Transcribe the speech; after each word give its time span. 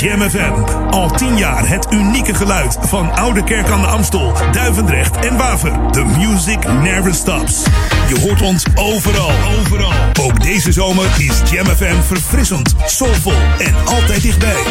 Jam 0.00 0.30
FM. 0.30 0.52
Al 0.90 1.10
tien 1.10 1.36
jaar 1.36 1.68
het 1.68 1.86
unieke 1.92 2.34
geluid 2.34 2.78
van 2.80 3.12
Oude 3.12 3.44
Kerk 3.44 3.68
aan 3.70 3.80
de 3.80 3.86
Amstel, 3.86 4.32
Duivendrecht 4.52 5.16
en 5.16 5.36
Waver. 5.36 5.72
The 5.90 6.04
music 6.04 6.72
never 6.82 7.14
stops. 7.14 7.62
Je 8.08 8.20
hoort 8.20 8.42
ons 8.42 8.64
overal, 8.74 9.30
overal. 9.58 9.92
Ook 10.20 10.42
deze 10.42 10.72
zomer 10.72 11.04
is 11.18 11.50
Jam 11.50 11.66
FM 11.66 12.02
verfrissend, 12.06 12.74
soulvol 12.86 13.40
en 13.58 13.74
altijd 13.84 14.22
dichtbij. 14.22 14.62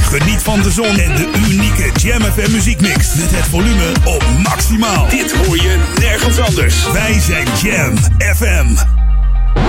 Geniet 0.00 0.42
van 0.42 0.62
de 0.62 0.70
zon 0.70 0.98
en 0.98 1.16
de 1.16 1.30
unieke 1.50 1.90
Jam 1.94 2.22
FM 2.22 2.52
muziekmix. 2.52 3.14
Met 3.14 3.30
het 3.30 3.44
volume 3.44 3.92
op 4.04 4.24
maximaal. 4.42 5.08
Dit 5.08 5.32
hoor 5.32 5.56
je 5.56 5.78
nergens 5.98 6.38
anders. 6.38 6.92
Wij 6.92 7.20
zijn 7.20 7.46
Jam 7.62 7.96
FM. 8.34 8.99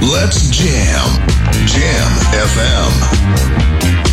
Let's 0.00 0.48
jam. 0.50 1.06
Jam 1.66 2.10
FM. 2.32 4.07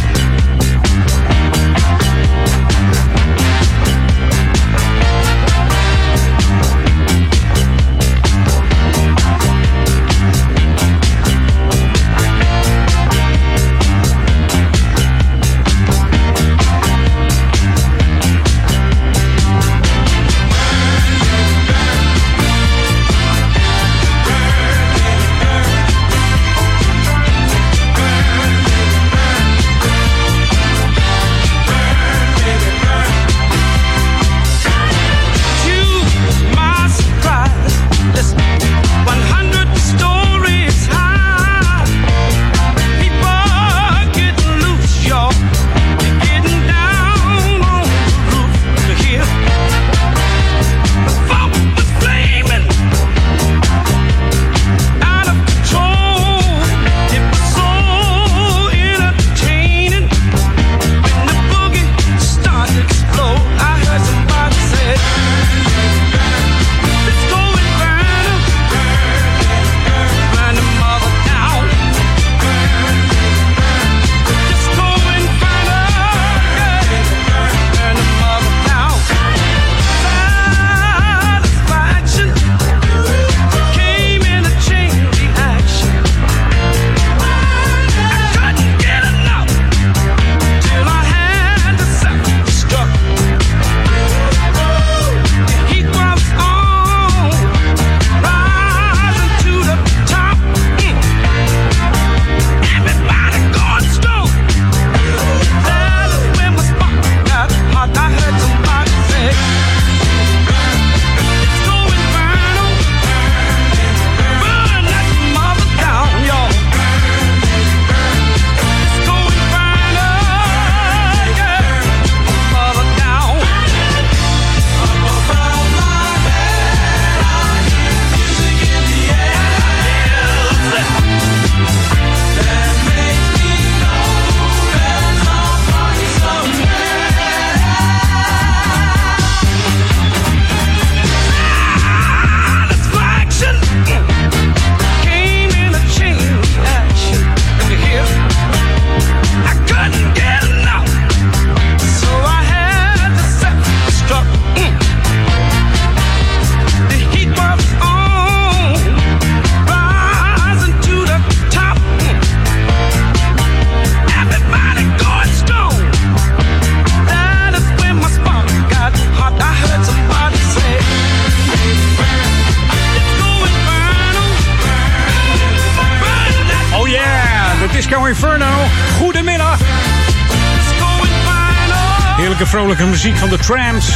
De 183.38 183.44
Trams. 183.44 183.91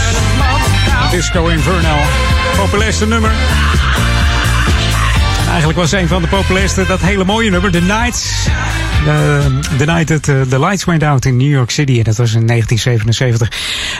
Disco 1.11 1.47
Inferno. 1.47 1.95
Populairste 2.55 3.07
nummer. 3.07 3.31
Eigenlijk 5.47 5.79
was 5.79 5.91
een 5.91 6.07
van 6.07 6.21
de 6.21 6.27
populairste 6.27 6.85
dat 6.85 6.99
hele 6.99 7.23
mooie 7.23 7.49
nummer, 7.49 7.71
The 7.71 7.81
Nights. 7.81 8.47
The, 9.03 9.59
the 9.77 9.85
night 9.85 10.07
that 10.07 10.27
uh, 10.27 10.41
the 10.41 10.59
lights 10.59 10.83
went 10.83 11.03
out 11.03 11.25
in 11.25 11.37
New 11.37 11.49
York 11.49 11.71
City. 11.71 11.97
En 11.97 12.03
dat 12.03 12.17
was 12.17 12.33
in 12.33 12.47
1977. 12.47 13.51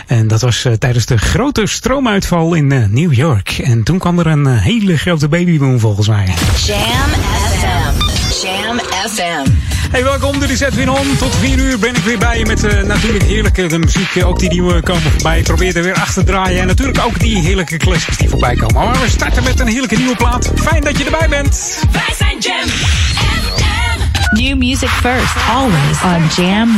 En 0.06 0.28
dat 0.28 0.40
was 0.40 0.64
uh, 0.64 0.72
tijdens 0.72 1.06
de 1.06 1.18
grote 1.18 1.66
stroomuitval 1.66 2.54
in 2.54 2.72
uh, 2.72 2.84
New 2.88 3.12
York. 3.12 3.58
En 3.62 3.82
toen 3.82 3.98
kwam 3.98 4.18
er 4.18 4.26
een 4.26 4.46
hele 4.46 4.98
grote 4.98 5.28
babyboom 5.28 5.78
volgens 5.78 6.08
mij. 6.08 6.34
Jam 6.66 7.10
FM. 7.58 7.94
Jam 8.42 8.78
FM. 9.08 9.50
Hey, 9.90 10.04
welkom, 10.04 10.38
dit 10.38 10.50
is 10.50 10.60
Edwin 10.60 10.88
On. 10.90 11.16
Tot 11.18 11.34
4 11.36 11.58
uur 11.58 11.78
ben 11.78 11.94
ik 11.94 12.02
weer 12.02 12.18
bij 12.18 12.38
je 12.38 12.46
met 12.46 12.64
uh, 12.64 12.82
natuurlijk 12.82 13.24
heerlijke 13.24 13.66
de 13.66 13.78
muziek. 13.78 14.14
Uh, 14.14 14.28
ook 14.28 14.38
die 14.38 14.48
nieuwe 14.48 14.82
komen 14.82 15.02
voorbij. 15.02 15.38
Ik 15.38 15.44
probeer 15.44 15.76
er 15.76 15.82
weer 15.82 15.94
achter 15.94 16.24
te 16.24 16.30
draaien. 16.30 16.60
En 16.60 16.66
natuurlijk 16.66 16.98
ook 17.04 17.18
die 17.18 17.38
heerlijke 17.38 17.76
classics 17.76 18.16
die 18.16 18.28
voorbij 18.28 18.54
komen. 18.54 18.74
Maar 18.74 19.00
we 19.00 19.08
starten 19.08 19.42
met 19.42 19.60
een 19.60 19.66
heerlijke 19.66 19.96
nieuwe 19.96 20.16
plaat. 20.16 20.52
Fijn 20.54 20.82
dat 20.82 20.98
je 20.98 21.04
erbij 21.04 21.28
bent. 21.28 21.78
Wij 21.92 22.14
zijn 22.18 22.38
Jam 22.38 22.68
FM. 22.68 24.42
New 24.42 24.56
music 24.56 24.88
first, 24.88 25.34
always 25.48 26.02
on 26.02 26.44
Jam 26.44 26.68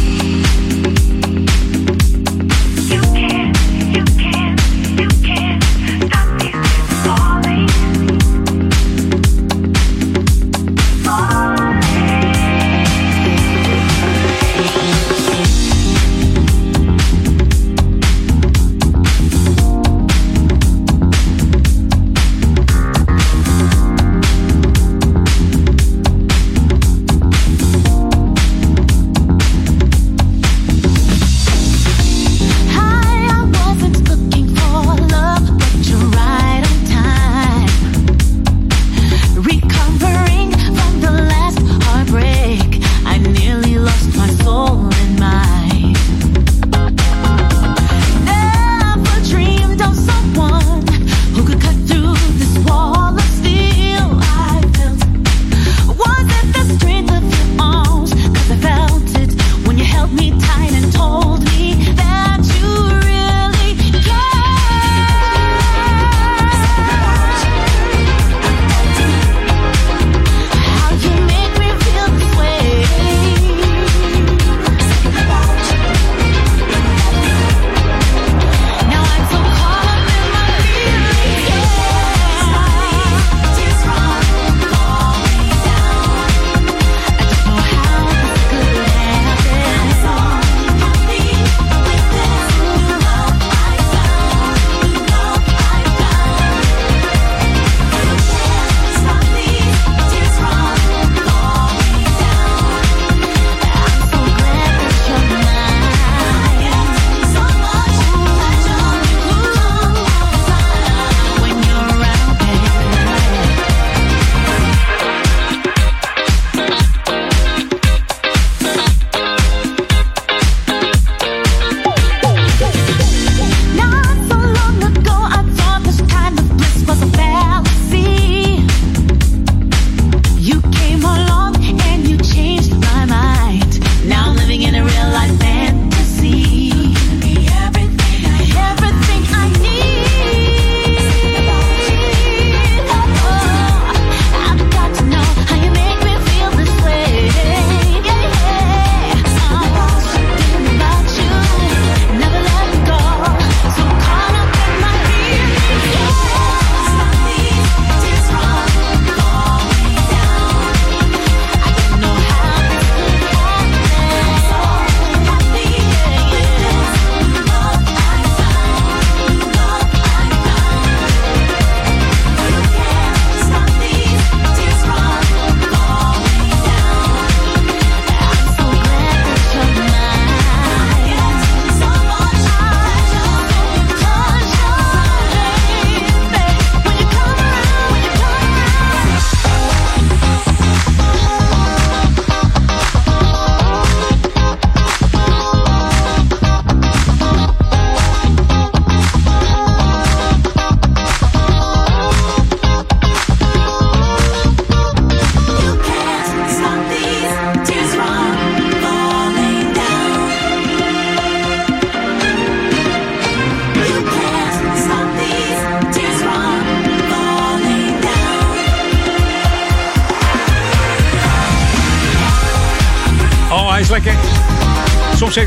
104.9. 0.00 0.03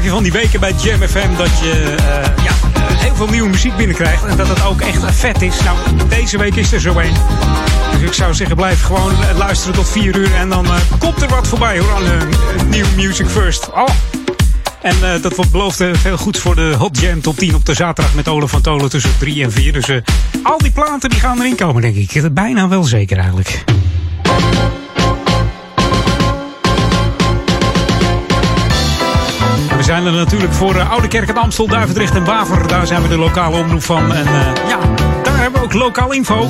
van 0.10 0.24
die 0.24 0.32
weken 0.32 0.60
bij 0.60 0.74
Jam 0.74 1.02
FM 1.02 1.36
dat 1.38 1.60
je 1.60 1.96
uh, 2.00 2.44
ja, 2.44 2.54
heel 2.80 3.16
veel 3.16 3.28
nieuwe 3.28 3.50
muziek 3.50 3.76
binnenkrijgt. 3.76 4.26
En 4.26 4.38
dat 4.38 4.48
het 4.48 4.64
ook 4.64 4.82
echt 4.82 5.16
vet 5.16 5.42
is. 5.42 5.64
Nou, 5.64 5.78
deze 6.10 6.38
week 6.38 6.56
is 6.56 6.72
er 6.72 6.82
zo 6.82 7.00
een. 7.00 7.14
Dus 7.92 8.02
ik 8.02 8.14
zou 8.14 8.34
zeggen, 8.34 8.56
blijf 8.56 8.82
gewoon 8.82 9.12
luisteren 9.38 9.76
tot 9.76 9.90
4 9.90 10.16
uur. 10.16 10.34
En 10.36 10.50
dan 10.50 10.66
komt 11.00 11.22
er 11.22 11.28
wat 11.28 11.48
voorbij 11.48 11.80
hoor 11.80 11.92
aan 11.92 12.30
nieuwe 12.70 12.90
Music 12.96 13.28
First. 13.28 13.70
Oh. 13.70 13.88
En 14.82 14.96
uh, 15.02 15.22
dat 15.22 15.52
belooft 15.52 15.82
uh, 15.82 15.94
veel 15.94 16.18
goed 16.18 16.38
voor 16.38 16.56
de 16.56 16.76
Hot 16.78 17.00
Jam 17.00 17.22
top 17.22 17.38
10 17.38 17.56
op 17.56 17.66
de 17.66 17.74
zaterdag 17.74 18.14
met 18.14 18.28
Ole 18.28 18.48
van 18.48 18.62
Tolen 18.62 18.90
tussen 18.90 19.12
3 19.20 19.44
en 19.44 19.52
4. 19.52 19.74
Dus 19.74 19.90
al 20.44 20.58
die 20.58 20.72
platen 20.72 21.10
die 21.10 21.20
gaan 21.20 21.40
erin 21.40 21.56
komen, 21.56 21.82
denk 21.82 21.96
ik. 21.96 22.34
Bijna 22.34 22.68
wel 22.68 22.84
zeker 22.84 23.18
eigenlijk. 23.18 23.64
Zijn 29.88 30.06
er 30.06 30.12
natuurlijk 30.12 30.54
voor 30.54 30.82
Oude 30.82 31.08
Kerk 31.08 31.30
en 31.30 31.38
Amstel, 31.38 31.68
Duivendrecht 31.68 32.16
en 32.16 32.26
Waver. 32.26 32.68
Daar 32.68 32.88
zijn 32.88 33.02
we 33.02 33.08
de 33.08 33.18
lokale 33.18 33.58
omroep 33.58 33.84
van. 33.84 34.14
En 34.14 34.26
ja, 34.68 34.80
daar 35.24 35.38
hebben 35.38 35.60
we 35.60 35.66
ook 35.66 35.74
lokaal 35.74 36.12
info. 36.12 36.48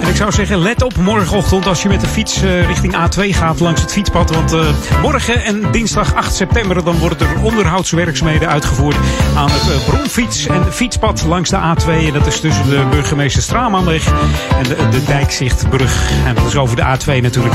En 0.00 0.08
ik 0.08 0.16
zou 0.16 0.32
zeggen, 0.32 0.58
let 0.58 0.82
op 0.82 0.96
morgenochtend 0.96 1.66
als 1.66 1.82
je 1.82 1.88
met 1.88 2.00
de 2.00 2.06
fiets 2.06 2.42
uh, 2.42 2.66
richting 2.66 2.94
A2 2.94 3.20
gaat 3.28 3.60
langs 3.60 3.80
het 3.80 3.92
fietspad. 3.92 4.30
Want 4.30 4.56
morgen 5.02 5.44
en 5.44 5.72
dinsdag 5.72 6.14
8 6.14 6.34
september 6.34 6.84
dan 6.84 6.98
worden 6.98 7.18
er 7.28 7.42
onderhoudswerkzaamheden 7.42 8.48
uitgevoerd 8.48 8.96
aan 9.36 9.50
het 9.50 9.68
uh, 9.70 9.84
bronfiets 9.88 10.46
en 10.46 10.72
fietspad 10.72 11.24
langs 11.24 11.50
de 11.50 11.56
A2. 11.56 11.88
En 11.88 12.12
dat 12.12 12.26
is 12.26 12.40
tussen 12.40 12.68
de 12.68 12.86
burgemeester 12.90 13.42
Straamanweg 13.42 14.06
en 14.56 14.62
de, 14.62 14.88
de 14.90 15.04
Dijkzichtbrug. 15.04 16.10
En 16.26 16.34
dat 16.34 16.46
is 16.46 16.56
over 16.56 16.76
de 16.76 16.82
A2 16.82 17.22
natuurlijk. 17.22 17.54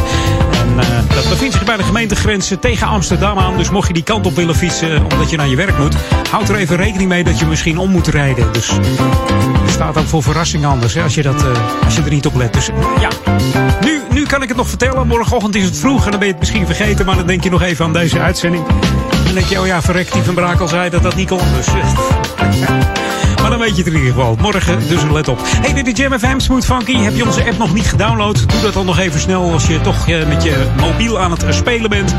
En 0.61 0.75
dat 1.15 1.29
bevindt 1.29 1.53
zich 1.53 1.63
bij 1.63 1.77
de 1.77 1.83
gemeentegrenzen 1.83 2.59
tegen 2.59 2.87
Amsterdam 2.87 3.37
aan. 3.37 3.57
Dus 3.57 3.69
mocht 3.69 3.87
je 3.87 3.93
die 3.93 4.03
kant 4.03 4.25
op 4.25 4.35
willen 4.35 4.55
fietsen 4.55 5.11
omdat 5.11 5.29
je 5.29 5.37
naar 5.37 5.47
je 5.47 5.55
werk 5.55 5.77
moet, 5.77 5.95
houd 6.31 6.49
er 6.49 6.55
even 6.55 6.75
rekening 6.75 7.09
mee 7.09 7.23
dat 7.23 7.39
je 7.39 7.45
misschien 7.45 7.77
om 7.77 7.89
moet 7.89 8.07
rijden. 8.07 8.53
Dus 8.53 8.69
er 9.65 9.69
staat 9.71 9.97
ook 9.97 10.07
voor 10.07 10.23
verrassing 10.23 10.65
anders 10.65 10.93
hè, 10.93 11.03
als, 11.03 11.15
je 11.15 11.21
dat, 11.21 11.45
als 11.83 11.95
je 11.95 12.01
er 12.01 12.09
niet 12.09 12.25
op 12.25 12.35
let. 12.35 12.53
Dus 12.53 12.69
ja, 12.99 13.09
nu, 14.13 14.25
kan 14.25 14.41
ik 14.41 14.47
het 14.47 14.57
nog 14.57 14.69
vertellen. 14.69 15.07
Morgenochtend 15.07 15.55
is 15.55 15.65
het 15.65 15.77
vroeg 15.77 16.05
en 16.05 16.11
dan 16.11 16.19
ben 16.19 16.27
je 16.27 16.33
het 16.33 16.39
misschien 16.39 16.65
vergeten. 16.65 17.05
Maar 17.05 17.15
dan 17.15 17.27
denk 17.27 17.43
je 17.43 17.49
nog 17.49 17.61
even 17.61 17.85
aan 17.85 17.93
deze 17.93 18.19
uitzending. 18.19 18.63
En 19.27 19.33
denk 19.33 19.45
je, 19.45 19.59
oh 19.59 19.65
ja, 19.65 19.81
verrekt, 19.81 20.13
die 20.13 20.21
van 20.21 20.33
Braak 20.33 20.59
al 20.59 20.67
zei 20.67 20.89
dat 20.89 21.03
dat 21.03 21.15
niet 21.15 21.27
kon. 21.27 21.39
Dus, 21.55 21.67
maar 23.41 23.49
dan 23.49 23.59
weet 23.59 23.69
je 23.69 23.83
het 23.83 23.93
in 23.93 23.99
ieder 23.99 24.13
geval. 24.13 24.37
Morgen, 24.39 24.87
dus 24.87 25.03
let 25.11 25.27
op. 25.27 25.39
Hey, 25.43 25.73
dit 25.73 25.87
is 25.87 25.97
Jam 25.97 26.19
FM 26.19 26.39
Smooth 26.39 26.65
Funky. 26.65 26.97
Heb 26.97 27.15
je 27.15 27.25
onze 27.25 27.45
app 27.45 27.57
nog 27.57 27.73
niet 27.73 27.85
gedownload? 27.85 28.49
Doe 28.49 28.61
dat 28.61 28.73
dan 28.73 28.85
nog 28.85 28.99
even 28.99 29.19
snel 29.19 29.51
als 29.51 29.67
je 29.67 29.81
toch 29.81 30.07
uh, 30.07 30.27
met 30.27 30.43
je 30.43 30.65
mobiel 30.79 31.19
aan 31.19 31.31
het 31.31 31.45
spelen 31.49 31.89
bent. 31.89 32.15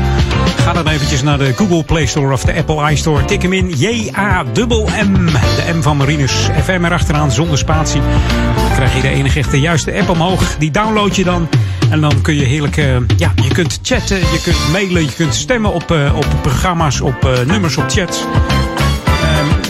Ga 0.57 0.73
dan 0.73 0.87
eventjes 0.87 1.23
naar 1.23 1.37
de 1.37 1.53
Google 1.53 1.83
Play 1.83 2.05
Store 2.05 2.33
of 2.33 2.43
de 2.43 2.53
Apple 2.53 2.91
iStore. 2.91 3.25
Tik 3.25 3.41
hem 3.41 3.53
in 3.53 3.69
J-A-M-M. 3.69 5.25
De 5.25 5.73
M 5.73 5.81
van 5.81 5.97
Marinus. 5.97 6.49
FM 6.63 6.85
erachteraan 6.85 7.31
zonder 7.31 7.57
spatie. 7.57 8.01
Dan 8.55 8.73
krijg 8.75 8.95
je 8.95 9.01
de 9.01 9.09
enige 9.09 9.39
echte 9.39 9.59
juiste 9.59 9.99
app 9.99 10.09
omhoog. 10.09 10.55
Die 10.57 10.71
download 10.71 11.15
je 11.15 11.23
dan. 11.23 11.47
En 11.93 12.01
dan 12.01 12.21
kun 12.21 12.35
je 12.35 12.43
heerlijk, 12.43 12.77
uh, 12.77 12.95
ja, 13.17 13.33
je 13.35 13.53
kunt 13.53 13.79
chatten, 13.81 14.17
je 14.17 14.41
kunt 14.43 14.71
mailen, 14.71 15.01
je 15.01 15.13
kunt 15.13 15.35
stemmen 15.35 15.73
op, 15.73 15.91
uh, 15.91 16.15
op 16.15 16.25
programma's, 16.41 17.01
op 17.01 17.25
uh, 17.25 17.39
nummers, 17.39 17.77
op 17.77 17.83
chats. 17.87 18.23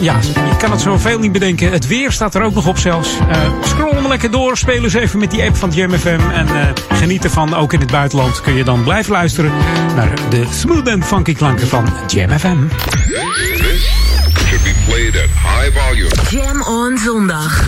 ja, 0.02 0.20
je 0.34 0.56
kan 0.58 0.72
het 0.72 0.82
zoveel 0.82 1.20
niet 1.20 1.32
bedenken. 1.32 1.72
Het 1.72 1.88
weer 1.88 2.12
staat 2.12 2.36
er 2.36 2.42
ook 2.42 2.54
nog 2.54 2.68
op 2.68 2.78
zelfs. 2.78 3.10
Uh, 3.30 3.38
scroll 3.64 3.94
hem 3.94 4.08
lekker 4.08 4.32
door. 4.32 4.58
Speel 4.58 4.84
eens 4.84 4.94
even 4.94 5.20
met 5.20 5.32
die 5.32 5.44
app 5.44 5.56
van 5.56 5.70
Jam 5.70 5.92
FM. 5.92 6.20
En 6.34 6.48
uh, 6.48 6.68
geniet 6.94 7.24
ervan. 7.24 7.56
Ook 7.56 7.74
in 7.74 7.80
het 7.80 7.92
buitenland 7.92 8.42
kun 8.42 8.54
je 8.54 8.64
dan 8.64 8.84
blijven 8.84 9.12
luisteren 9.12 9.52
naar 9.96 10.14
de 10.30 10.46
smooth 10.52 10.88
en 10.88 11.04
funky 11.04 11.34
klanken 11.34 11.68
van 11.68 11.86
Jam 12.08 12.40
FM. 12.40 12.58
Should 14.54 14.64
be 14.64 14.74
played 14.86 15.16
at 15.16 15.30
high 15.30 15.72
volume. 15.80 16.12
Jam 16.30 16.62
on 16.62 16.98
zondag. 16.98 17.68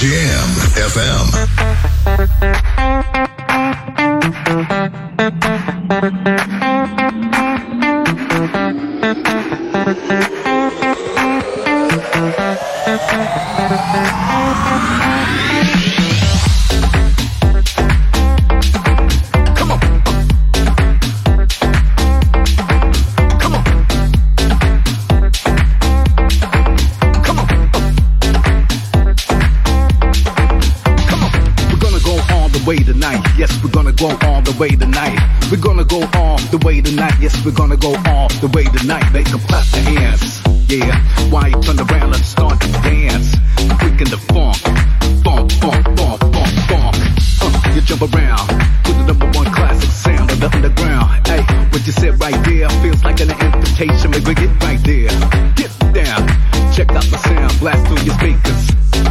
Jam 0.00 0.48
FM. 0.72 1.26
Thank 4.68 4.92
you. 14.32 14.37
Way 34.58 34.70
tonight. 34.70 35.18
We're 35.50 35.62
gonna 35.62 35.84
go 35.84 36.02
all 36.14 36.38
the 36.50 36.58
way 36.64 36.80
tonight. 36.80 37.14
Yes, 37.20 37.44
we're 37.44 37.52
gonna 37.52 37.76
go 37.76 37.94
all 38.06 38.28
the 38.42 38.50
way 38.52 38.64
tonight. 38.64 39.12
Make 39.12 39.30
them 39.30 39.40
clap 39.40 39.64
their 39.68 39.82
hands. 39.82 40.42
Yeah, 40.66 40.98
why 41.30 41.50
turn 41.62 41.78
around 41.78 42.14
and 42.14 42.24
start 42.24 42.60
to 42.60 42.68
dance? 42.82 43.36
Freaking 43.78 44.10
the 44.10 44.18
funk, 44.34 44.58
funk, 45.22 45.52
funk, 45.62 45.84
funk, 45.96 46.20
funk, 46.34 46.52
funk. 46.66 46.96
Uh, 47.40 47.72
you 47.74 47.80
jump 47.82 48.02
around 48.02 48.48
to 48.84 48.92
the 48.98 49.04
number 49.06 49.26
one 49.38 49.46
classic 49.52 49.90
sound 49.90 50.30
of 50.30 50.40
the 50.40 50.50
underground. 50.50 51.26
Hey, 51.28 51.42
what 51.70 51.86
you 51.86 51.92
said 51.92 52.18
right 52.20 52.38
there 52.44 52.68
feels 52.82 53.04
like 53.04 53.20
an 53.20 53.30
invitation. 53.30 54.10
Maybe 54.10 54.34
get 54.34 54.50
right 54.62 54.82
there, 54.82 55.14
get 55.54 55.70
down. 55.94 56.26
Check 56.74 56.90
out 56.90 57.06
the 57.06 57.18
sound, 57.22 57.60
blast 57.60 57.86
through 57.86 58.02
your 58.02 58.14
speakers, 58.18 58.62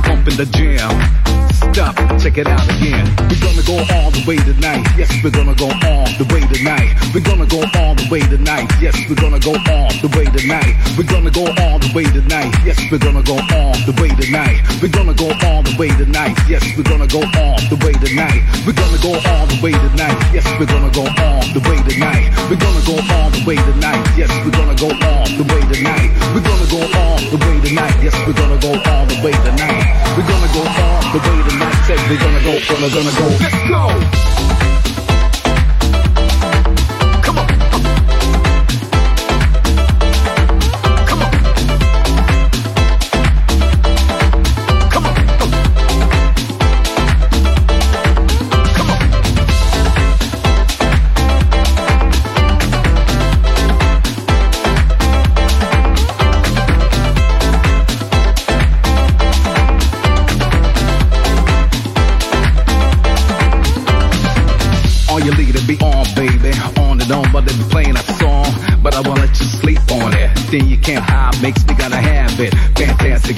pump 0.03 0.27
in 0.27 0.35
the 0.35 0.45
jam 0.51 0.96
check 2.27 2.39
it 2.39 2.47
out 2.47 2.67
again. 2.67 3.07
We're 3.31 3.39
gonna 3.39 3.63
go 3.63 3.79
all 3.95 4.11
the 4.11 4.23
way 4.27 4.35
tonight. 4.35 4.83
Yes, 4.99 5.07
we're 5.23 5.31
gonna 5.31 5.55
go 5.55 5.71
all 5.87 6.03
the 6.19 6.27
way 6.27 6.43
tonight. 6.51 6.91
We're 7.15 7.23
gonna 7.23 7.47
go 7.47 7.63
all 7.79 7.95
the 7.95 8.03
way 8.11 8.19
tonight. 8.19 8.67
Yes, 8.83 8.99
we're 9.07 9.15
gonna 9.15 9.39
go 9.39 9.55
all 9.71 9.87
the 10.03 10.11
way 10.11 10.25
tonight. 10.35 10.75
We're 10.97 11.07
gonna 11.07 11.31
go 11.31 11.47
all 11.63 11.79
the 11.79 11.87
way 11.95 12.03
tonight. 12.03 12.51
Yes, 12.67 12.75
we're 12.91 12.99
gonna 12.99 13.23
go 13.23 13.39
all 13.55 13.71
the 13.87 13.95
way 14.01 14.11
tonight. 14.19 14.59
We're 14.83 14.91
gonna 14.91 15.15
go 15.15 15.31
all 15.47 15.63
the 15.63 15.75
way 15.79 15.87
tonight. 15.95 16.35
Yes, 16.51 16.67
we're 16.75 16.83
gonna 16.83 17.07
go 17.07 17.23
all 17.39 17.55
the 17.71 17.79
way 17.79 17.95
tonight. 17.95 18.43
We're 18.67 18.75
gonna 18.75 18.99
go 18.99 19.11
all 19.23 19.47
the 19.47 19.59
way 19.63 19.71
tonight. 19.71 20.19
Yes, 20.35 20.43
we're 20.59 20.67
gonna 20.67 20.91
go 20.91 21.07
all 21.07 21.43
the 21.55 21.63
way 21.63 21.79
tonight. 21.87 22.27
We're 22.51 22.59
gonna 22.59 22.83
go 22.83 22.95
all 23.07 23.29
the 23.31 23.39
way 23.47 23.55
tonight. 23.55 24.03
Yes, 24.19 24.31
we're 24.43 24.51
gonna 24.51 24.75
go 24.75 24.91
all 24.91 25.23
the 25.31 25.45
way 25.47 25.63
tonight. 25.71 26.11
We're 26.35 26.43
gonna 26.43 26.67
go 26.67 26.79
all 26.91 27.19
the 27.23 27.39
way 27.39 27.55
tonight. 27.63 27.95
Yes, 28.03 28.15
we're 28.27 28.35
gonna 28.35 28.59
go 28.59 28.75
all 28.75 29.05
the 29.07 29.15
way 29.23 29.31
tonight. 29.47 29.79
We're 30.19 30.27
gonna 30.27 30.51
go 30.51 30.63
all 30.67 31.01
the 31.15 31.19
way 31.23 31.39
tonight. 31.47 31.66
Said 31.87 31.97
we're 32.09 32.19
gonna 32.19 32.43
go, 32.43 32.59
gonna, 32.67 32.89
gonna 32.89 33.17
go. 33.17 33.27
Let's 33.39 33.69
go! 33.69 34.76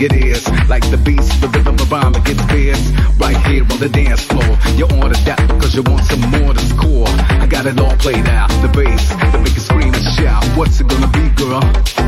It 0.01 0.13
is. 0.13 0.47
Like 0.69 0.89
the 0.89 0.97
beast, 0.97 1.41
the 1.41 1.47
rhythm 1.47 1.75
of 1.75 1.91
rhyme, 1.91 2.15
it 2.15 2.23
gets 2.23 2.43
fierce. 2.51 2.91
Right 3.17 3.37
here 3.47 3.63
on 3.63 3.79
the 3.79 3.89
dance 3.89 4.23
floor. 4.23 4.57
You 4.75 4.85
ordered 5.01 5.23
that 5.25 5.41
because 5.47 5.75
you 5.75 5.83
want 5.83 6.03
some 6.05 6.21
more 6.31 6.53
to 6.53 6.59
score. 6.59 7.07
I 7.07 7.47
got 7.47 7.65
it 7.65 7.79
all 7.79 7.95
played 7.97 8.27
out. 8.27 8.49
The 8.61 8.69
bass, 8.69 9.09
the 9.09 9.41
biggest 9.43 9.67
scream 9.67 9.93
and 9.93 10.03
shout. 10.15 10.43
What's 10.57 10.79
it 10.79 10.87
gonna 10.87 11.07
be, 11.07 11.29
girl? 11.35 11.98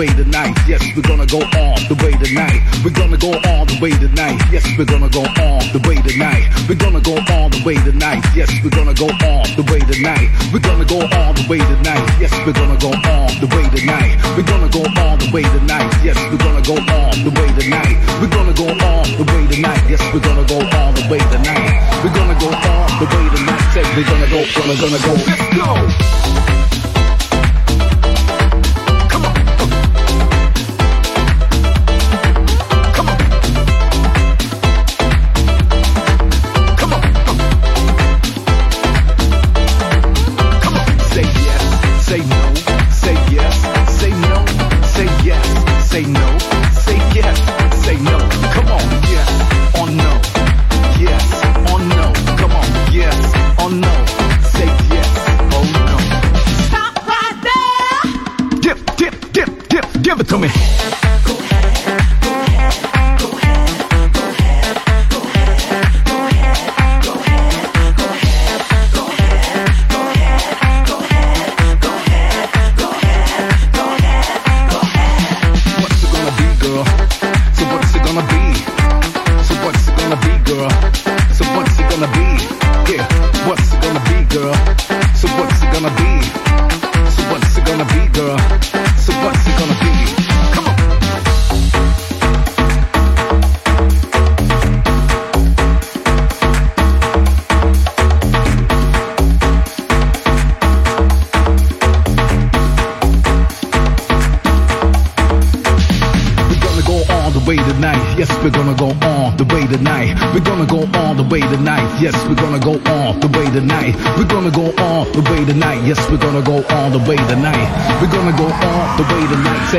Way 0.00 0.06
tonight. 0.16 0.56
Gonna 0.56 0.60
on 0.60 0.68
yes, 0.68 0.80
we're 0.96 1.02
gonna 1.02 1.26
go 1.26 1.40
all 1.60 1.76
the 1.84 1.96
way 2.00 2.12
tonight. 2.16 2.64
We're 2.80 2.96
gonna 2.96 3.20
go 3.20 3.36
all 3.44 3.66
the 3.68 3.76
way 3.84 3.92
tonight. 3.92 4.40
Yes, 4.48 4.64
we're 4.78 4.88
gonna 4.88 5.12
go 5.12 5.20
all 5.36 5.60
the 5.76 5.80
way 5.84 6.00
tonight. 6.00 6.48
We're 6.64 6.80
gonna 6.80 7.04
go 7.04 7.20
all 7.28 7.50
the 7.52 7.60
way 7.68 7.76
tonight. 7.76 8.24
Yes, 8.32 8.48
we're 8.64 8.72
gonna 8.72 8.96
go 8.96 9.12
all 9.28 9.44
the 9.60 9.64
way 9.68 9.80
tonight. 9.84 10.32
We're 10.56 10.64
gonna 10.64 10.88
go 10.88 11.04
all 11.04 11.36
the 11.36 11.44
way 11.52 11.60
tonight. 11.60 12.00
Yes, 12.16 12.32
we're 12.48 12.56
gonna 12.56 12.80
go 12.80 12.88
all 13.12 13.28
the 13.44 13.48
way 13.52 13.68
tonight. 13.76 14.16
We're 14.36 14.48
gonna 14.48 14.72
go 14.72 14.80
all 15.04 15.16
the 15.20 15.28
way 15.36 15.44
tonight. 15.44 15.92
Yes, 16.00 16.16
we're 16.32 16.40
gonna 16.40 16.64
go 16.64 16.80
all 16.80 17.12
the 17.20 17.32
way 17.36 17.52
tonight. 17.60 18.00
We're 18.24 18.32
gonna 18.32 18.56
go 18.56 18.72
all 18.80 19.04
the 19.04 19.20
way 19.28 19.44
tonight. 19.52 19.84
Yes, 19.84 20.00
we're 20.16 20.24
gonna 20.24 20.48
go 20.48 20.64
all 20.64 20.92
the 20.96 21.04
way 21.12 21.20
tonight. 21.28 21.76
We're 22.00 22.08
gonna 22.08 22.40
go 22.40 22.48
all 22.48 22.88
the 22.88 23.04
way 23.04 23.28
tonight. 23.36 23.68
Say 23.70 23.84
we're 23.92 24.08
gonna 24.08 24.28
go, 24.28 24.40
on 24.40 24.48
the 24.48 24.64
way 24.64 24.64
tonight, 24.64 24.64
we're 24.64 24.64
gonna, 24.64 24.64
go 24.64 24.64
on 24.64 24.64
the 24.64 24.64
way 24.64 24.64
tonight, 24.64 24.64
gonna. 24.64 24.64
On 24.64 24.64
tonight, 24.64 24.64
we're 24.64 24.64
gonna 24.64 24.64
go 24.64 24.64
on 24.64 24.68
we're 24.68 24.80
gonna 24.80 24.98
go 24.98 25.12
on 25.12 25.26
let's 25.28 26.34
go. 26.34 26.39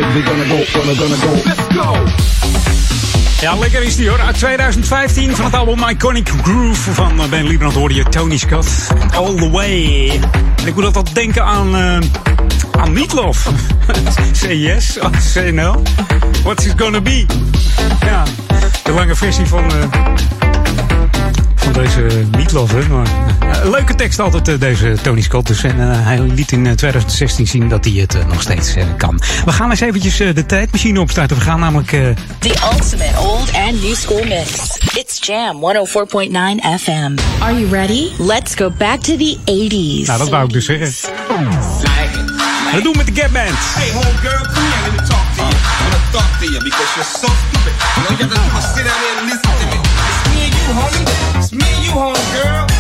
We're 0.02 0.26
gonna 0.26 0.46
go, 0.46 0.64
gonna, 0.74 0.96
gonna 0.96 1.16
go. 1.16 1.32
Let's 1.46 1.68
go. 1.76 2.06
Ja, 3.42 3.56
lekker 3.56 3.84
is 3.84 3.96
die 3.96 4.10
hoor. 4.10 4.20
Uit 4.20 4.38
2015 4.38 5.36
van 5.36 5.46
het 5.46 5.54
album 5.54 5.90
Iconic 5.90 6.30
Groove 6.44 6.94
van 6.94 7.22
eh, 7.22 7.30
Ben 7.30 7.48
Liebrand 7.48 7.74
hoorde 7.74 7.94
je 7.96 8.04
Tony 8.04 8.38
Scott. 8.38 8.68
All 9.16 9.36
the 9.36 9.50
way. 9.50 10.10
En 10.56 10.68
ik 10.68 10.76
moet 10.76 10.86
altijd 10.86 11.16
denken 11.16 11.44
aan, 11.44 11.76
eh 11.76 12.00
aan 12.82 12.94
Meatloaf. 12.94 13.50
say 14.32 14.56
yes, 14.56 15.00
or 15.00 15.10
say 15.20 15.52
no. 15.52 15.82
What's 16.44 16.66
it 16.66 16.74
gonna 16.78 17.02
be? 17.02 17.26
Ja, 18.06 18.24
de 18.84 18.92
lange 18.92 19.16
versie 19.16 19.46
van, 19.46 19.64
eh, 19.64 20.41
van 21.74 21.84
deze 21.84 22.28
Meatloaf. 22.38 22.72
Hè. 22.72 22.88
Maar, 22.88 23.08
eh, 23.40 23.70
leuke 23.70 23.96
tekst 23.96 24.20
altijd 24.20 24.48
eh, 24.48 24.60
deze 24.60 24.96
Tony 25.02 25.22
Scott. 25.22 25.48
Dus, 25.48 25.64
en 25.64 25.92
eh, 25.92 26.06
hij 26.06 26.20
liet 26.20 26.52
in 26.52 26.68
eh, 26.68 26.74
2016 26.74 27.48
zien 27.48 27.70
dat 27.70 27.86
hij 27.86 27.94
het 27.94 28.28
nog 28.28 28.42
steeds 28.42 28.76
kan. 28.98 29.22
We 29.46 29.52
gaan 29.52 29.70
eens 29.70 29.80
eventjes 29.80 30.18
de 30.18 30.46
tijdmachine 30.46 31.00
opstarten. 31.00 31.38
We 31.38 31.44
gaan 31.44 31.60
namelijk... 31.60 31.90
The 32.40 32.56
ultimate 32.74 33.20
old 33.20 33.54
and 33.54 33.82
new 33.84 33.96
school 33.96 34.24
mix. 34.24 34.78
It's 34.94 35.26
Jam 35.26 35.56
104.9 35.56 36.82
FM. 36.82 37.16
Are 37.40 37.60
you 37.60 37.70
ready? 37.70 38.10
Let's 38.18 38.56
go 38.56 38.70
back 38.78 39.00
to 39.00 39.16
the 39.18 39.38
80s. 39.46 40.08
Nou, 40.08 40.20
dat 40.20 40.30
wou 40.30 40.46
ik 40.46 40.52
dus 40.54 40.66
zeggen. 40.66 40.88
En 42.72 42.78
dat 42.78 42.84
doen 42.84 42.92
we 42.92 42.98
met 42.98 43.16
de 43.16 43.22
Gap 43.22 43.34
Band. 43.34 43.50
Hey, 43.50 43.92
homegirl, 43.92 44.46
come 44.54 44.68
here, 44.68 44.92
let 44.92 45.02
me 45.02 45.08
talk 45.08 45.26
to 45.36 45.42
you. 45.42 45.52
I 45.52 45.84
wanna 45.84 46.02
talk 46.12 46.40
to 46.40 46.46
you 46.46 46.64
because 46.64 46.90
you're 46.96 47.12
so 47.22 47.28
stupid. 47.44 47.74
You 47.96 48.04
know, 48.04 48.18
you 48.20 48.24
have 48.24 48.34
to 48.34 48.52
do 48.52 48.58
is 48.58 48.68
sit 48.76 48.84
down 48.86 49.18
and 49.20 49.28
listen 49.32 49.54
to 49.60 49.66
me. 49.72 49.78
It's 50.10 50.22
me 50.30 50.42
and 50.46 50.54
you, 50.54 50.74
homie. 50.80 51.41
It's 51.92 51.98
me 51.98 52.02
and 52.04 52.16
you, 52.16 52.24
homegirl. 52.24 52.62
It's 52.64 52.71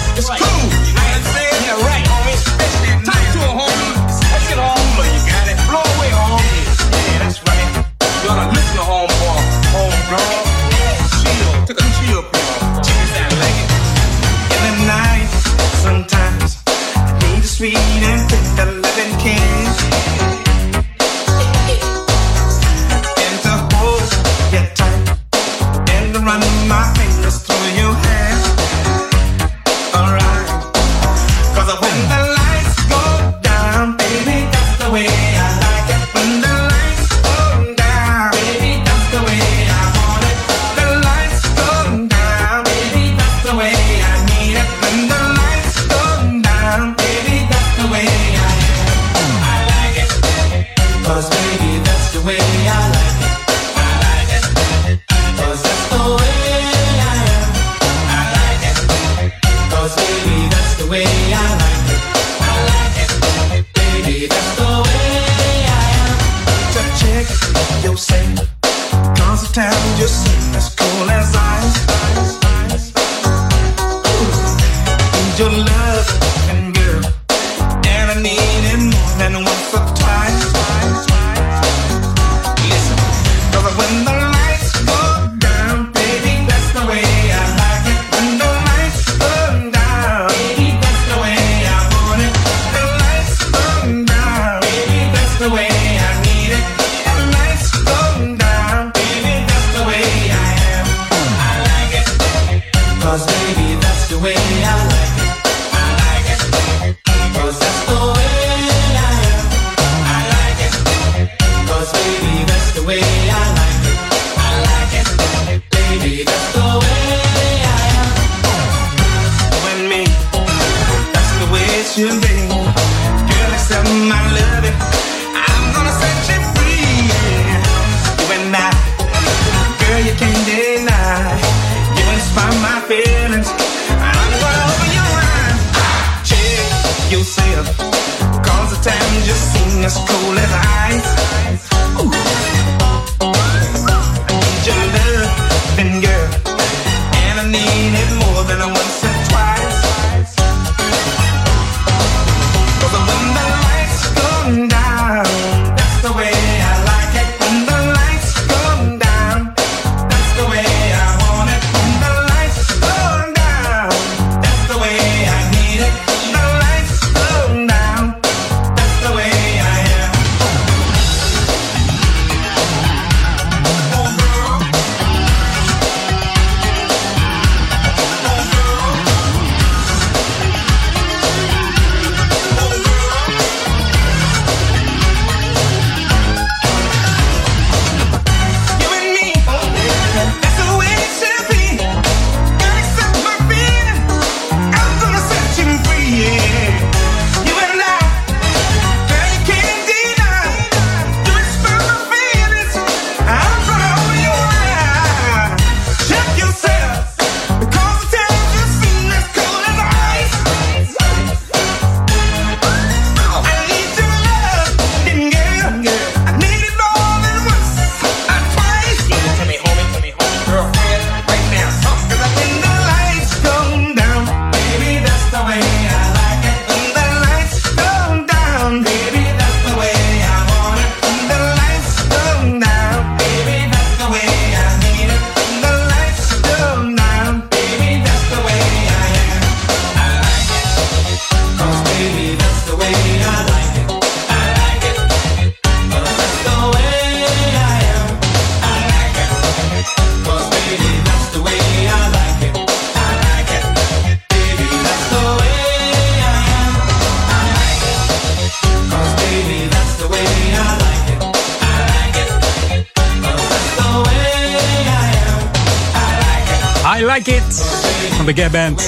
van 268.26 268.34
de 268.34 268.42
Gap 268.42 268.52
Band. 268.52 268.84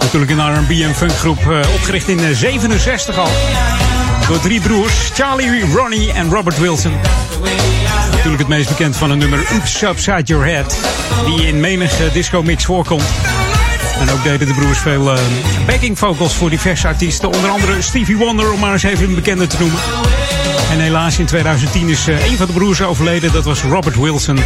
Natuurlijk 0.00 0.30
een 0.30 0.54
R&B 0.54 0.70
en 0.70 0.94
funkgroep 0.94 1.50
eh, 1.50 1.58
opgericht 1.74 2.08
in 2.08 2.18
eh, 2.18 2.34
67 2.34 3.18
al. 3.18 3.28
Door 4.28 4.40
drie 4.40 4.60
broers, 4.60 4.94
Charlie, 5.14 5.72
Ronnie 5.74 6.12
en 6.12 6.30
Robert 6.30 6.58
Wilson. 6.58 6.92
Natuurlijk 8.10 8.38
het 8.38 8.48
meest 8.48 8.68
bekend 8.68 8.96
van 8.96 9.10
het 9.10 9.18
nummer 9.18 9.38
Oops 9.52 9.82
Upside 9.82 10.22
Your 10.22 10.46
Head. 10.46 10.80
Die 11.26 11.46
in 11.46 11.60
menige 11.60 12.10
disco 12.12 12.42
mix 12.42 12.64
voorkomt. 12.64 13.04
En 14.00 14.10
ook 14.10 14.22
deden 14.22 14.46
de 14.46 14.54
broers 14.54 14.78
veel 14.78 15.12
eh, 15.12 15.18
backing 15.66 15.98
vocals 15.98 16.34
voor 16.34 16.50
diverse 16.50 16.86
artiesten. 16.86 17.32
Onder 17.32 17.50
andere 17.50 17.82
Stevie 17.82 18.16
Wonder, 18.16 18.52
om 18.52 18.60
maar 18.60 18.72
eens 18.72 18.82
even 18.82 19.08
een 19.08 19.14
bekende 19.14 19.46
te 19.46 19.56
noemen. 19.58 19.78
En 20.70 20.80
helaas 20.80 21.18
in 21.18 21.26
2010 21.26 21.88
is 21.88 22.08
eh, 22.08 22.30
een 22.30 22.36
van 22.36 22.46
de 22.46 22.52
broers 22.52 22.82
overleden. 22.82 23.32
Dat 23.32 23.44
was 23.44 23.62
Robert 23.62 23.96
Wilson. 23.96 24.38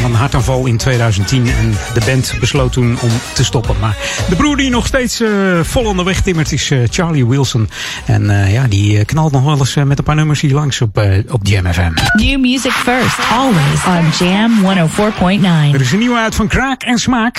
Van 0.00 0.04
een 0.10 0.16
hartaanval 0.16 0.66
in 0.66 0.76
2010. 0.76 1.46
En 1.46 1.74
de 1.94 2.00
band 2.06 2.34
besloot 2.40 2.72
toen 2.72 2.98
om 3.02 3.10
te 3.34 3.44
stoppen. 3.44 3.76
Maar 3.80 3.96
de 4.28 4.36
broer 4.36 4.56
die 4.56 4.70
nog 4.70 4.86
steeds 4.86 5.20
eh, 5.20 5.30
vol 5.62 5.84
onderweg 5.84 6.20
timmert 6.20 6.52
is 6.52 6.70
eh, 6.70 6.78
Charlie 6.90 7.26
Wilson. 7.26 7.68
En 8.06 8.30
eh, 8.30 8.52
ja, 8.52 8.66
die 8.68 9.04
knalt 9.04 9.32
nog 9.32 9.44
wel 9.44 9.58
eens 9.58 9.74
met 9.74 9.98
een 9.98 10.04
paar 10.04 10.14
nummers 10.14 10.40
hier 10.40 10.54
langs 10.54 10.80
op, 10.80 10.98
eh, 10.98 11.18
op 11.30 11.40
Jam 11.42 11.72
FM. 11.72 11.90
New 12.12 12.40
music 12.40 12.72
first, 12.72 13.18
always 13.32 13.84
on 13.86 14.26
Jam 14.26 14.52
104.9. 14.62 15.74
Er 15.74 15.80
is 15.80 15.92
een 15.92 15.98
nieuwe 15.98 16.18
uit 16.18 16.34
van 16.34 16.46
Kraak 16.46 16.82
en 16.82 16.98
Smaak. 16.98 17.38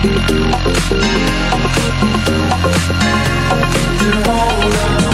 You 0.00 0.10
hold 4.22 4.74
on. 5.02 5.07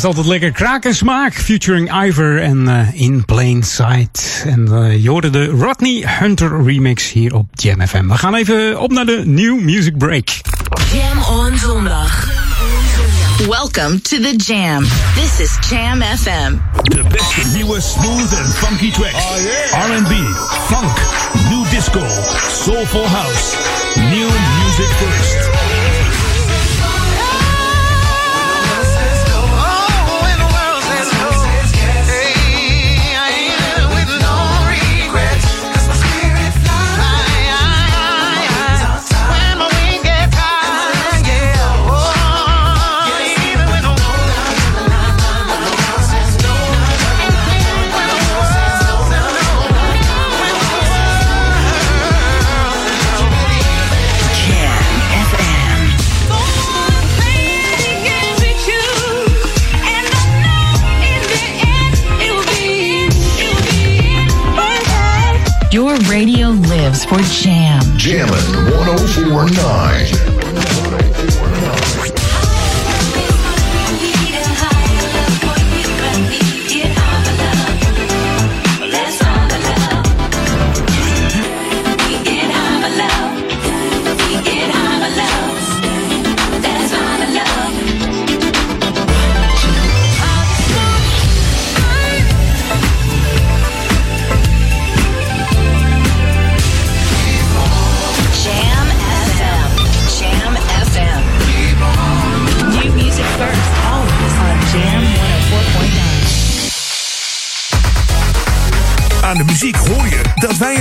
Blijft 0.00 0.16
altijd 0.16 0.40
lekker 0.40 0.52
kraken 0.52 0.94
smaak. 0.94 1.34
Featuring 1.34 2.04
Ivor 2.04 2.42
en 2.42 2.68
uh, 2.68 3.00
In 3.00 3.24
Plain 3.24 3.62
Sight. 3.62 4.44
En 4.46 4.68
uh, 4.72 5.02
je 5.02 5.10
hoorde 5.10 5.30
de 5.30 5.46
Rodney 5.46 6.04
Hunter 6.18 6.64
remix 6.64 7.12
hier 7.12 7.34
op 7.34 7.46
Jam 7.52 7.86
FM. 7.86 8.08
We 8.08 8.18
gaan 8.18 8.34
even 8.34 8.80
op 8.80 8.92
naar 8.92 9.06
de 9.06 9.22
New 9.24 9.60
Music 9.60 9.98
Break. 9.98 10.28
Jam 10.92 11.38
on 11.38 11.58
zondag. 11.58 12.28
Welcome 13.48 14.00
to 14.00 14.16
the 14.18 14.34
Jam. 14.36 14.84
This 15.14 15.40
is 15.40 15.68
Jam 15.70 16.02
FM. 16.02 16.54
De 16.82 17.02
beste 17.08 17.56
nieuwe 17.56 17.80
smooth 17.80 18.32
en 18.32 18.50
funky 18.50 18.90
tracks. 18.90 19.24
Oh, 19.24 19.36
yeah. 19.40 19.96
R&B, 19.96 20.12
funk, 20.66 20.98
new 21.50 21.70
disco, 21.70 22.06
soulful 22.48 23.06
house. 23.08 23.56
New 23.94 24.28
music 24.28 24.88
first. 24.98 25.65
For 67.08 67.20
Jam. 67.22 67.80
Jammin' 67.96 68.34
1049. 68.72 70.25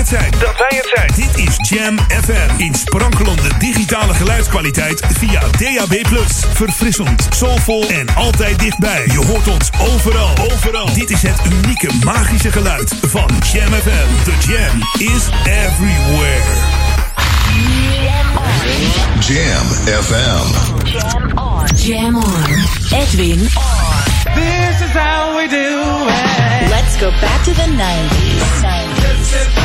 het 0.10 0.20
zijn. 0.20 0.32
Dat 0.40 0.54
het. 0.58 1.16
Dit 1.16 1.48
is 1.48 1.70
Jam 1.70 1.98
FM. 2.24 2.50
In 2.58 2.74
sprankelende 2.74 3.50
digitale 3.60 4.14
geluidskwaliteit 4.14 5.02
via 5.18 5.40
DAB+. 5.40 6.08
Verfrissend, 6.54 7.28
soulvol 7.30 7.90
en 7.90 8.16
altijd 8.16 8.60
dichtbij. 8.60 9.04
Je 9.06 9.26
hoort 9.26 9.48
ons 9.48 9.70
overal. 9.80 10.30
Overal. 10.52 10.94
Dit 10.94 11.10
is 11.10 11.22
het 11.22 11.42
unieke 11.54 11.90
magische 12.04 12.52
geluid 12.52 12.94
van 13.02 13.30
Jam 13.52 13.74
FM. 13.74 14.24
The 14.24 14.34
Jam 14.48 15.08
is 15.14 15.30
everywhere. 15.46 16.84
Jam 19.20 19.66
FM. 20.04 20.88
Jam 20.88 21.38
on. 21.38 21.68
Jam 21.76 22.16
on. 22.16 22.44
Edwin 22.92 23.40
on. 23.40 24.14
This 24.34 24.82
is 24.82 24.94
how 24.94 25.38
we 25.38 25.48
do 25.50 26.08
it. 26.08 26.70
Let's 26.70 26.98
go 26.98 27.10
back 27.22 27.44
to 27.44 27.54
the 27.54 27.68
90s. 27.78 28.62
90s. 28.62 29.65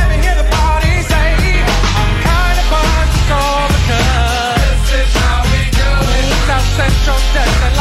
Essential 6.81 7.13
destination. 7.35 7.80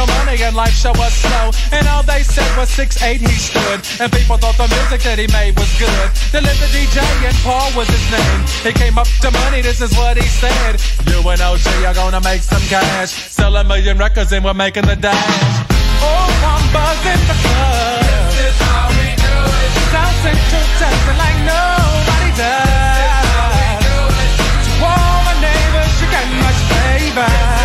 No 0.00 0.06
money 0.16 0.40
and 0.40 0.56
life 0.56 0.72
show 0.72 0.92
was 0.96 1.12
slow. 1.12 1.52
And 1.76 1.84
all 1.88 2.02
they 2.02 2.22
said 2.22 2.48
was 2.56 2.70
6'8 2.72 3.20
he 3.20 3.36
stood. 3.36 3.80
And 4.00 4.08
people 4.12 4.36
thought 4.40 4.56
the 4.56 4.68
music 4.72 5.04
that 5.04 5.18
he 5.20 5.28
made 5.28 5.52
was 5.60 5.68
good. 5.76 6.08
They 6.32 6.40
lived 6.40 6.64
DJ 6.72 7.04
and 7.28 7.36
Paul 7.44 7.68
was 7.76 7.88
his 7.88 8.04
name. 8.08 8.40
He 8.64 8.72
came 8.72 8.96
up 8.96 9.08
to 9.20 9.28
money, 9.44 9.60
this 9.60 9.80
is 9.84 9.92
what 10.00 10.16
he 10.16 10.24
said. 10.24 10.80
You 11.04 11.20
and 11.28 11.40
OG 11.40 11.66
are 11.84 11.92
gonna 11.92 12.22
make 12.24 12.40
some 12.40 12.64
cash. 12.72 13.12
Sell 13.28 13.56
a 13.56 13.64
million 13.64 13.98
records 13.98 14.32
and 14.32 14.44
we're 14.44 14.56
making 14.56 14.86
the 14.88 14.96
dash. 14.96 15.68
Oh, 16.00 16.48
I'm 16.48 16.64
buzzing 16.72 17.24
the 17.28 17.36
club. 17.44 18.00
This 18.40 18.56
is 18.56 18.58
how 18.64 18.88
we 18.96 19.08
do 19.20 19.36
it. 19.60 19.70
South 19.92 20.16
Central 20.24 20.64
dancing 20.80 21.18
like 21.20 21.38
nobody 21.44 22.30
does. 22.40 22.72
This 22.88 23.20
is 23.20 23.36
how 23.36 23.52
we 23.52 23.68
do 23.84 23.96
it. 24.16 24.32
To 24.64 24.72
all 24.80 25.18
my 25.28 25.36
neighbors, 25.44 25.92
you 26.00 26.08
got 26.08 26.26
much 26.40 26.60
flavor. 26.72 27.59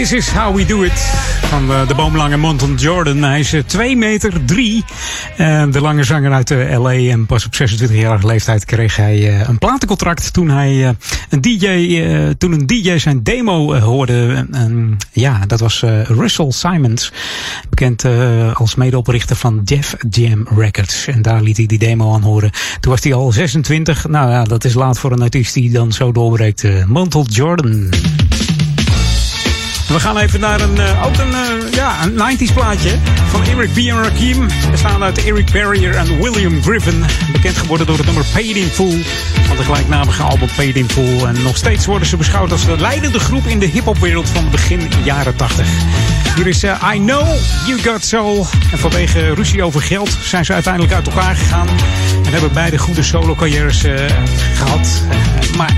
This 0.00 0.12
is 0.12 0.30
how 0.30 0.56
we 0.56 0.66
do 0.66 0.82
it. 0.82 0.92
Van 1.42 1.72
eh, 1.72 1.88
de 1.88 1.94
boomlange 1.94 2.36
Monton 2.36 2.74
Jordan. 2.74 3.22
Hij 3.22 3.40
is 3.40 3.54
2 3.66 3.96
meter 3.96 4.44
3. 4.44 4.84
de 5.70 5.80
lange 5.80 6.04
zanger 6.04 6.32
uit 6.32 6.48
de 6.48 6.76
LA. 6.78 6.92
En 6.92 7.26
pas 7.26 7.46
op 7.46 7.52
26-jarige 7.54 8.26
leeftijd 8.26 8.64
kreeg 8.64 8.96
hij 8.96 9.28
eh, 9.28 9.48
een 9.48 9.58
platencontract. 9.58 10.32
Toen 10.32 10.48
hij 10.48 10.86
eh, 10.86 10.90
een 11.28 11.40
DJ, 11.40 11.66
eh, 11.66 12.28
toen 12.38 12.52
een 12.52 12.66
DJ 12.66 12.98
zijn 12.98 13.22
demo 13.22 13.72
eh, 13.72 13.82
hoorde. 13.82 14.46
Ja, 15.12 15.46
dat 15.46 15.60
was 15.60 15.82
eh, 15.82 16.02
Russell 16.02 16.50
Simons. 16.50 17.12
Bekend 17.70 18.04
eh, 18.04 18.56
als 18.56 18.74
medeoprichter 18.74 19.36
van 19.36 19.64
Def 19.64 19.94
Jam 20.10 20.46
Records. 20.56 21.06
En 21.06 21.22
daar 21.22 21.42
liet 21.42 21.56
hij 21.56 21.66
die 21.66 21.78
demo 21.78 22.14
aan 22.14 22.22
horen. 22.22 22.50
Toen 22.80 22.92
was 22.92 23.02
hij 23.02 23.14
al 23.14 23.32
26. 23.32 24.08
Nou 24.08 24.30
ja, 24.30 24.44
dat 24.44 24.64
is 24.64 24.74
laat 24.74 24.98
voor 24.98 25.12
een 25.12 25.22
artiest 25.22 25.54
die 25.54 25.70
dan 25.70 25.92
zo 25.92 26.12
doorbreekt. 26.12 26.86
Montel 26.86 27.26
Jordan. 27.28 27.88
We 29.90 30.00
gaan 30.00 30.18
even 30.18 30.40
naar 30.40 30.60
een, 30.60 30.76
uh, 30.76 31.06
ook 31.06 31.18
een, 31.18 31.30
uh, 31.30 31.72
ja, 31.72 32.04
een 32.04 32.38
90s 32.38 32.52
plaatje 32.54 32.98
van 33.28 33.44
Eric 33.44 33.72
B. 33.72 33.76
en 33.76 34.02
Rakim. 34.02 34.48
Bestaan 34.70 35.02
uit 35.02 35.24
Eric 35.24 35.52
Barrier 35.52 35.94
en 35.94 36.20
William 36.22 36.62
Griffin. 36.62 37.04
Bekend 37.32 37.56
geworden 37.56 37.86
door 37.86 37.96
het 37.96 38.06
nummer 38.06 38.24
Paid 38.32 38.56
in 38.56 38.68
Full. 38.68 39.02
Van 39.46 39.56
de 39.56 39.62
gelijknamige 39.62 40.22
album 40.22 40.48
Paid 40.56 40.76
in 40.76 40.90
Full. 40.90 41.24
En 41.24 41.42
nog 41.42 41.56
steeds 41.56 41.86
worden 41.86 42.08
ze 42.08 42.16
beschouwd 42.16 42.52
als 42.52 42.64
de 42.64 42.76
leidende 42.80 43.18
groep 43.18 43.46
in 43.46 43.58
de 43.58 43.66
hiphopwereld 43.66 44.28
van 44.28 44.50
begin 44.50 44.80
jaren 45.04 45.36
80. 45.36 45.66
Hier 46.34 46.46
is 46.46 46.64
uh, 46.64 46.90
I 46.94 46.98
Know 46.98 47.26
You 47.66 47.80
Got 47.82 48.04
Soul. 48.04 48.46
En 48.72 48.78
vanwege 48.78 49.34
ruzie 49.34 49.62
over 49.62 49.82
geld 49.82 50.16
zijn 50.22 50.44
ze 50.44 50.52
uiteindelijk 50.52 50.94
uit 50.94 51.06
elkaar 51.06 51.36
gegaan. 51.36 51.68
En 52.24 52.32
hebben 52.32 52.52
beide 52.52 52.78
goede 52.78 53.02
solo 53.02 53.34
carrières 53.34 53.84
gehad. 54.54 55.02
maar 55.56 55.76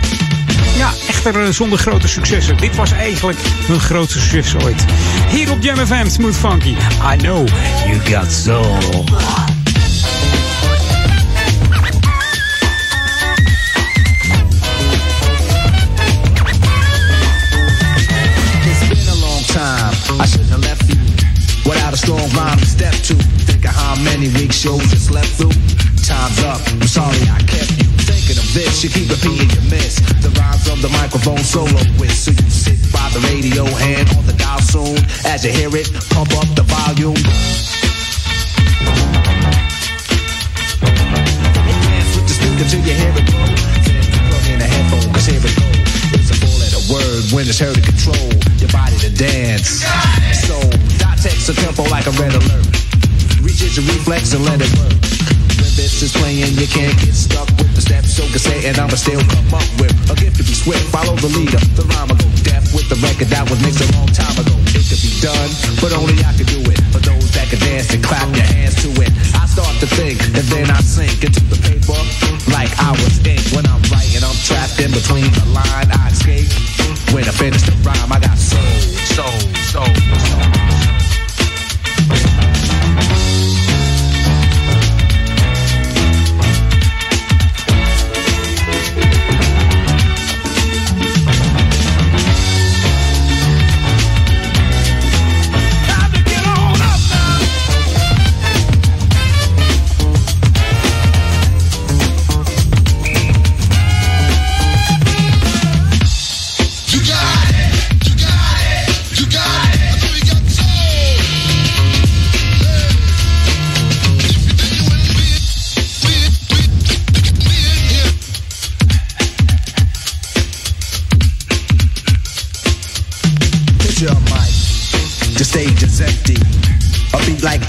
ja, 0.77 0.93
echter 1.09 1.55
zonder 1.55 1.79
grote 1.79 2.09
successen. 2.09 2.57
Dit 2.57 2.77
was 2.77 2.93
eigenlijk 2.93 3.39
hun 3.67 3.81
grootste 3.81 4.21
succes 4.21 4.65
ooit. 4.65 4.85
Hier 5.31 5.51
op 5.51 5.63
Jam 5.63 5.87
FM, 5.87 6.09
Smooth 6.09 6.37
Funky. 6.37 6.75
I 7.15 7.17
know 7.17 7.47
you 7.87 8.01
got 8.05 8.33
soul. 8.33 9.05
I 20.21 20.27
shouldn't 20.27 20.51
have 20.51 20.61
left 20.61 20.89
you 20.89 20.97
without 21.69 21.95
a 21.95 21.97
strong 21.97 22.29
rhyme 22.31 22.59
to 22.59 22.67
step 22.67 22.93
to. 22.93 23.15
Think 23.47 23.65
of 23.65 23.71
how 23.71 23.97
many 24.03 24.29
weeks 24.29 24.57
shows 24.57 24.93
you 24.93 24.99
slept 24.99 25.29
through. 25.29 25.51
Time's 26.03 26.43
up. 26.45 26.61
I'm 26.69 26.83
sorry 26.83 27.23
I 27.29 27.39
kept 27.47 27.83
you 27.83 27.92
thinking 28.05 28.39
of 28.39 28.49
this. 28.55 28.83
You 28.83 28.91
keep 28.91 29.09
repeating 29.11 29.51
your 29.51 29.67
miss. 29.71 30.01
The 30.23 30.31
rhymes 30.39 30.67
of 30.69 30.83
the 30.83 30.91
microphone 30.91 31.43
solo 31.43 31.83
with. 31.99 32.15
So 32.15 32.31
you 32.31 32.51
sit 32.51 32.79
by 32.93 33.09
the 33.15 33.21
radio, 33.31 33.65
hand 33.65 34.11
on 34.17 34.27
the 34.27 34.35
dial 34.35 34.61
soon. 34.61 34.99
As 35.27 35.45
you 35.45 35.53
hear 35.53 35.71
it, 35.73 35.89
pump 36.11 36.33
up 36.39 36.49
the 36.55 36.65
volume. 36.67 37.19
Dance 40.83 42.13
with 42.17 42.27
the 42.27 42.35
speaker 42.35 42.67
till 42.69 42.83
you 42.83 42.95
hear 42.95 43.15
it 43.15 43.27
blow. 43.31 43.47
Then 43.87 44.05
plug 44.31 44.47
in 44.51 44.59
a 44.61 44.69
headphone, 44.69 45.11
here 45.23 45.43
it 45.43 45.55
go. 45.57 45.69
It's 46.17 46.31
a 46.31 46.37
four 46.39 46.57
letter 46.61 46.83
word 46.93 47.25
when 47.33 47.49
it's 47.49 47.59
heard 47.59 47.75
to 47.77 47.85
control 47.85 48.29
your 48.61 48.71
body 48.71 48.97
to 49.07 49.11
dance. 49.15 49.83
So, 50.45 50.59
dot 50.99 51.19
text 51.19 51.49
a 51.49 51.55
tempo 51.55 51.85
like 51.89 52.07
a 52.07 52.15
red 52.19 52.35
alert. 52.35 52.67
Reaches 53.41 53.77
your 53.77 53.87
reflex 53.87 54.35
and 54.35 54.45
let 54.45 54.61
it 54.61 54.71
work. 54.79 54.95
When 55.59 55.73
this 55.79 56.03
is 56.03 56.13
playing, 56.13 56.55
you 56.59 56.67
can't 56.67 56.95
get 57.01 57.15
stuck 57.15 57.49
the. 57.93 58.09
So 58.09 58.25
can 58.33 58.39
say, 58.41 58.69
and 58.69 58.79
I'ma 58.79 58.97
still 58.97 59.21
come 59.29 59.53
up 59.53 59.69
with 59.77 59.93
a 60.09 60.15
gift 60.17 60.37
to 60.41 60.45
be 60.45 60.55
swift. 60.55 60.89
Follow 60.89 61.17
the 61.17 61.29
leader, 61.29 61.61
the 61.77 61.85
rhyme 61.93 62.09
will 62.09 62.17
go 62.17 62.29
deaf 62.45 62.73
with 62.73 62.89
the 62.89 62.97
record 63.05 63.29
that 63.29 63.45
was 63.49 63.61
mixed 63.61 63.85
a 63.85 63.89
long 63.97 64.09
time 64.09 64.37
ago. 64.41 64.57
It 64.73 64.85
could 64.89 65.03
be 65.05 65.13
done, 65.21 65.51
but 65.81 65.93
only 65.93 66.17
I 66.25 66.33
could 66.33 66.49
do 66.49 66.61
it. 66.65 66.81
For 66.93 67.01
those 67.05 67.29
that 67.37 67.49
can 67.53 67.61
dance 67.61 67.93
and 67.93 68.03
clap 68.03 68.29
your 68.33 68.49
hands 68.49 68.81
to 68.85 68.89
it. 69.01 69.13
I 69.37 69.45
start 69.45 69.75
to 69.85 69.89
think, 69.93 70.21
and 70.25 70.47
then 70.49 70.73
I 70.73 70.81
sink 70.81 71.25
into 71.25 71.45
the 71.53 71.59
paper 71.61 71.99
like 72.53 72.73
I 72.81 72.97
was 72.97 73.21
ink. 73.29 73.45
When 73.53 73.69
I'm 73.69 73.83
writing, 73.93 74.25
I'm 74.25 74.39
trapped 74.41 74.81
in 74.81 74.93
between 74.93 75.29
the 75.37 75.47
line. 75.53 75.89
I 75.93 76.09
escape. 76.09 76.49
When 77.13 77.25
I 77.29 77.33
finish 77.33 77.63
the 77.69 77.77
rhyme, 77.85 78.09
I 78.09 78.19
got 78.21 78.39
soul, 78.39 78.73
soul, 79.13 79.37
soul, 79.69 79.93
soul. 79.93 81.02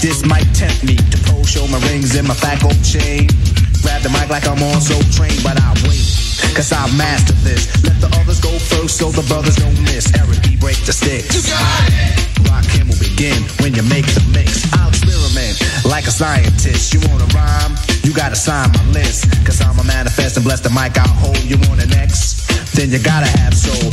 This 0.04 0.20
might 0.28 0.44
tempt 0.52 0.84
me 0.84 1.00
to 1.00 1.18
pose, 1.32 1.48
show 1.48 1.66
my 1.72 1.80
rings 1.88 2.12
and 2.12 2.28
my 2.28 2.36
fat 2.36 2.60
gold 2.60 2.76
chain. 2.84 3.24
Grab 3.80 4.04
the 4.04 4.12
mic 4.12 4.28
like 4.28 4.44
I'm 4.44 4.60
on 4.60 4.84
so 4.84 5.00
trained, 5.16 5.40
but 5.40 5.56
I 5.56 5.72
wait. 5.88 6.04
Cause 6.52 6.76
I 6.76 6.84
master 6.92 7.32
this. 7.40 7.72
Let 7.88 7.96
the 8.04 8.12
others 8.20 8.36
go 8.36 8.52
first 8.52 9.00
so 9.00 9.08
the 9.08 9.24
brothers 9.32 9.56
don't 9.56 9.80
miss. 9.88 10.12
Eric 10.12 10.44
B. 10.44 10.60
break 10.60 10.76
the 10.84 10.92
sticks. 10.92 11.32
You 11.32 11.48
got 11.48 11.88
it. 11.88 12.20
Rock 12.52 12.68
him 12.68 12.92
will 12.92 13.00
begin 13.00 13.40
when 13.64 13.72
you 13.72 13.80
make 13.88 14.04
the 14.12 14.20
mix. 14.36 14.68
I'll 14.76 14.92
experiment 14.92 15.56
like 15.88 16.04
a 16.04 16.12
scientist. 16.12 16.92
You 16.92 17.00
wanna 17.08 17.24
rhyme? 17.32 17.72
You 18.04 18.12
gotta 18.12 18.36
sign 18.36 18.76
my 18.76 18.84
list. 18.92 19.24
Cause 19.48 19.64
I'm 19.64 19.80
a 19.80 19.84
manifest 19.88 20.36
and 20.36 20.44
bless 20.44 20.60
the 20.60 20.68
mic 20.68 21.00
I'll 21.00 21.08
hold. 21.16 21.40
You 21.48 21.56
want 21.64 21.80
an 21.80 21.96
X? 21.96 22.44
Then 22.76 22.92
you 22.92 23.00
gotta 23.00 23.30
have 23.40 23.56
soul. 23.56 23.88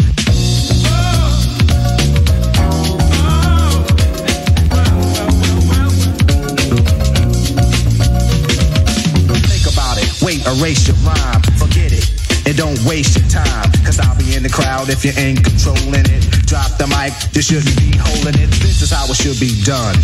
Erase 10.58 10.88
your 10.88 10.98
rhyme. 11.08 11.42
Forget 11.56 11.92
it. 11.92 12.08
And 12.48 12.58
don't 12.58 12.80
waste 12.84 13.16
your 13.16 13.28
time. 13.30 13.72
Cause 13.86 14.00
I'll 14.00 14.18
be 14.18 14.36
in 14.36 14.44
the 14.44 14.50
crowd 14.50 14.90
if 14.90 15.06
you 15.06 15.14
ain't 15.16 15.44
controlling 15.44 16.08
it. 16.10 16.24
Drop 16.50 16.76
the 16.76 16.88
mic, 16.90 17.14
you 17.36 17.42
shouldn't 17.42 17.78
be 17.78 17.96
holding 17.96 18.36
it. 18.36 18.50
This 18.60 18.82
is 18.82 18.92
how 18.92 19.06
it 19.08 19.16
should 19.16 19.40
be 19.40 19.54
done. 19.64 19.96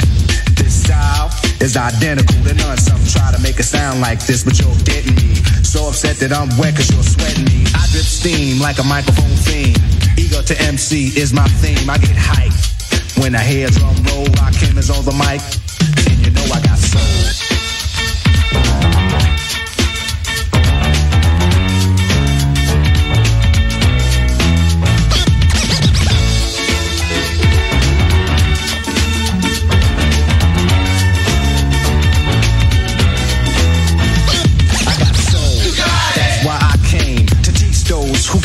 This 0.55 0.85
style 0.85 1.33
is 1.59 1.75
identical 1.75 2.37
to 2.45 2.53
none. 2.53 2.77
Some 2.77 3.01
try 3.09 3.33
to 3.35 3.39
make 3.41 3.59
it 3.59 3.67
sound 3.67 3.99
like 3.99 4.23
this, 4.25 4.43
but 4.43 4.59
you're 4.59 4.73
getting 4.85 5.15
me. 5.15 5.35
So 5.65 5.89
upset 5.89 6.17
that 6.23 6.31
I'm 6.31 6.49
wet 6.57 6.75
cause 6.77 6.89
you're 6.93 7.03
sweating 7.03 7.45
me. 7.45 7.65
I 7.75 7.83
drip 7.91 8.05
steam 8.07 8.61
like 8.61 8.79
a 8.79 8.85
microphone 8.85 9.35
fiend. 9.43 9.81
Ego 10.17 10.41
to 10.41 10.55
MC 10.61 11.11
is 11.17 11.33
my 11.33 11.47
theme. 11.59 11.89
I 11.89 11.97
get 11.97 12.15
hyped 12.15 13.19
when 13.19 13.35
I 13.35 13.43
hear 13.43 13.67
drum 13.67 13.97
roll. 14.13 14.25
Rakim 14.39 14.77
is 14.77 14.89
on 14.89 15.03
the 15.03 15.13
mic, 15.17 15.41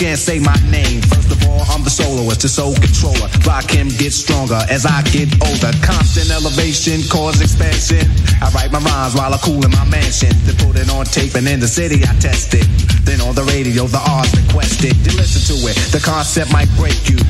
can't 0.02 0.18
say 0.18 0.40
my 0.42 0.58
name. 0.66 0.98
First 1.14 1.30
of 1.30 1.38
all, 1.46 1.62
I'm 1.70 1.86
the 1.86 1.90
soloist, 1.94 2.42
the 2.42 2.50
soul 2.50 2.74
controller. 2.74 3.30
Rock 3.46 3.70
him, 3.70 3.86
get 3.86 4.10
stronger 4.10 4.58
as 4.66 4.82
I 4.82 4.98
get 5.14 5.30
older. 5.38 5.70
Constant 5.78 6.26
elevation, 6.26 7.06
cause 7.06 7.38
expansion. 7.38 8.02
I 8.42 8.50
write 8.50 8.74
my 8.74 8.82
rhymes 8.82 9.14
while 9.14 9.30
I 9.30 9.38
cool 9.38 9.62
in 9.62 9.70
my 9.70 9.86
mansion. 9.86 10.34
Then 10.42 10.58
put 10.58 10.74
it 10.74 10.90
on 10.90 11.06
tape 11.06 11.38
and 11.38 11.46
in 11.46 11.60
the 11.62 11.70
city 11.70 12.02
I 12.02 12.18
test 12.18 12.50
it. 12.50 12.66
Then 13.06 13.22
on 13.22 13.38
the 13.38 13.46
radio, 13.54 13.86
the 13.86 14.02
odds 14.02 14.34
request 14.34 14.82
it. 14.82 14.98
You 15.06 15.14
listen 15.14 15.38
to 15.54 15.56
it, 15.70 15.78
the 15.94 16.02
concept 16.02 16.50
might 16.50 16.70
break 16.74 16.98
you. 17.06 17.22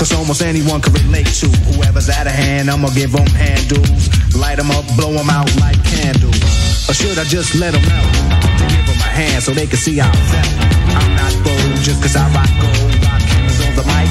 Cause 0.00 0.08
almost 0.16 0.40
anyone 0.40 0.80
can 0.80 0.96
relate 1.04 1.28
to 1.44 1.52
whoever's 1.76 2.08
out 2.08 2.24
of 2.24 2.32
hand. 2.32 2.70
I'ma 2.70 2.88
give 2.96 3.12
them 3.12 3.28
handles. 3.36 4.08
Light 4.32 4.56
them 4.56 4.72
up, 4.72 4.88
blow 4.96 5.12
them 5.12 5.28
out 5.28 5.52
like 5.60 5.76
candles. 5.84 6.40
Or 6.88 6.96
should 6.96 7.20
I 7.20 7.24
just 7.28 7.52
let 7.60 7.76
them 7.76 7.84
out? 7.84 8.27
So 9.18 9.52
they 9.52 9.66
can 9.66 9.78
see 9.78 9.98
how 9.98 10.10
I 10.10 10.16
felt. 10.30 10.46
I'm 10.94 11.16
not 11.16 11.34
bold 11.42 11.82
just 11.82 12.00
cause 12.00 12.14
I 12.14 12.22
rock 12.30 12.46
gold. 12.62 12.94
Rock 13.02 13.20
cameras 13.26 13.60
on 13.66 13.74
the 13.74 13.82
mic, 13.90 14.06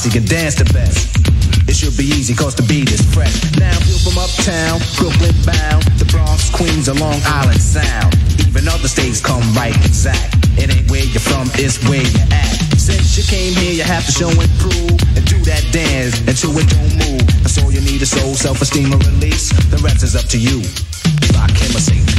posse 0.00 0.18
can 0.18 0.24
dance 0.24 0.54
the 0.54 0.64
best. 0.72 1.12
It 1.68 1.76
should 1.76 1.96
be 1.96 2.04
easy 2.04 2.32
cause 2.34 2.54
the 2.54 2.64
beat 2.64 2.90
is 2.90 3.04
fresh. 3.12 3.36
Now 3.60 3.76
feel 3.84 4.00
from 4.00 4.16
uptown, 4.16 4.80
Brooklyn 4.96 5.36
bound, 5.44 5.84
the 6.00 6.08
Bronx, 6.08 6.48
Queens, 6.48 6.88
or 6.88 6.94
Long 6.94 7.20
Island 7.28 7.60
Sound. 7.60 8.16
Even 8.40 8.64
other 8.68 8.88
states 8.88 9.20
come 9.20 9.44
right 9.52 9.76
exact. 9.84 10.40
It 10.56 10.72
ain't 10.72 10.90
where 10.90 11.04
you're 11.04 11.20
from, 11.20 11.52
it's 11.60 11.76
where 11.84 12.00
you're 12.00 12.32
at. 12.32 12.56
Since 12.80 13.20
you 13.20 13.24
came 13.28 13.52
here, 13.60 13.76
you 13.76 13.84
have 13.84 14.06
to 14.06 14.12
show 14.12 14.32
and 14.32 14.50
prove 14.56 14.96
and 15.16 15.22
do 15.28 15.36
that 15.44 15.68
dance 15.68 16.16
until 16.24 16.56
it 16.56 16.68
don't 16.72 16.94
move. 17.04 17.26
That's 17.44 17.60
all 17.60 17.68
you 17.70 17.84
need 17.84 18.00
is 18.00 18.10
soul, 18.10 18.32
self-esteem, 18.34 18.92
and 18.92 19.04
release. 19.04 19.52
The 19.68 19.84
rest 19.84 20.02
is 20.02 20.16
up 20.16 20.24
to 20.32 20.38
you. 20.40 20.64
Rock 21.36 21.52
him 21.52 21.76
or 21.76 21.84
say 21.84 22.09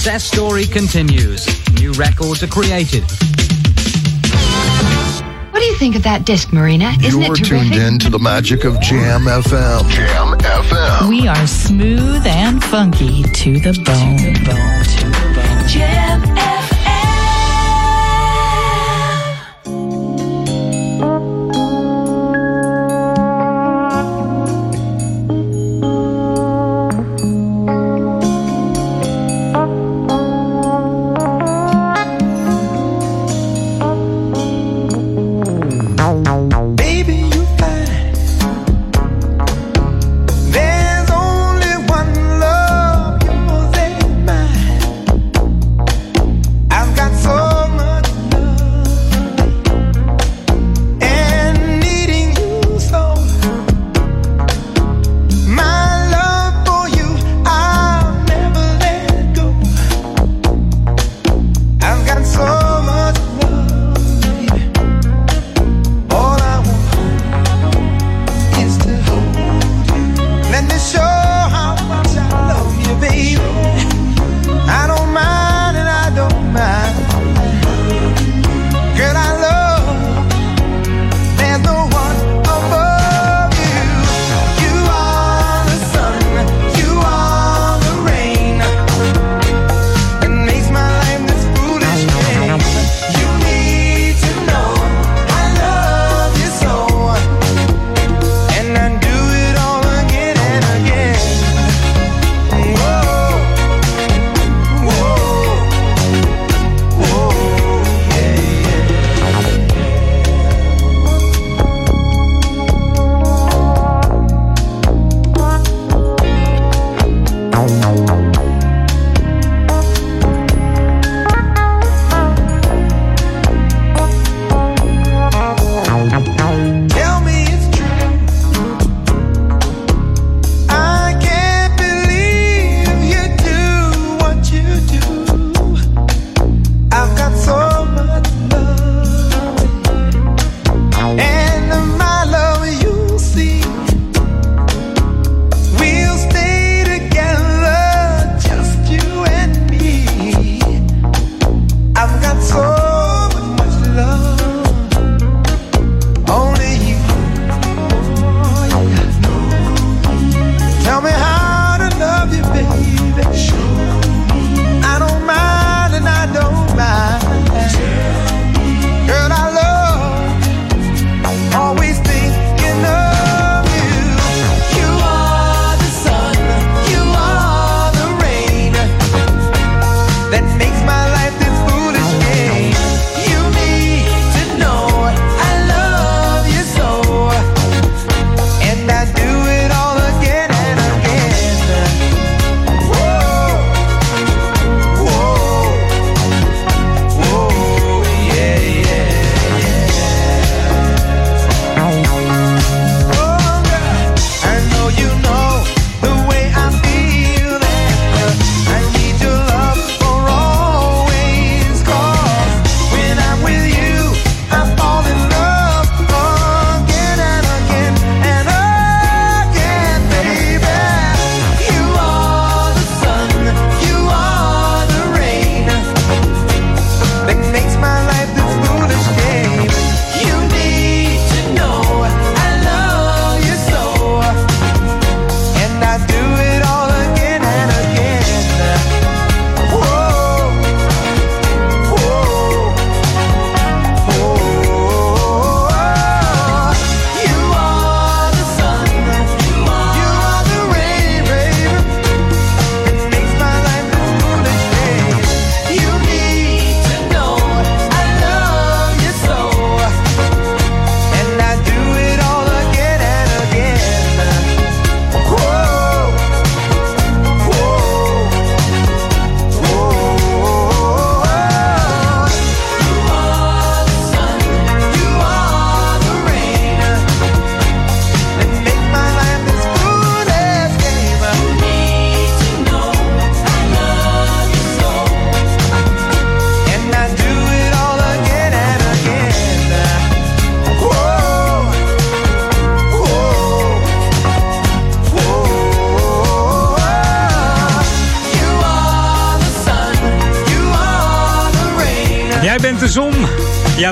success 0.00 0.24
story 0.24 0.64
continues. 0.64 1.46
New 1.74 1.92
records 1.92 2.42
are 2.42 2.46
created. 2.46 3.02
What 5.52 5.60
do 5.60 5.66
you 5.66 5.74
think 5.76 5.94
of 5.94 6.02
that 6.04 6.24
disc, 6.24 6.54
Marina? 6.54 6.94
Isn't 7.04 7.20
You're 7.20 7.34
it 7.34 7.44
terrific? 7.44 7.72
tuned 7.72 7.74
in 7.74 7.98
to 7.98 8.08
the 8.08 8.18
magic 8.18 8.64
of 8.64 8.80
Jam 8.80 9.24
FM. 9.24 9.90
Jam 9.90 10.38
FM. 10.38 11.08
We 11.10 11.28
are 11.28 11.46
smooth 11.46 12.26
and 12.26 12.64
funky 12.64 13.24
to 13.24 13.60
the 13.60 13.74
bone. 13.84 14.99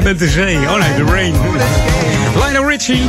Jij 0.03 0.07
bent 0.07 0.19
de 0.19 0.29
zee. 0.29 0.57
Oh 0.57 0.79
nee, 0.79 1.05
de 1.05 1.13
rain. 1.13 1.35
Lionel 2.35 2.69
Richie. 2.69 3.03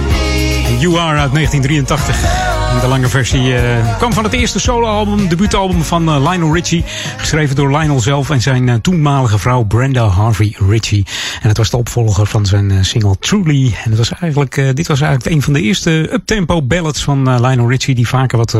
You 0.79 0.97
Are 0.97 1.19
uit 1.19 1.33
1983. 1.33 2.48
Lange 2.89 3.07
versie 3.07 3.41
uh, 3.41 3.97
kwam 3.97 4.13
van 4.13 4.23
het 4.23 4.33
eerste 4.33 4.59
soloalbum, 4.59 5.27
debuutalbum 5.27 5.83
van 5.83 6.09
uh, 6.09 6.29
Lionel 6.29 6.53
Richie. 6.53 6.83
Geschreven 7.17 7.55
door 7.55 7.77
Lionel 7.77 7.99
zelf 7.99 8.29
en 8.29 8.41
zijn 8.41 8.67
uh, 8.67 8.73
toenmalige 8.75 9.37
vrouw 9.37 9.63
Brenda 9.63 10.05
Harvey 10.05 10.55
Richie. 10.69 11.05
En 11.41 11.47
het 11.47 11.57
was 11.57 11.69
de 11.69 11.77
opvolger 11.77 12.25
van 12.25 12.45
zijn 12.45 12.85
single 12.85 13.15
Truly. 13.19 13.75
En 13.83 13.89
het 13.89 13.97
was 13.97 14.11
eigenlijk, 14.13 14.75
dit 14.75 14.87
was 14.87 15.01
eigenlijk 15.01 15.35
een 15.35 15.41
van 15.41 15.53
de 15.53 15.61
eerste 15.61 16.13
uptempo 16.13 16.61
ballads 16.61 17.03
van 17.03 17.41
Lionel 17.41 17.69
Richie. 17.69 17.95
Die 17.95 18.07
vaker 18.07 18.37
wat 18.37 18.57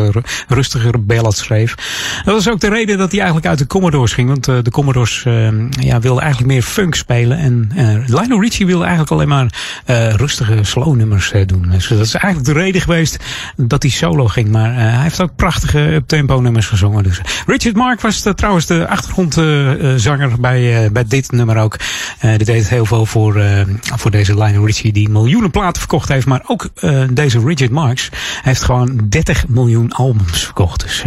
rustiger 0.47 1.05
ballads 1.05 1.37
schreef. 1.37 1.75
Dat 2.25 2.33
was 2.33 2.49
ook 2.49 2.59
de 2.59 2.69
reden 2.69 2.97
dat 2.97 3.09
hij 3.09 3.19
eigenlijk 3.19 3.49
uit 3.49 3.59
de 3.59 3.67
Commodores 3.67 4.13
ging. 4.13 4.27
Want 4.27 4.45
de 4.45 4.71
Commodores 4.71 5.23
ja, 5.69 5.99
wilden 5.99 6.23
eigenlijk 6.23 6.51
meer 6.51 6.61
funk 6.61 6.95
spelen. 6.95 7.37
En 7.37 7.71
Lionel 8.05 8.41
Richie 8.41 8.65
wilde 8.65 8.83
eigenlijk 8.83 9.11
alleen 9.11 9.27
maar 9.27 9.47
rustige 10.15 10.63
slow 10.63 10.95
nummers 10.95 11.33
doen. 11.45 11.67
Dus 11.71 11.87
dat 11.87 11.99
is 11.99 12.13
eigenlijk 12.13 12.53
de 12.53 12.59
reden 12.61 12.81
geweest 12.81 13.23
dat 13.55 13.81
hij 13.81 13.91
solo 13.91 14.18
ging. 14.27 14.49
Maar 14.49 14.71
uh, 14.71 14.77
hij 14.77 15.01
heeft 15.01 15.21
ook 15.21 15.35
prachtige 15.35 15.93
uptempo 15.93 16.39
nummers 16.39 16.67
gezongen. 16.67 17.03
Dus 17.03 17.21
Richard 17.45 17.75
Mark 17.75 18.01
was 18.01 18.21
de, 18.21 18.33
trouwens 18.33 18.65
de 18.65 18.87
achtergrondzanger 18.87 20.39
bij, 20.39 20.91
bij 20.91 21.05
dit 21.07 21.31
nummer 21.31 21.57
ook. 21.57 21.77
die 22.21 22.45
deed 22.45 22.69
heel 22.69 22.85
veel 22.85 23.05
voor, 23.05 23.43
voor 23.81 24.11
deze 24.11 24.33
Lionel 24.33 24.65
Richie 24.65 24.93
die 24.93 25.09
miljoenen 25.09 25.51
platen 25.51 25.79
verkocht 25.79 26.09
heeft. 26.09 26.25
Maar 26.25 26.41
ook 26.45 26.69
deze 27.11 27.39
Richard 27.39 27.71
Marks 27.71 28.09
heeft 28.41 28.63
gewoon 28.63 29.01
30 29.09 29.47
miljoen 29.47 29.91
albums 29.91 30.43
verkocht. 30.43 30.81
Dus... 30.81 31.03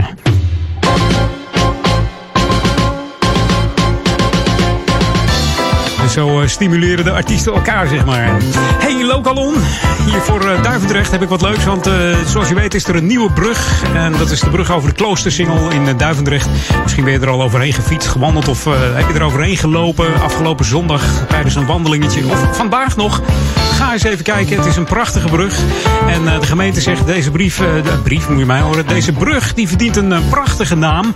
zo 6.12 6.40
uh, 6.40 6.48
stimuleren 6.48 7.04
de 7.04 7.10
artiesten 7.10 7.52
elkaar, 7.52 7.86
zeg 7.86 8.04
maar. 8.04 8.36
Hey, 8.78 9.04
Lokalon. 9.04 9.54
Hier 10.04 10.20
voor 10.20 10.44
uh, 10.44 10.62
Duivendrecht 10.62 11.10
heb 11.10 11.22
ik 11.22 11.28
wat 11.28 11.42
leuks. 11.42 11.64
Want 11.64 11.86
uh, 11.86 11.94
zoals 12.26 12.48
je 12.48 12.54
weet 12.54 12.74
is 12.74 12.88
er 12.88 12.96
een 12.96 13.06
nieuwe 13.06 13.32
brug. 13.32 13.82
En 13.94 14.12
dat 14.12 14.30
is 14.30 14.40
de 14.40 14.50
brug 14.50 14.70
over 14.70 14.88
de 14.88 14.94
Kloostersingel 14.94 15.70
in 15.70 15.96
Duivendrecht. 15.96 16.48
Misschien 16.82 17.04
ben 17.04 17.12
je 17.12 17.18
er 17.18 17.28
al 17.28 17.42
overheen 17.42 17.72
gefietst, 17.72 18.08
gewandeld. 18.08 18.48
Of 18.48 18.64
heb 18.94 19.08
je 19.08 19.14
er 19.14 19.22
overheen 19.22 19.56
gelopen 19.56 20.20
afgelopen 20.20 20.64
zondag 20.64 21.02
tijdens 21.28 21.54
een 21.54 21.66
wandelingetje. 21.66 22.24
Of 22.30 22.56
vandaag 22.56 22.96
nog. 22.96 23.22
Ga 23.74 23.92
eens 23.92 24.02
even 24.02 24.24
kijken. 24.24 24.56
Het 24.56 24.66
is 24.66 24.76
een 24.76 24.84
prachtige 24.84 25.28
brug. 25.28 25.58
En 26.08 26.40
de 26.40 26.46
gemeente 26.46 26.80
zegt 26.80 27.06
deze 27.06 27.30
brief, 27.30 27.56
de 27.56 27.98
brief 28.02 28.28
moet 28.28 28.38
je 28.38 28.46
mij 28.46 28.60
horen. 28.60 28.86
Deze 28.86 29.12
brug 29.12 29.54
die 29.54 29.68
verdient 29.68 29.96
een 29.96 30.28
prachtige 30.30 30.76
naam. 30.76 31.12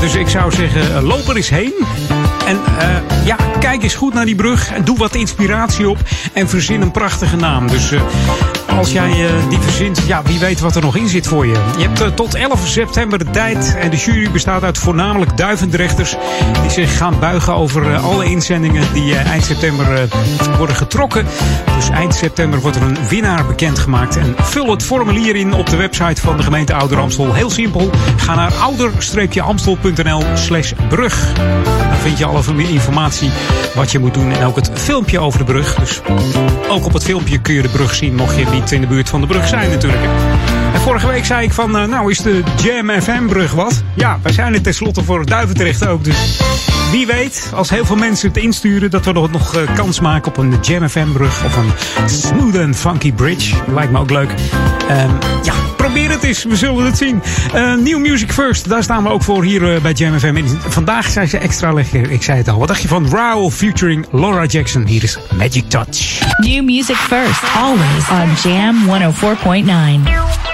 Dus 0.00 0.14
ik 0.14 0.28
zou 0.28 0.52
zeggen, 0.52 1.02
loop 1.02 1.28
er 1.28 1.36
eens 1.36 1.48
heen. 1.48 1.72
En 2.48 2.60
ja, 3.24 3.36
kijk 3.58 3.82
eens 3.82 3.94
goed 3.94 4.14
naar 4.14 4.24
die 4.24 4.34
brug. 4.34 4.72
Doe 4.84 4.98
wat 4.98 5.14
inspiratie 5.14 5.88
op. 5.88 5.98
En 6.32 6.48
verzin 6.48 6.80
een 6.80 6.90
prachtige 6.90 7.36
naam. 7.36 7.68
Dus 7.68 7.92
uh, 7.92 8.00
als 8.76 8.92
jij 8.92 9.10
uh, 9.10 9.30
die 9.48 9.58
verzint, 9.58 10.00
ja, 10.06 10.22
wie 10.22 10.38
weet 10.38 10.60
wat 10.60 10.76
er 10.76 10.82
nog 10.82 10.96
in 10.96 11.08
zit 11.08 11.26
voor 11.26 11.46
je. 11.46 11.52
Je 11.78 11.88
hebt 11.88 12.16
tot 12.16 12.34
11 12.34 12.66
september 12.66 13.18
de 13.18 13.30
tijd. 13.30 13.76
En 13.78 13.90
de 13.90 13.96
jury 13.96 14.30
bestaat 14.30 14.62
uit 14.62 14.78
voornamelijk 14.78 15.36
duivendrechters. 15.36 16.16
Die 16.62 16.70
zich 16.70 16.96
gaan 16.96 17.18
buigen 17.20 17.54
over 17.54 17.96
alle 17.96 18.24
inzendingen 18.24 18.92
die 18.92 19.14
eind 19.14 19.44
september 19.44 20.08
worden 20.56 20.76
getrokken. 20.76 21.26
Dus 21.76 21.88
eind 21.88 22.14
september 22.14 22.60
wordt 22.60 22.76
er 22.76 22.82
een 22.82 23.08
winnaar 23.08 23.46
bekendgemaakt. 23.46 24.16
En 24.16 24.34
vul 24.38 24.70
het 24.70 24.82
formulier 24.82 25.36
in 25.36 25.52
op 25.52 25.70
de 25.70 25.76
website 25.76 26.20
van 26.20 26.36
de 26.36 26.42
gemeente 26.42 26.74
Ouder 26.74 26.98
Amstel. 26.98 27.34
Heel 27.34 27.50
simpel. 27.50 27.90
Ga 28.16 28.34
naar 28.34 28.52
ouder-amstel.nl 28.52 30.22
slash 30.34 30.72
brug. 30.88 31.32
Dan 31.88 31.96
vind 31.98 32.18
je 32.18 32.24
alle 32.24 32.37
informatie 32.46 33.30
wat 33.74 33.92
je 33.92 33.98
moet 33.98 34.14
doen 34.14 34.32
en 34.32 34.44
ook 34.44 34.56
het 34.56 34.70
filmpje 34.74 35.20
over 35.20 35.38
de 35.38 35.44
brug. 35.44 35.74
Dus 35.74 36.00
ook 36.68 36.84
op 36.84 36.92
het 36.92 37.04
filmpje 37.04 37.38
kun 37.40 37.54
je 37.54 37.62
de 37.62 37.68
brug 37.68 37.94
zien, 37.94 38.14
mocht 38.14 38.36
je 38.36 38.46
niet 38.52 38.72
in 38.72 38.80
de 38.80 38.86
buurt 38.86 39.08
van 39.08 39.20
de 39.20 39.26
brug 39.26 39.48
zijn 39.48 39.70
natuurlijk. 39.70 40.02
En 40.72 40.80
vorige 40.80 41.06
week 41.06 41.24
zei 41.24 41.44
ik 41.44 41.52
van, 41.52 41.70
nou 41.70 42.10
is 42.10 42.18
de 42.18 42.42
Jam 42.62 43.00
FM 43.00 43.26
brug 43.26 43.52
wat? 43.52 43.82
Ja, 43.94 44.18
wij 44.22 44.32
zijn 44.32 44.54
er 44.54 44.62
tenslotte 44.62 45.04
voor 45.04 45.26
Duivendrecht 45.26 45.86
ook. 45.86 46.04
Dus 46.04 46.40
wie 46.90 47.06
weet, 47.06 47.50
als 47.54 47.70
heel 47.70 47.84
veel 47.84 47.96
mensen 47.96 48.28
het 48.28 48.36
insturen, 48.36 48.90
dat 48.90 49.04
we 49.04 49.12
nog, 49.12 49.30
nog 49.30 49.56
uh, 49.56 49.74
kans 49.74 50.00
maken 50.00 50.30
op 50.30 50.36
een 50.36 50.58
Jam 50.60 50.88
FM 50.88 51.12
brug 51.12 51.44
of 51.44 51.56
een 51.56 51.72
smooth 52.08 52.58
and 52.58 52.76
funky 52.76 53.12
bridge. 53.12 53.54
Lijkt 53.66 53.92
me 53.92 53.98
ook 53.98 54.10
leuk. 54.10 54.30
Um, 54.90 55.18
ja, 55.42 55.54
probeer 55.92 56.10
het 56.10 56.22
eens. 56.22 56.44
We 56.44 56.56
zullen 56.56 56.84
het 56.84 56.96
zien. 56.96 57.22
Uh, 57.54 57.74
New 57.74 57.98
Music 57.98 58.32
First, 58.32 58.68
daar 58.68 58.82
staan 58.82 59.02
we 59.02 59.08
ook 59.08 59.22
voor 59.22 59.44
hier 59.44 59.74
uh, 59.74 59.80
bij 59.80 59.92
Jam 59.92 60.18
FM. 60.18 60.44
vandaag 60.68 61.10
zijn 61.10 61.28
ze 61.28 61.38
extra 61.38 61.72
lekker. 61.72 62.10
Ik 62.10 62.22
zei 62.22 62.38
het 62.38 62.48
al. 62.48 62.58
Wat 62.58 62.68
dacht 62.68 62.82
je 62.82 62.88
van 62.88 63.08
Raoul 63.10 63.50
featuring 63.50 64.06
Laura 64.12 64.44
Jackson? 64.44 64.86
Hier 64.86 65.02
is 65.02 65.18
Magic 65.36 65.64
Touch. 65.68 66.20
New 66.38 66.64
music 66.64 66.96
first, 66.96 67.42
always 67.56 68.10
on 68.10 68.50
Jam 68.50 68.76
104.9. 68.86 70.47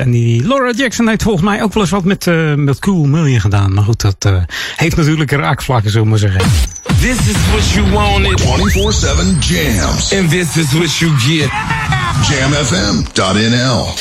En 0.00 0.10
die 0.10 0.46
Laura 0.46 0.72
Jackson 0.72 1.08
heeft 1.08 1.22
volgens 1.22 1.44
mij 1.44 1.62
ook 1.62 1.74
wel 1.74 1.82
eens 1.82 1.92
wat 1.92 2.04
met, 2.04 2.26
uh, 2.26 2.54
met 2.54 2.78
Cool 2.78 3.04
Million 3.04 3.40
gedaan. 3.40 3.74
Maar 3.74 3.84
goed, 3.84 4.00
dat 4.00 4.24
uh, 4.26 4.36
heeft 4.76 4.96
natuurlijk 4.96 5.30
raakvlakken, 5.30 5.90
zullen 5.90 6.04
we 6.04 6.10
maar 6.10 6.18
zeggen. 6.18 6.40
This 7.00 7.18
is 7.28 7.36
what 7.52 7.70
you 7.70 7.90
wanted. 7.90 8.40
24-7 8.40 8.44
jams. 9.38 10.14
And 10.14 10.30
this 10.30 10.56
is 10.56 10.72
what 10.72 10.96
you 10.96 11.18
get. 11.18 11.50
Jamfm.nl 12.28 13.94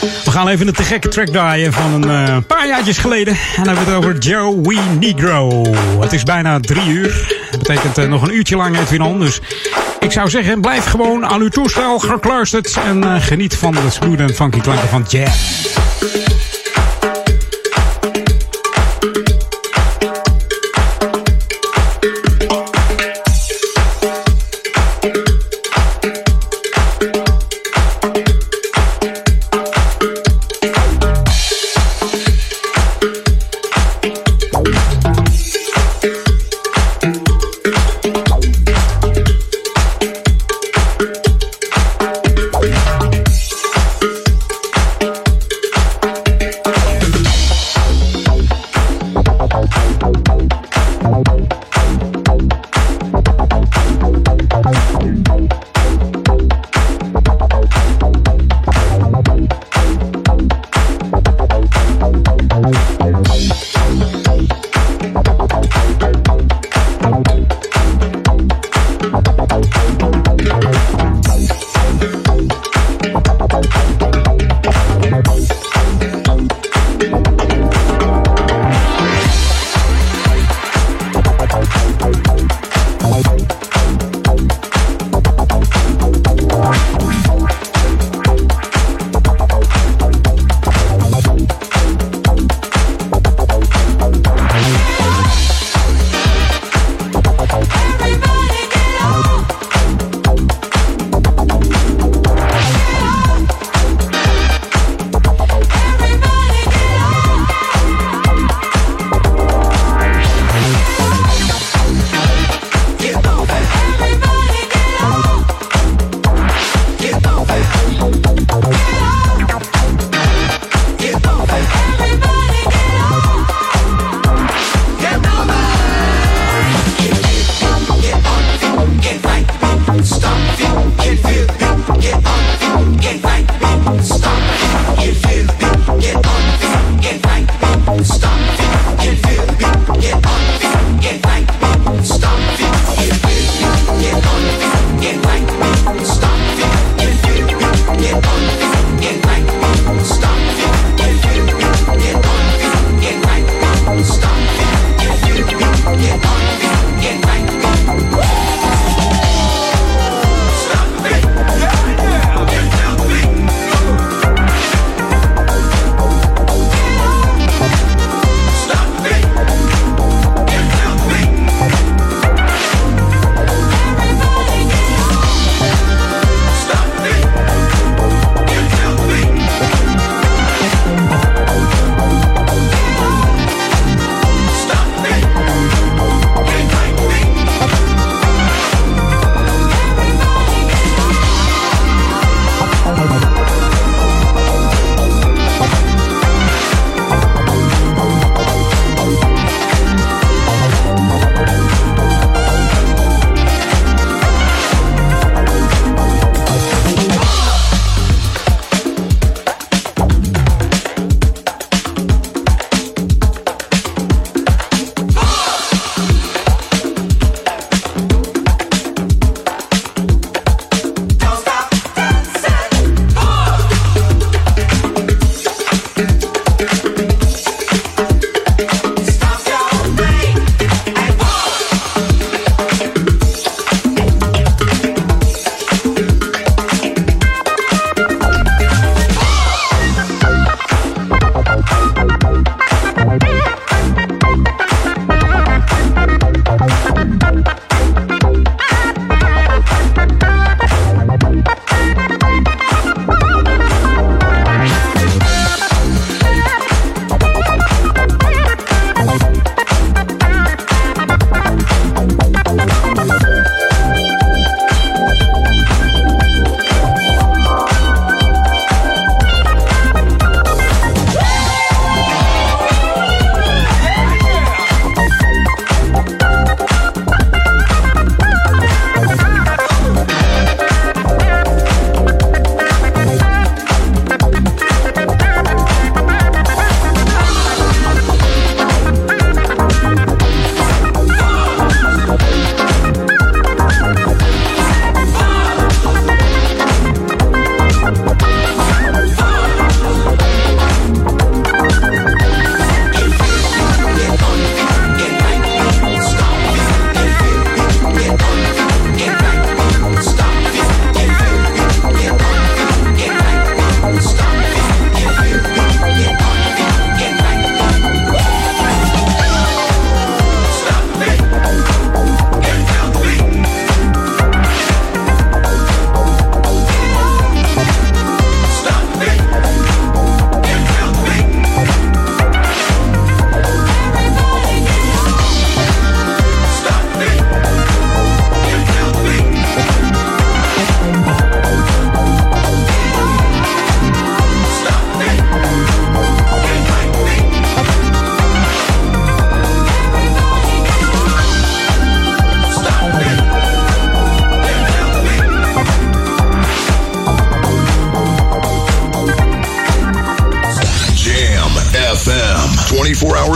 We 0.00 0.30
gaan 0.30 0.48
even 0.48 0.66
een 0.68 0.74
te 0.74 0.82
gekke 0.82 1.08
track 1.08 1.26
draaien 1.26 1.72
van 1.72 1.92
een 1.92 2.28
uh, 2.28 2.36
paar 2.46 2.66
jaartjes 2.66 2.98
geleden. 2.98 3.36
En 3.56 3.64
dan 3.64 3.76
hebben 3.76 3.84
we 3.84 3.90
het 3.90 4.04
over 4.04 4.18
Joey 4.18 4.78
Negro. 5.00 5.64
Het 6.00 6.12
is 6.12 6.22
bijna 6.22 6.60
drie 6.60 6.88
uur. 6.88 7.36
Dat 7.50 7.58
betekent 7.58 7.98
uh, 7.98 8.08
nog 8.08 8.22
een 8.22 8.34
uurtje 8.34 8.56
lang 8.56 8.78
Edwin 8.78 9.02
On. 9.02 9.20
Dus 9.20 9.40
ik 10.00 10.12
zou 10.12 10.30
zeggen, 10.30 10.60
blijf 10.60 10.84
gewoon 10.84 11.26
aan 11.26 11.40
uw 11.40 11.48
toestel 11.48 11.98
gekluisterd. 11.98 12.78
En 12.84 13.02
uh, 13.02 13.14
geniet 13.18 13.56
van 13.56 13.72
de 13.72 13.90
smooth 13.90 14.18
en 14.18 14.34
funky 14.34 14.60
klanken 14.60 14.88
van 14.88 15.04
Jam. 15.08 15.30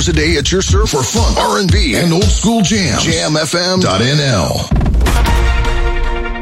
Hours 0.05 0.09
a 0.09 0.13
day 0.13 0.37
at 0.37 0.49
your 0.51 0.63
surf 0.63 0.91
for 0.91 1.03
fun, 1.03 1.35
R&B, 1.37 1.95
and 2.03 2.13
old 2.13 2.25
school 2.25 2.63
jams. 2.63 3.05
JamFM.nl. 3.05 4.69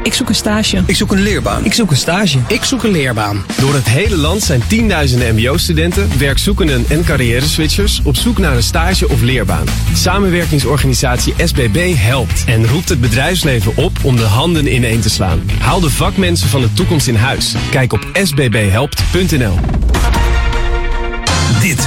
Ik 0.03 0.13
zoek 0.13 0.29
een 0.29 0.35
stage. 0.35 0.83
Ik 0.85 0.95
zoek 0.95 1.11
een 1.11 1.21
leerbaan. 1.21 1.65
Ik 1.65 1.73
zoek 1.73 1.91
een 1.91 1.97
stage. 1.97 2.39
Ik 2.47 2.63
zoek 2.63 2.83
een 2.83 2.91
leerbaan. 2.91 3.45
Door 3.59 3.73
het 3.73 3.89
hele 3.89 4.17
land 4.17 4.43
zijn 4.43 4.67
tienduizenden 4.67 5.35
mbo-studenten, 5.35 6.19
werkzoekenden 6.19 6.85
en 6.89 7.03
carrière-switchers 7.03 8.01
op 8.03 8.15
zoek 8.15 8.37
naar 8.37 8.55
een 8.55 8.63
stage 8.63 9.09
of 9.09 9.21
leerbaan. 9.21 9.65
Samenwerkingsorganisatie 9.93 11.33
SBB 11.37 11.93
helpt 11.95 12.43
en 12.45 12.67
roept 12.67 12.89
het 12.89 13.01
bedrijfsleven 13.01 13.75
op 13.75 13.91
om 14.03 14.15
de 14.15 14.25
handen 14.25 14.73
ineen 14.73 15.01
te 15.01 15.09
slaan. 15.09 15.49
Haal 15.59 15.79
de 15.79 15.89
vakmensen 15.89 16.49
van 16.49 16.61
de 16.61 16.73
toekomst 16.73 17.07
in 17.07 17.15
huis. 17.15 17.55
Kijk 17.71 17.93
op 17.93 18.07
sbbhelpt.nl. 18.13 19.82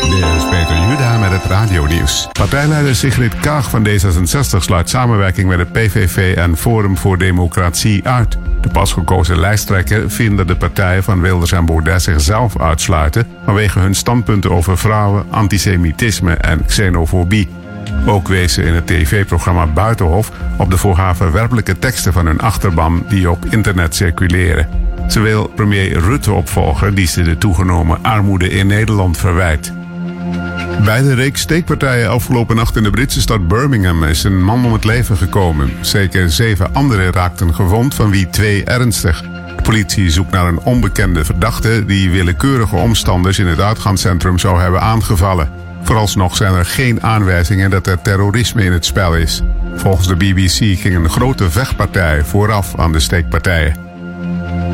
Dit 0.00 0.24
is 0.36 0.48
Peter 0.48 0.88
Juda 0.88 1.18
met 1.18 1.30
het 1.30 1.44
radionieuws. 1.44 2.28
Partijleider 2.32 2.94
Sigrid 2.94 3.40
Kaag 3.40 3.70
van 3.70 3.86
D66 3.88 4.58
sluit 4.58 4.88
samenwerking 4.88 5.48
met 5.48 5.58
de 5.58 5.64
PVV 5.64 6.36
en 6.36 6.56
Forum 6.56 6.96
voor 6.96 7.18
Democratie 7.18 8.08
uit. 8.08 8.38
De 8.60 8.68
pas 8.68 8.92
gekozen 8.92 9.38
lijsttrekker 9.38 10.10
vindt 10.10 10.36
dat 10.36 10.48
de 10.48 10.56
partijen 10.56 11.02
van 11.02 11.20
Wilders 11.20 11.52
en 11.52 11.66
Baudet 11.66 12.02
zichzelf 12.02 12.60
uitsluiten 12.60 13.26
vanwege 13.44 13.78
hun 13.78 13.94
standpunten 13.94 14.50
over 14.50 14.78
vrouwen, 14.78 15.24
antisemitisme 15.30 16.34
en 16.34 16.64
xenofobie. 16.64 17.48
Ook 18.06 18.28
wees 18.28 18.52
ze 18.52 18.62
in 18.62 18.74
het 18.74 18.86
tv-programma 18.86 19.66
Buitenhof 19.66 20.30
op 20.56 20.70
de 20.70 20.76
voor 20.76 20.96
haar 20.96 21.16
verwerpelijke 21.16 21.78
teksten 21.78 22.12
van 22.12 22.26
hun 22.26 22.40
achterban 22.40 23.04
die 23.08 23.30
op 23.30 23.44
internet 23.50 23.94
circuleren. 23.94 24.68
Ze 25.08 25.20
wil 25.20 25.48
premier 25.48 25.98
Rutte 25.98 26.32
opvolgen 26.32 26.94
die 26.94 27.06
ze 27.06 27.22
de 27.22 27.38
toegenomen 27.38 27.98
armoede 28.02 28.48
in 28.48 28.66
Nederland 28.66 29.16
verwijt. 29.18 29.72
Bij 30.84 31.02
de 31.02 31.14
reeks 31.14 31.40
steekpartijen 31.40 32.10
afgelopen 32.10 32.56
nacht 32.56 32.76
in 32.76 32.82
de 32.82 32.90
Britse 32.90 33.20
stad 33.20 33.48
Birmingham 33.48 34.04
is 34.04 34.24
een 34.24 34.42
man 34.42 34.64
om 34.64 34.72
het 34.72 34.84
leven 34.84 35.16
gekomen. 35.16 35.72
Zeker 35.80 36.30
zeven 36.30 36.74
anderen 36.74 37.12
raakten 37.12 37.54
gewond, 37.54 37.94
van 37.94 38.10
wie 38.10 38.30
twee 38.30 38.64
ernstig. 38.64 39.22
De 39.56 39.62
politie 39.62 40.10
zoekt 40.10 40.30
naar 40.30 40.46
een 40.46 40.60
onbekende 40.60 41.24
verdachte 41.24 41.84
die 41.84 42.10
willekeurige 42.10 42.76
omstanders 42.76 43.38
in 43.38 43.46
het 43.46 43.60
uitgaanscentrum 43.60 44.38
zou 44.38 44.60
hebben 44.60 44.80
aangevallen. 44.80 45.50
Vooralsnog 45.82 46.36
zijn 46.36 46.54
er 46.54 46.66
geen 46.66 47.02
aanwijzingen 47.02 47.70
dat 47.70 47.86
er 47.86 48.02
terrorisme 48.02 48.64
in 48.64 48.72
het 48.72 48.84
spel 48.84 49.16
is. 49.16 49.42
Volgens 49.74 50.08
de 50.08 50.16
BBC 50.16 50.78
ging 50.80 50.94
een 50.94 51.10
grote 51.10 51.50
vechtpartij 51.50 52.24
vooraf 52.24 52.78
aan 52.78 52.92
de 52.92 53.00
steekpartijen. 53.00 53.89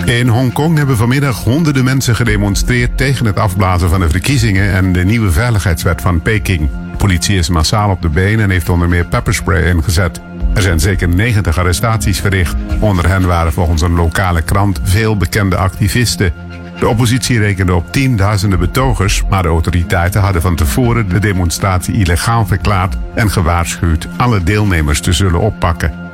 In 0.05 0.29
Hongkong 0.29 0.77
hebben 0.77 0.97
vanmiddag 0.97 1.45
honderden 1.45 1.85
mensen 1.85 2.17
gedemonstreerd 2.17 2.97
tegen 2.97 3.27
het 3.27 3.39
afblazen 3.39 3.89
van 3.89 4.01
de 4.01 4.09
verkiezingen 4.09 4.73
en 4.73 4.93
de 4.93 5.05
nieuwe 5.05 5.31
veiligheidswet 5.31 6.01
van 6.01 6.23
Peking. 6.23 6.71
De 6.91 6.97
politie 6.97 7.39
is 7.39 7.49
massaal 7.49 7.91
op 7.91 8.03
de 8.03 8.09
been 8.09 8.41
en 8.41 8.51
heeft 8.51 8.69
onder 8.69 8.89
meer 8.89 9.07
pepperspray 9.07 9.63
ingezet. 9.63 10.21
Er 10.55 10.63
zijn 10.63 10.81
zeker 10.81 11.09
90 11.09 11.59
arrestaties 11.59 12.21
verricht. 12.21 12.57
Onder 12.81 13.09
hen 13.09 13.27
waren 13.27 13.53
volgens 13.53 13.83
een 13.83 13.95
lokale 13.95 14.43
krant 14.43 14.81
veel 14.83 15.17
bekende 15.17 15.57
activisten. 15.57 16.33
De 16.79 16.89
oppositie 16.89 17.39
rekende 17.39 17.75
op 17.75 17.93
tienduizenden 17.93 18.59
betogers, 18.59 19.23
maar 19.29 19.43
de 19.43 19.49
autoriteiten 19.49 20.21
hadden 20.21 20.43
van 20.43 20.57
tevoren 20.57 21.09
de 21.09 21.19
demonstratie 21.19 21.95
illegaal 21.95 22.47
verklaard 22.47 22.97
en 23.15 23.31
gewaarschuwd 23.31 24.09
alle 24.17 24.43
deelnemers 24.43 25.01
te 25.01 25.13
zullen 25.13 25.41
oppakken. 25.41 26.06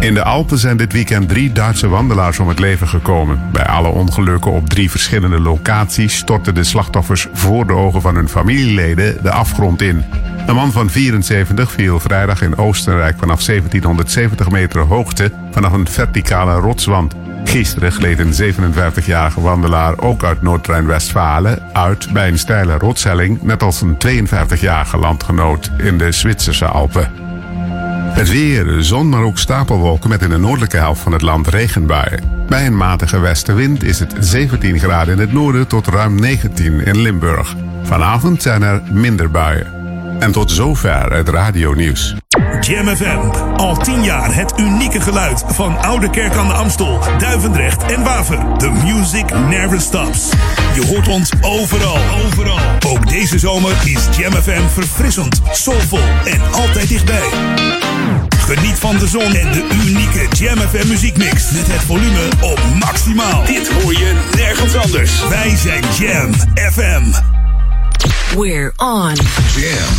In 0.00 0.14
de 0.14 0.24
Alpen 0.24 0.58
zijn 0.58 0.76
dit 0.76 0.92
weekend 0.92 1.28
drie 1.28 1.52
Duitse 1.52 1.88
wandelaars 1.88 2.38
om 2.38 2.48
het 2.48 2.58
leven 2.58 2.88
gekomen. 2.88 3.48
Bij 3.52 3.66
alle 3.66 3.88
ongelukken 3.88 4.52
op 4.52 4.68
drie 4.68 4.90
verschillende 4.90 5.40
locaties 5.40 6.16
stortten 6.16 6.54
de 6.54 6.64
slachtoffers 6.64 7.26
voor 7.32 7.66
de 7.66 7.72
ogen 7.72 8.00
van 8.00 8.14
hun 8.14 8.28
familieleden 8.28 9.22
de 9.22 9.30
afgrond 9.30 9.82
in. 9.82 10.04
Een 10.46 10.54
man 10.54 10.72
van 10.72 10.90
74 10.90 11.72
viel 11.72 12.00
vrijdag 12.00 12.42
in 12.42 12.56
Oostenrijk 12.56 13.18
vanaf 13.18 13.44
1770 13.44 14.50
meter 14.50 14.80
hoogte 14.80 15.32
vanaf 15.50 15.72
een 15.72 15.88
verticale 15.88 16.54
rotswand. 16.54 17.14
Gisteren 17.44 17.92
gleed 17.92 18.18
een 18.18 18.54
57-jarige 18.54 19.40
wandelaar 19.40 19.98
ook 19.98 20.24
uit 20.24 20.42
Noord-Rijn-Westfalen 20.42 21.62
uit 21.72 22.12
bij 22.12 22.28
een 22.28 22.38
steile 22.38 22.78
rotshelling, 22.78 23.42
net 23.42 23.62
als 23.62 23.80
een 23.80 23.96
52-jarige 24.06 24.96
landgenoot 24.96 25.70
in 25.76 25.98
de 25.98 26.12
Zwitserse 26.12 26.66
Alpen. 26.66 27.27
Het 28.08 28.30
weer, 28.30 28.82
zon, 28.82 29.08
maar 29.08 29.22
ook 29.22 29.38
stapelwolken 29.38 30.08
met 30.08 30.22
in 30.22 30.28
de 30.28 30.38
noordelijke 30.38 30.76
helft 30.76 31.00
van 31.00 31.12
het 31.12 31.22
land 31.22 31.48
regenbuien. 31.48 32.46
Bij 32.48 32.66
een 32.66 32.76
matige 32.76 33.18
westenwind 33.18 33.82
is 33.82 33.98
het 33.98 34.14
17 34.18 34.78
graden 34.78 35.14
in 35.14 35.20
het 35.20 35.32
noorden 35.32 35.66
tot 35.66 35.86
ruim 35.86 36.20
19 36.20 36.80
in 36.80 37.00
Limburg. 37.00 37.54
Vanavond 37.82 38.42
zijn 38.42 38.62
er 38.62 38.82
minder 38.90 39.30
buien. 39.30 39.72
En 40.18 40.32
tot 40.32 40.50
zover 40.50 41.12
het 41.12 41.28
radionieuws. 41.28 42.14
Jam 42.60 42.96
FM. 42.96 43.18
Al 43.56 43.76
tien 43.76 44.04
jaar 44.04 44.34
het 44.34 44.58
unieke 44.58 45.00
geluid 45.00 45.44
van 45.46 45.78
Oude 45.78 46.10
Kerk 46.10 46.34
aan 46.34 46.46
de 46.46 46.52
Amstel, 46.52 47.00
Duivendrecht 47.18 47.82
en 47.82 48.04
Waver. 48.04 48.56
The 48.56 48.70
music 48.70 49.34
never 49.48 49.80
stops. 49.80 50.30
Je 50.74 50.86
hoort 50.86 51.08
ons 51.08 51.32
overal, 51.40 51.98
overal. 52.24 52.58
Ook 52.86 53.08
deze 53.08 53.38
zomer 53.38 53.72
is 53.84 54.16
Jam 54.16 54.32
FM 54.32 54.68
verfrissend, 54.68 55.40
soulvol 55.52 56.02
en 56.24 56.52
altijd 56.52 56.88
dichtbij. 56.88 57.87
Geniet 58.54 58.78
van 58.78 58.98
de 58.98 59.06
zon 59.06 59.34
en 59.34 59.52
de 59.52 59.66
unieke 59.86 60.26
Jam 60.30 60.58
FM 60.58 60.88
muziekmix. 60.88 61.50
Met 61.50 61.66
het 61.66 61.82
volume 61.82 62.28
op 62.40 62.60
maximaal. 62.78 63.44
Dit 63.46 63.68
hoor 63.68 63.92
je 63.92 64.12
nergens 64.36 64.74
anders. 64.74 65.28
Wij 65.28 65.56
zijn 65.56 65.84
Jam 65.98 66.32
FM. 66.72 67.02
We're 68.36 68.72
on. 68.76 69.14
Jam 69.56 69.94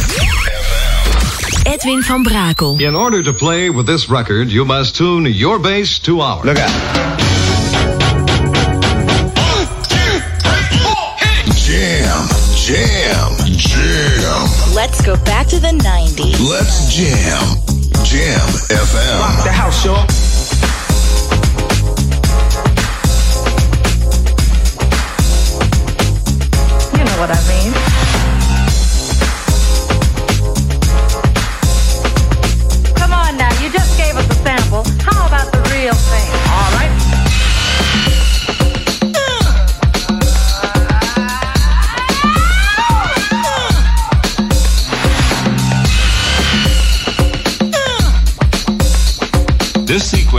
Edwin 1.64 2.02
van 2.04 2.24
Brakel. 2.24 2.76
In 2.78 2.95
order 2.95 3.24
to 3.24 3.34
play 3.34 3.72
with 3.72 3.86
this 3.86 4.08
record, 4.08 4.52
you 4.52 4.66
must 4.66 4.95
tune 4.95 5.34
your 5.34 5.60
bass 5.60 6.00
to 6.00 6.22
ours. 6.22 6.43
Look 6.43 6.60
out. 6.60 6.72
Jam, 11.56 12.28
jam, 12.56 13.36
jam. 13.56 14.74
Let's 14.74 15.02
go 15.06 15.16
back 15.24 15.47
to 15.47 15.60
the 15.60 15.74
90s. 15.78 16.39
Let's 16.50 16.95
jam. 16.95 17.79
Jam 18.04 18.47
FM. 18.70 19.43
The 19.43 19.52
house, 19.52 19.86
y'all. 19.86 20.06
You 26.97 27.06
know 27.06 27.20
what 27.20 27.30
I 27.32 27.39
mean. 27.47 27.79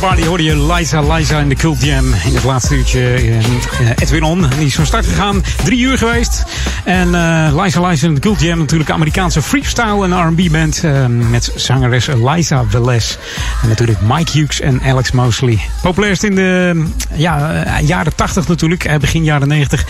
Body 0.00 0.24
hoorde 0.24 0.42
je 0.42 0.72
Liza 0.72 1.00
Liza 1.14 1.38
in 1.38 1.48
de 1.48 1.54
Cult 1.54 1.82
Jam. 1.82 2.04
In 2.24 2.34
het 2.34 2.44
laatste 2.44 2.74
uurtje 2.74 3.14
eh, 3.14 3.90
Edwin 3.96 4.22
On. 4.22 4.46
Die 4.56 4.66
is 4.66 4.74
van 4.74 4.86
start 4.86 5.06
gegaan. 5.06 5.42
Drie 5.64 5.80
uur 5.80 5.98
geweest. 5.98 6.44
En 6.84 7.14
eh 7.14 7.62
Liza 7.62 7.86
Liza 7.86 8.06
in 8.06 8.14
de 8.14 8.20
Cult 8.20 8.40
Jam 8.40 8.58
natuurlijk 8.58 8.90
Amerikaanse 8.90 9.42
freestyle 9.42 10.04
en 10.04 10.28
R&B 10.28 10.50
band. 10.50 10.84
eh, 10.84 11.06
met 11.06 11.52
zangeres 11.54 12.06
Liza 12.06 12.64
Velez. 12.68 13.16
En 13.62 13.68
natuurlijk 13.68 14.00
Mike 14.00 14.38
Hughes 14.38 14.60
en 14.60 14.80
Alex 14.82 15.10
Mosley. 15.10 15.60
Populairst 15.82 16.22
in 16.22 16.34
de 16.34 16.84
ja, 17.14 17.64
jaren 17.80 18.14
80 18.14 18.48
natuurlijk. 18.48 18.98
begin 19.00 19.24
jaren 19.24 19.48
90. 19.48 19.84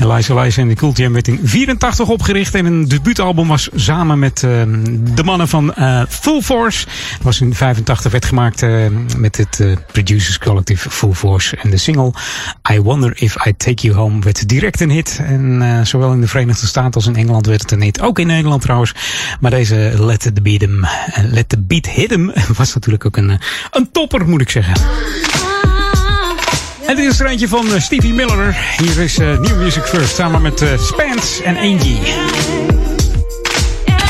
En 0.00 0.12
Liza 0.12 0.40
Liza 0.40 0.60
in 0.60 0.68
de 0.68 0.74
Cult 0.74 0.96
Jam 0.96 1.12
werd 1.12 1.28
in 1.28 1.40
84 1.42 2.08
opgericht. 2.08 2.54
En 2.54 2.66
een 2.66 2.88
debuutalbum 2.88 3.48
was 3.48 3.68
samen 3.74 4.18
met 4.18 4.42
eh, 4.42 4.62
de 5.14 5.24
mannen 5.24 5.48
van 5.48 5.74
eh, 5.74 6.02
Full 6.08 6.40
Force. 6.40 6.86
Was 7.22 7.40
in 7.40 7.54
85 7.54 8.12
werd 8.12 8.24
gemaakt 8.24 8.62
eh, 8.62 8.86
met 9.16 9.36
het 9.36 9.76
Producers 9.92 10.38
Collective 10.38 10.90
Full 10.90 11.12
Force. 11.12 11.56
En 11.56 11.70
de 11.70 11.76
single 11.76 12.12
I 12.72 12.80
Wonder 12.80 13.12
If 13.22 13.46
I 13.46 13.56
Take 13.56 13.86
You 13.86 13.94
Home 13.94 14.20
werd 14.20 14.48
direct 14.48 14.80
een 14.80 14.90
hit. 14.90 15.20
En 15.22 15.86
zowel 15.86 16.12
in 16.12 16.20
de 16.20 16.28
Verenigde 16.28 16.66
Staten 16.66 16.94
als 16.94 17.06
in 17.06 17.16
Engeland 17.16 17.46
werd 17.46 17.60
het 17.60 17.70
een 17.70 17.82
hit. 17.82 18.00
Ook 18.00 18.18
in 18.18 18.26
Nederland 18.26 18.62
trouwens. 18.62 18.94
Maar 19.40 19.50
deze 19.50 19.92
Let 19.98 20.20
the 20.20 20.42
Beat 20.42 20.62
eh, 20.62 21.24
Let 21.24 21.48
the 21.48 21.58
Beat 21.58 21.86
Hit 21.86 22.12
'em 22.12 22.32
was 22.56 22.74
natuurlijk 22.74 23.06
ook 23.06 23.16
een, 23.16 23.38
een 23.70 23.88
topper 23.92 24.28
moet 24.28 24.40
ik 24.40 24.50
zeggen. 24.50 24.74
En 26.90 26.96
dit 26.96 27.04
is 27.04 27.20
er 27.20 27.26
eentje 27.26 27.48
van 27.48 27.74
eh, 27.74 27.80
Stevie 27.80 28.14
Miller. 28.14 28.56
Hier 28.76 28.98
is 28.98 29.18
eh, 29.18 29.38
New 29.38 29.56
Music 29.56 29.82
First 29.82 30.14
samen 30.14 30.42
met 30.42 30.62
eh, 30.62 30.68
Spence 30.78 31.42
en 31.42 31.56
Angie. 31.56 31.98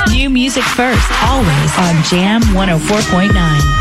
New 0.04 0.30
music 0.30 0.62
first, 0.62 1.10
always 1.28 1.76
on 1.76 2.18
Jam 2.18 2.42
104.9. 2.42 3.79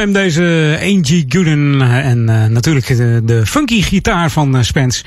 stem 0.00 0.12
deze 0.12 0.78
Angie 0.82 1.24
Gooden. 1.28 1.80
En 1.82 2.18
uh, 2.28 2.44
natuurlijk 2.44 2.86
de, 3.26 3.42
funky 3.46 3.82
gitaar 3.82 4.30
van 4.30 4.56
uh, 4.56 4.62
Spence. 4.62 5.04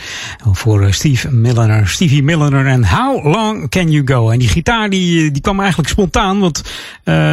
Voor 0.52 0.84
uh, 0.84 0.92
Steve 0.92 1.32
Milliner, 1.32 1.88
Stevie 1.88 2.24
Milliner 2.24 2.66
en 2.66 2.88
How 2.88 3.26
Long 3.26 3.70
Can 3.70 3.92
You 3.92 4.08
Go. 4.08 4.30
En 4.30 4.40
die 4.40 4.48
gitaar 4.48 4.90
die, 4.90 5.32
die 5.32 5.42
kwam 5.42 5.60
eigenlijk 5.60 5.90
spontaan. 5.90 6.40
Want 6.40 6.64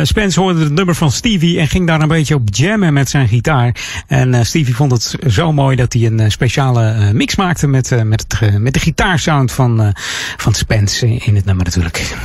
Spence 0.03 0.41
hoorde 0.41 0.61
het 0.61 0.73
nummer 0.73 0.95
van 0.95 1.11
Stevie 1.11 1.59
en 1.59 1.69
ging 1.69 1.87
daar 1.87 2.01
een 2.01 2.09
beetje 2.09 2.35
op 2.35 2.49
jammen 2.51 2.93
met 2.93 3.09
zijn 3.09 3.29
gitaar. 3.29 3.75
En 4.07 4.47
Stevie 4.47 4.75
vond 4.77 4.93
het 4.93 5.17
zo 5.27 5.53
mooi 5.53 5.77
dat 5.77 5.93
hij 5.93 6.03
een 6.03 6.31
speciale 6.31 7.13
mix 7.13 7.37
maakte 7.37 7.67
met, 7.67 8.05
met, 8.05 8.27
met 8.59 8.75
de 8.75 8.81
gitaarsound 8.81 9.53
van, 9.53 9.93
van 10.37 10.55
Spence 10.55 11.07
in 11.07 11.37
het 11.37 11.45
nummer 11.45 11.65
natuurlijk. 11.65 12.17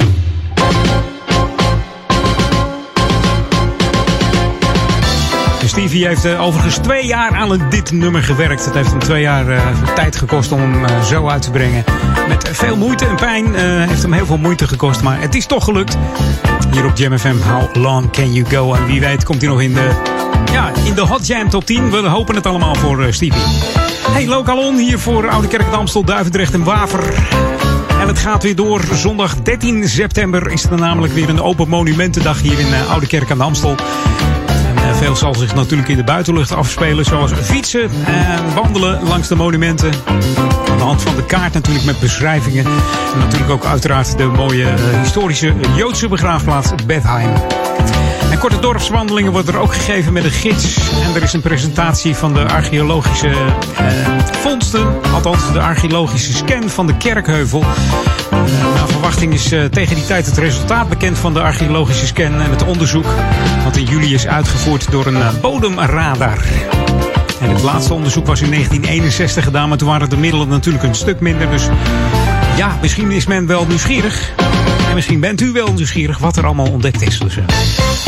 Stevie 5.75 6.07
heeft 6.07 6.25
uh, 6.25 6.41
overigens 6.41 6.77
twee 6.77 7.05
jaar 7.05 7.35
aan 7.35 7.69
dit 7.69 7.91
nummer 7.91 8.23
gewerkt. 8.23 8.65
Het 8.65 8.73
heeft 8.73 8.89
hem 8.89 8.99
twee 8.99 9.21
jaar 9.21 9.49
uh, 9.49 9.61
tijd 9.95 10.15
gekost 10.15 10.51
om 10.51 10.59
hem 10.59 10.83
uh, 10.83 11.01
zo 11.03 11.27
uit 11.27 11.41
te 11.41 11.51
brengen. 11.51 11.83
Met 12.27 12.49
veel 12.51 12.77
moeite 12.77 13.05
en 13.05 13.15
pijn 13.15 13.55
heeft 13.55 14.01
hem 14.01 14.13
heel 14.13 14.25
veel 14.25 14.37
moeite 14.37 14.67
gekost. 14.67 15.01
Maar 15.01 15.21
het 15.21 15.35
is 15.35 15.45
toch 15.45 15.63
gelukt. 15.63 15.97
Hier 16.71 16.85
op 16.85 16.97
Jam 16.97 17.17
FM, 17.17 17.35
How 17.37 17.75
Long 17.75 18.11
Can 18.11 18.33
You 18.33 18.45
Go? 18.49 18.73
En 18.73 18.85
wie 18.85 18.99
weet 18.99 19.23
komt 19.23 19.41
hij 19.41 19.49
nog 19.49 19.61
in 19.61 19.73
de, 19.73 19.89
ja, 20.51 20.71
in 20.85 20.93
de 20.93 21.01
Hot 21.01 21.27
Jam 21.27 21.49
Top 21.49 21.65
10. 21.65 21.91
We 21.91 21.97
hopen 21.97 22.35
het 22.35 22.45
allemaal 22.45 22.75
voor 22.75 23.05
Stevie. 23.09 23.41
Hey, 24.11 24.27
Lokalon 24.27 24.77
hier 24.77 24.99
voor 24.99 25.29
Oude 25.29 25.47
Kerk 25.47 25.73
Amstel, 25.73 26.03
Duivendrecht 26.03 26.53
en 26.53 26.63
Waver. 26.63 27.13
En 28.01 28.07
het 28.07 28.19
gaat 28.19 28.43
weer 28.43 28.55
door. 28.55 28.81
Zondag 28.93 29.35
13 29.35 29.89
september 29.89 30.51
is 30.51 30.63
er 30.63 30.77
namelijk 30.77 31.13
weer 31.13 31.29
een 31.29 31.41
open 31.41 31.69
monumentendag 31.69 32.41
hier 32.41 32.59
in 32.59 32.67
Oude 32.89 33.07
Kerk 33.07 33.31
aan 33.31 33.37
de 33.37 33.43
Amstel. 33.43 33.75
En 34.85 34.95
veel 34.95 35.15
zal 35.15 35.35
zich 35.35 35.55
natuurlijk 35.55 35.89
in 35.89 35.97
de 35.97 36.03
buitenlucht 36.03 36.51
afspelen, 36.51 37.05
zoals 37.05 37.31
fietsen 37.31 37.89
en 38.05 38.53
wandelen 38.53 39.07
langs 39.07 39.27
de 39.27 39.35
monumenten. 39.35 39.91
Aan 40.69 40.77
de 40.77 40.83
hand 40.83 41.01
van 41.01 41.15
de 41.15 41.25
kaart 41.25 41.53
natuurlijk 41.53 41.85
met 41.85 41.99
beschrijvingen. 41.99 42.65
En 43.13 43.19
natuurlijk 43.19 43.51
ook 43.51 43.65
uiteraard 43.65 44.17
de 44.17 44.25
mooie 44.25 44.63
uh, 44.63 45.01
historische 45.01 45.53
Joodse 45.75 46.07
begraafplaats 46.07 46.71
Bethlehem. 46.85 47.33
En 48.31 48.39
korte 48.39 48.59
dorpswandelingen 48.59 49.31
worden 49.31 49.53
er 49.53 49.59
ook 49.59 49.73
gegeven 49.73 50.13
met 50.13 50.23
een 50.23 50.31
gids. 50.31 50.89
En 51.03 51.15
er 51.15 51.23
is 51.23 51.33
een 51.33 51.41
presentatie 51.41 52.15
van 52.15 52.33
de 52.33 52.47
archeologische 52.47 53.27
eh, 53.27 53.85
vondsten. 54.31 54.87
Althans, 55.13 55.51
de 55.53 55.59
archeologische 55.59 56.33
scan 56.33 56.69
van 56.69 56.87
de 56.87 56.97
Kerkheuvel. 56.97 57.59
Uh, 57.61 58.39
naar 58.75 58.87
verwachting 58.87 59.33
is 59.33 59.53
uh, 59.53 59.63
tegen 59.63 59.95
die 59.95 60.05
tijd 60.05 60.25
het 60.25 60.37
resultaat 60.37 60.89
bekend 60.89 61.17
van 61.17 61.33
de 61.33 61.41
archeologische 61.41 62.05
scan 62.05 62.41
en 62.41 62.49
het 62.49 62.63
onderzoek. 62.63 63.05
Wat 63.63 63.75
in 63.75 63.83
juli 63.83 64.13
is 64.13 64.27
uitgevoerd 64.27 64.91
door 64.91 65.05
een 65.05 65.17
uh, 65.17 65.33
bodemradar. 65.41 66.43
En 67.41 67.49
het 67.49 67.61
laatste 67.61 67.93
onderzoek 67.93 68.25
was 68.25 68.41
in 68.41 68.49
1961 68.49 69.43
gedaan, 69.43 69.69
maar 69.69 69.77
toen 69.77 69.87
waren 69.87 70.09
de 70.09 70.17
middelen 70.17 70.47
natuurlijk 70.47 70.83
een 70.83 70.95
stuk 70.95 71.19
minder. 71.19 71.49
Dus 71.49 71.67
ja, 72.57 72.77
misschien 72.81 73.11
is 73.11 73.25
men 73.25 73.45
wel 73.45 73.65
nieuwsgierig. 73.65 74.33
En 74.95 75.01
misschien 75.01 75.21
bent 75.21 75.41
u 75.41 75.51
wel 75.51 75.73
nieuwsgierig 75.73 76.17
wat 76.17 76.37
er 76.37 76.45
allemaal 76.45 76.71
ontdekt 76.71 77.01
is. 77.01 77.19
Dus, 77.19 77.37
uh, 77.37 77.43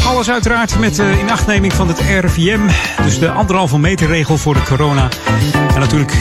alles 0.05 0.29
uiteraard 0.29 0.79
met 0.79 0.99
uh, 0.99 1.19
inachtneming 1.19 1.73
van 1.73 1.87
het 1.87 1.99
RIVM. 1.99 2.59
Dus 3.03 3.19
de 3.19 3.31
anderhalve 3.31 3.79
meter 3.79 4.07
regel 4.07 4.37
voor 4.37 4.53
de 4.53 4.63
corona. 4.63 5.09
En 5.73 5.79
natuurlijk, 5.79 6.13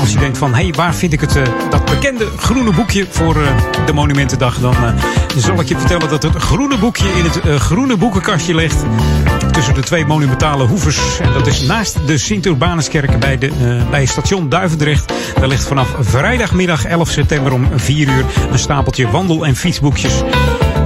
als 0.00 0.12
je 0.12 0.18
denkt 0.18 0.38
van, 0.38 0.54
hé, 0.54 0.62
hey, 0.62 0.72
waar 0.72 0.94
vind 0.94 1.12
ik 1.12 1.20
het, 1.20 1.36
uh, 1.36 1.42
dat 1.70 1.84
bekende 1.84 2.26
groene 2.36 2.72
boekje 2.72 3.06
voor 3.10 3.34
de 3.86 3.92
Monumentendag? 3.92 4.58
Dan 4.58 4.74
zal 5.36 5.60
ik 5.60 5.68
je 5.68 5.78
vertellen 5.78 6.08
dat 6.08 6.22
het 6.22 6.36
groene 6.36 6.78
boekje 6.78 7.08
in 7.08 7.24
het 7.24 7.60
groene 7.60 7.96
boekenkastje 7.96 8.54
ligt. 8.54 8.84
Tussen 9.50 9.74
de 9.74 9.82
twee 9.82 10.06
monumentale 10.06 10.64
hoevers. 10.64 11.20
En 11.20 11.32
dat 11.32 11.46
is 11.46 11.62
naast 11.62 12.06
de 12.06 12.18
Sint-Urbanuskerk 12.18 13.18
bij, 13.18 13.38
de, 13.38 13.50
bij 13.90 14.06
station 14.06 14.48
Duivendrecht. 14.48 15.12
Daar 15.34 15.48
ligt 15.48 15.64
vanaf 15.64 15.94
vrijdagmiddag 16.00 16.84
11 16.84 17.10
september 17.10 17.52
om 17.52 17.68
4 17.74 18.08
uur 18.08 18.24
een 18.50 18.58
stapeltje 18.58 19.10
wandel- 19.10 19.46
en 19.46 19.56
fietsboekjes. 19.56 20.11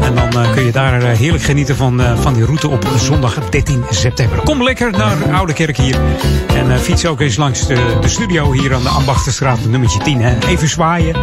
En 0.01 0.15
dan 0.15 0.43
uh, 0.43 0.53
kun 0.53 0.65
je 0.65 0.73
daar 0.73 1.03
uh, 1.03 1.09
heerlijk 1.09 1.44
genieten 1.44 1.77
van, 1.77 2.01
uh, 2.01 2.19
van 2.19 2.35
die 2.35 2.44
route 2.44 2.69
op 2.69 2.86
zondag 2.98 3.48
13 3.51 3.85
september. 3.90 4.39
Kom 4.39 4.62
lekker 4.62 4.90
naar 4.90 5.16
Oude 5.32 5.53
Kerk 5.53 5.77
hier. 5.77 6.01
En 6.55 6.81
fiets 6.81 7.07
ook 7.07 7.20
eens 7.20 7.36
langs 7.36 7.66
de, 7.66 7.97
de, 8.01 8.09
studio 8.09 8.53
hier 8.53 8.74
aan 8.74 8.82
de 8.82 8.89
Ambachtenstraat, 8.89 9.59
nummertje 9.69 9.98
10. 9.98 10.20
Hè. 10.20 10.39
Even 10.48 10.69
zwaaien. 10.69 11.16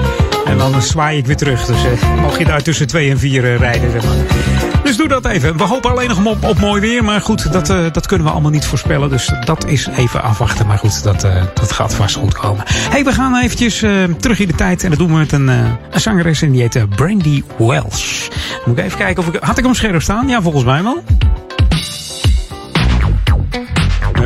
En 0.45 0.57
dan 0.57 0.81
zwaai 0.81 1.17
ik 1.17 1.25
weer 1.25 1.37
terug. 1.37 1.65
Dus 1.65 1.77
mag 2.21 2.37
je 2.37 2.45
daar 2.45 2.61
tussen 2.61 2.87
2 2.87 3.09
en 3.09 3.19
4 3.19 3.57
rijden. 3.57 3.91
Zeg 3.91 4.03
maar. 4.03 4.72
Dus 4.83 4.97
doe 4.97 5.07
dat 5.07 5.25
even. 5.25 5.57
We 5.57 5.63
hopen 5.63 5.89
alleen 5.91 6.07
nog 6.07 6.25
op, 6.25 6.43
op 6.43 6.59
mooi 6.59 6.81
weer. 6.81 7.03
Maar 7.03 7.21
goed, 7.21 7.51
dat, 7.51 7.69
uh, 7.69 7.85
dat 7.91 8.07
kunnen 8.07 8.27
we 8.27 8.33
allemaal 8.33 8.51
niet 8.51 8.65
voorspellen. 8.65 9.09
Dus 9.09 9.31
dat 9.45 9.65
is 9.65 9.87
even 9.87 10.23
afwachten. 10.23 10.67
Maar 10.67 10.77
goed, 10.77 11.03
dat, 11.03 11.23
uh, 11.23 11.43
dat 11.53 11.71
gaat 11.71 11.93
vast 11.93 12.15
goed 12.15 12.33
komen. 12.33 12.63
hey, 12.67 13.03
we 13.03 13.11
gaan 13.11 13.35
eventjes 13.35 13.83
uh, 13.83 14.03
terug 14.03 14.39
in 14.39 14.47
de 14.47 14.55
tijd. 14.55 14.83
En 14.83 14.89
dat 14.89 14.99
doen 14.99 15.11
we 15.11 15.17
met 15.17 15.31
een, 15.31 15.47
een 15.47 15.77
zangeres. 15.91 16.41
En 16.41 16.51
die 16.51 16.61
heet 16.61 16.95
Brandy 16.95 17.43
Welsh. 17.57 18.27
Moet 18.65 18.77
ik 18.77 18.85
even 18.85 18.97
kijken 18.97 19.23
of 19.23 19.33
ik... 19.33 19.43
Had 19.43 19.57
ik 19.57 19.63
hem 19.63 19.73
scherp 19.73 20.01
staan? 20.01 20.27
Ja, 20.27 20.41
volgens 20.41 20.63
mij 20.63 20.83
wel. 20.83 21.03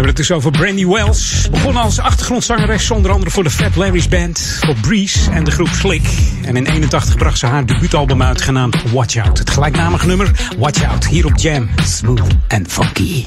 Hebben 0.07 0.25
het 0.25 0.29
dus 0.29 0.37
over 0.37 0.59
Brandy 0.59 0.85
Wells. 0.85 1.49
Begonnen 1.51 1.81
als 1.81 1.99
achtergrondzangeres, 1.99 2.91
onder 2.91 3.11
andere 3.11 3.31
voor 3.31 3.43
de 3.43 3.49
Fat 3.49 3.75
Larry's 3.75 4.07
Band, 4.07 4.59
voor 4.59 4.75
Breeze 4.81 5.31
en 5.31 5.43
de 5.43 5.51
groep 5.51 5.67
Slick. 5.67 6.07
En 6.43 6.55
in 6.55 6.65
81 6.65 7.15
bracht 7.15 7.37
ze 7.39 7.45
haar 7.45 7.65
debuutalbum 7.65 8.21
uit, 8.21 8.41
genaamd 8.41 8.91
Watch 8.91 9.17
Out. 9.17 9.37
Het 9.37 9.49
gelijknamige 9.49 10.07
nummer 10.07 10.31
Watch 10.57 10.83
Out, 10.83 11.07
hier 11.07 11.25
op 11.25 11.37
Jam. 11.37 11.69
Smooth 11.83 12.35
and 12.47 12.71
funky. 12.71 13.25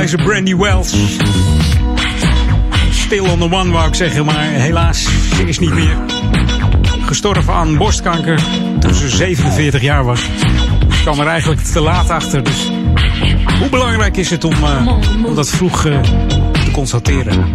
Deze 0.00 0.16
Brandy 0.16 0.56
Wells. 0.56 0.94
Still 2.90 3.28
on 3.28 3.38
the 3.38 3.48
one 3.50 3.70
wou 3.70 3.88
ik 3.88 3.94
zeggen, 3.94 4.24
maar 4.24 4.42
helaas, 4.42 5.02
ze 5.36 5.48
is 5.48 5.58
niet 5.58 5.74
meer. 5.74 5.96
Gestorven 7.06 7.52
aan 7.52 7.76
borstkanker 7.76 8.42
toen 8.78 8.94
ze 8.94 9.08
47 9.08 9.82
jaar 9.82 10.04
was. 10.04 10.20
Ze 10.90 11.02
kwam 11.02 11.20
er 11.20 11.26
eigenlijk 11.26 11.60
te 11.60 11.80
laat 11.80 12.10
achter, 12.10 12.44
dus 12.44 12.70
hoe 13.58 13.68
belangrijk 13.70 14.16
is 14.16 14.30
het 14.30 14.44
om, 14.44 14.52
eh, 14.52 14.86
om 15.24 15.34
dat 15.34 15.48
vroeg 15.48 15.86
eh, 15.86 16.00
te 16.64 16.70
constateren? 16.72 17.52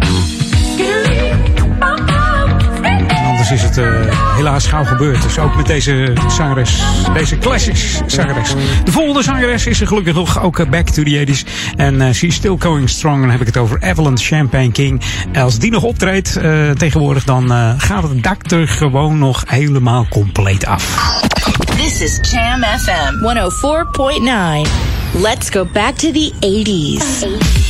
Is 3.50 3.62
het 3.62 3.78
eh, 3.78 3.84
helaas 4.34 4.66
gauw 4.66 4.84
gebeurd. 4.84 5.22
Dus 5.22 5.38
ook 5.38 5.56
met 5.56 5.66
deze 5.66 6.12
zangeres, 6.28 6.82
deze 7.14 7.38
classics 7.38 8.00
zangeres. 8.06 8.54
De 8.84 8.92
volgende 8.92 9.22
zangeres 9.22 9.66
is 9.66 9.80
er 9.80 9.86
gelukkig 9.86 10.14
nog 10.14 10.42
ook 10.42 10.58
eh, 10.58 10.68
back 10.68 10.88
to 10.88 11.02
the 11.02 11.26
80s. 11.26 11.74
En 11.76 12.00
eh, 12.00 12.12
she's 12.12 12.34
still 12.34 12.56
going 12.58 12.90
strong. 12.90 13.14
En 13.14 13.20
dan 13.20 13.30
heb 13.30 13.40
ik 13.40 13.46
het 13.46 13.56
over 13.56 13.82
Evelyn 13.82 14.18
Champagne 14.18 14.72
King. 14.72 15.02
Als 15.34 15.58
die 15.58 15.70
nog 15.70 15.82
optreedt 15.82 16.36
eh, 16.36 16.70
tegenwoordig, 16.70 17.24
dan 17.24 17.52
eh, 17.52 17.74
gaat 17.78 18.02
het 18.02 18.22
dak 18.22 18.50
er 18.50 18.68
gewoon 18.68 19.18
nog 19.18 19.44
helemaal 19.46 20.06
compleet 20.10 20.66
af. 20.66 20.84
This 21.76 22.00
is 22.00 22.18
Jam 22.30 22.62
FM 22.62 23.14
104.9. 24.64 25.20
Let's 25.20 25.50
go 25.50 25.66
back 25.72 25.94
to 25.94 26.10
the 26.12 26.32
80s. 26.40 27.65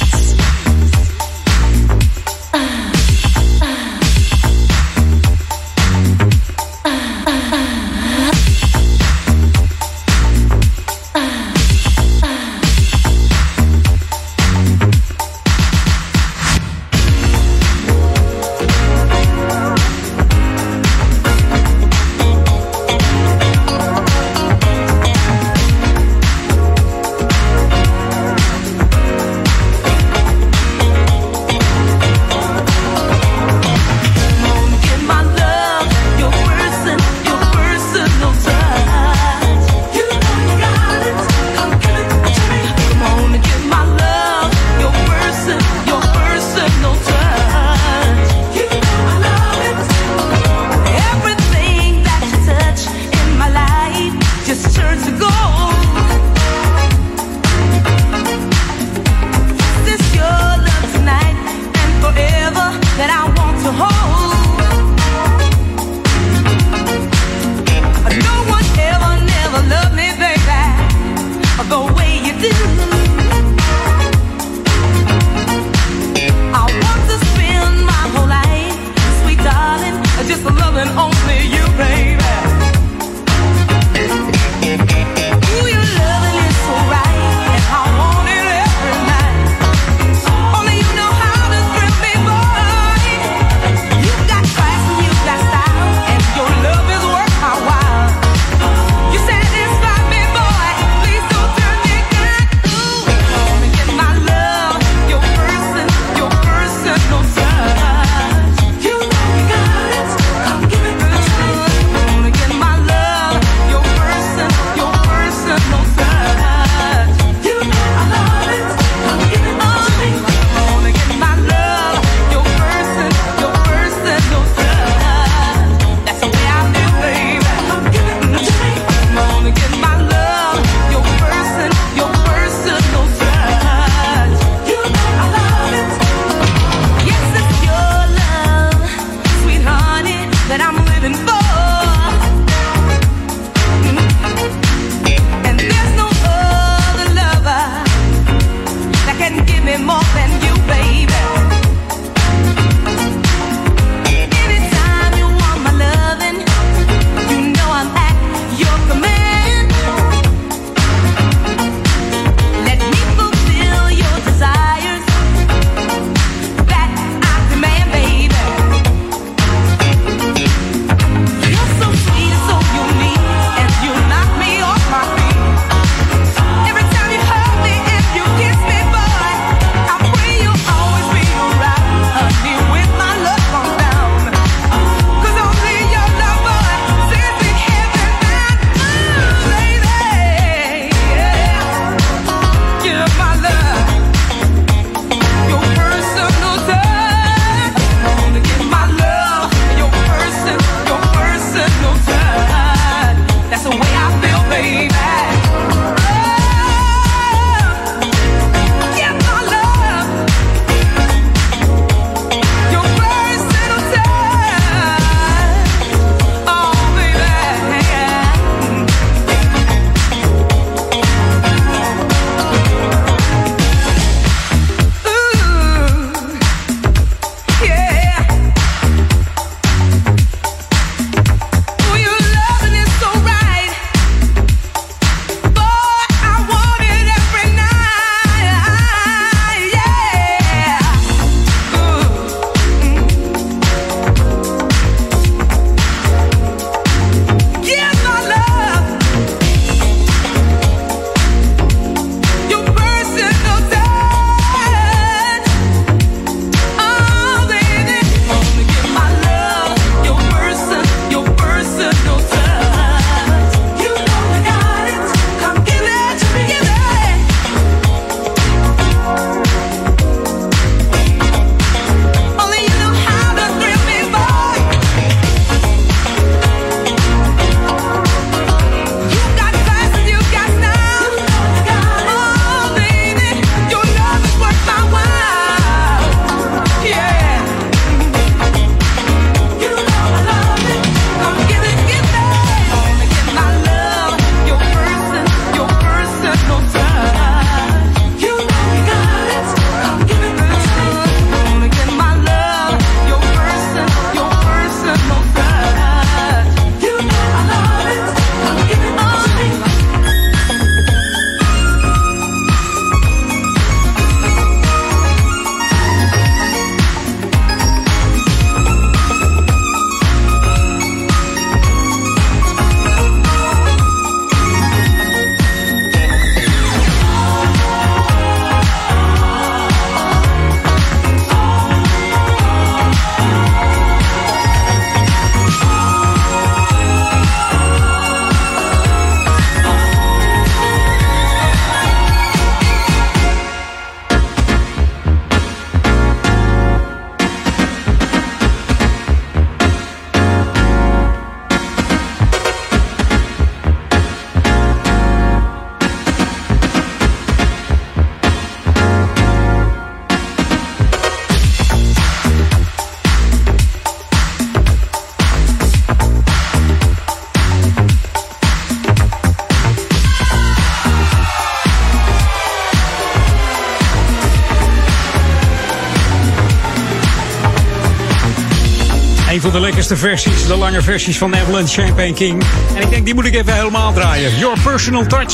Lekkerste 379.89 380.09
versies, 380.09 380.47
de 380.47 380.57
lange 380.57 380.83
versies 380.83 381.19
van 381.19 381.35
Evelyn 381.35 381.67
Champagne 381.67 382.13
King. 382.13 382.43
En 382.75 382.83
ik 382.83 382.91
denk, 382.91 383.05
die 383.05 383.15
moet 383.15 383.25
ik 383.25 383.35
even 383.35 383.55
helemaal 383.55 383.93
draaien. 383.93 384.39
Your 384.39 384.61
Personal 384.61 385.07
Touch. 385.07 385.33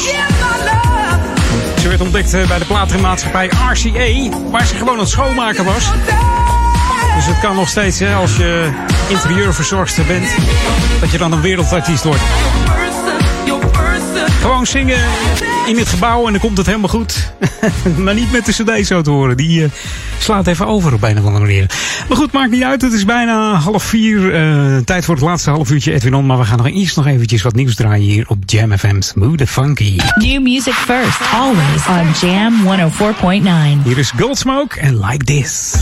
Ze 1.80 1.88
werd 1.88 2.00
ontdekt 2.00 2.34
eh, 2.34 2.48
bij 2.48 2.58
de 2.58 2.64
platenmaatschappij 2.64 3.46
RCA, 3.46 4.38
waar 4.50 4.66
ze 4.66 4.76
gewoon 4.76 4.92
aan 4.92 4.98
het 4.98 5.08
schoonmaken 5.08 5.64
was. 5.64 5.90
Dus 7.14 7.26
het 7.26 7.38
kan 7.40 7.54
nog 7.54 7.68
steeds, 7.68 7.98
hè, 7.98 8.14
als 8.14 8.36
je 8.36 8.70
interieurverzorgster 9.08 10.04
bent, 10.04 10.28
dat 11.00 11.10
je 11.10 11.18
dan 11.18 11.32
een 11.32 11.40
wereldartiest 11.40 12.04
wordt. 12.04 12.22
Gewoon 14.40 14.66
zingen 14.66 15.04
in 15.66 15.78
het 15.78 15.88
gebouw 15.88 16.26
en 16.26 16.32
dan 16.32 16.40
komt 16.40 16.56
het 16.56 16.66
helemaal 16.66 16.88
goed. 16.88 17.32
maar 18.04 18.14
niet 18.14 18.32
met 18.32 18.46
de 18.46 18.52
cd 18.52 18.86
zo 18.86 19.00
te 19.00 19.10
horen. 19.10 19.36
Die 19.36 19.60
uh, 19.60 19.70
slaat 20.22 20.46
even 20.46 20.66
over 20.66 20.94
op 20.94 21.02
een 21.02 21.18
of 21.18 21.24
andere 21.24 21.44
manier. 21.44 21.70
Maar 22.08 22.16
goed, 22.16 22.32
maakt 22.32 22.50
niet 22.50 22.62
uit. 22.62 22.82
Het 22.82 22.92
is 22.92 23.04
bijna 23.04 23.54
half 23.54 23.82
vier. 23.82 24.18
Uh, 24.18 24.76
tijd 24.76 25.04
voor 25.04 25.14
het 25.14 25.24
laatste 25.24 25.50
half 25.50 25.70
uurtje 25.70 25.92
Edwin 25.92 26.14
On. 26.14 26.26
Maar 26.26 26.38
we 26.38 26.44
gaan 26.44 26.56
nog 26.56 26.68
eerst 26.68 26.96
nog 26.96 27.06
eventjes 27.06 27.42
wat 27.42 27.54
nieuws 27.54 27.74
draaien 27.74 28.10
hier 28.10 28.24
op 28.28 28.38
Jam 28.46 28.78
FM. 28.78 29.00
Smooth 29.00 29.40
and 29.40 29.50
funky. 29.50 29.98
New 30.14 30.42
music 30.42 30.74
first, 30.74 31.20
always 31.32 31.86
on 31.88 32.28
Jam 32.28 32.54
104.9. 33.80 33.82
Hier 33.84 33.98
is 33.98 34.12
Goldsmoke 34.16 34.80
en 34.80 34.98
Like 35.00 35.24
This. 35.24 35.74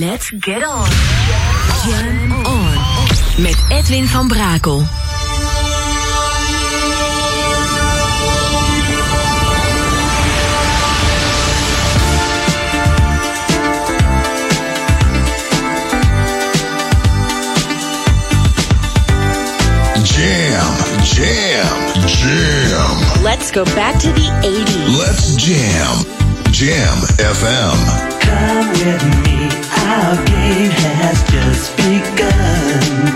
Let's 0.00 0.30
get 0.30 0.64
on. 0.64 0.88
Jam 1.84 2.32
on. 2.46 3.42
Met 3.42 3.64
Edwin 3.68 4.06
van 4.06 4.28
Brakel. 4.28 4.86
Jam, 20.02 21.04
jam, 21.04 22.06
jam. 22.06 23.22
Let's 23.22 23.50
go 23.52 23.64
back 23.64 24.00
to 24.00 24.12
the 24.12 24.28
80s. 24.42 24.98
Let's 24.98 25.36
jam. 25.36 26.23
Jam 26.54 26.98
FM. 27.18 27.74
Come 28.20 28.68
with 28.68 29.02
me, 29.26 29.50
our 29.88 30.24
game 30.24 30.70
has 30.70 31.20
just 31.28 31.76
begun. 31.76 33.13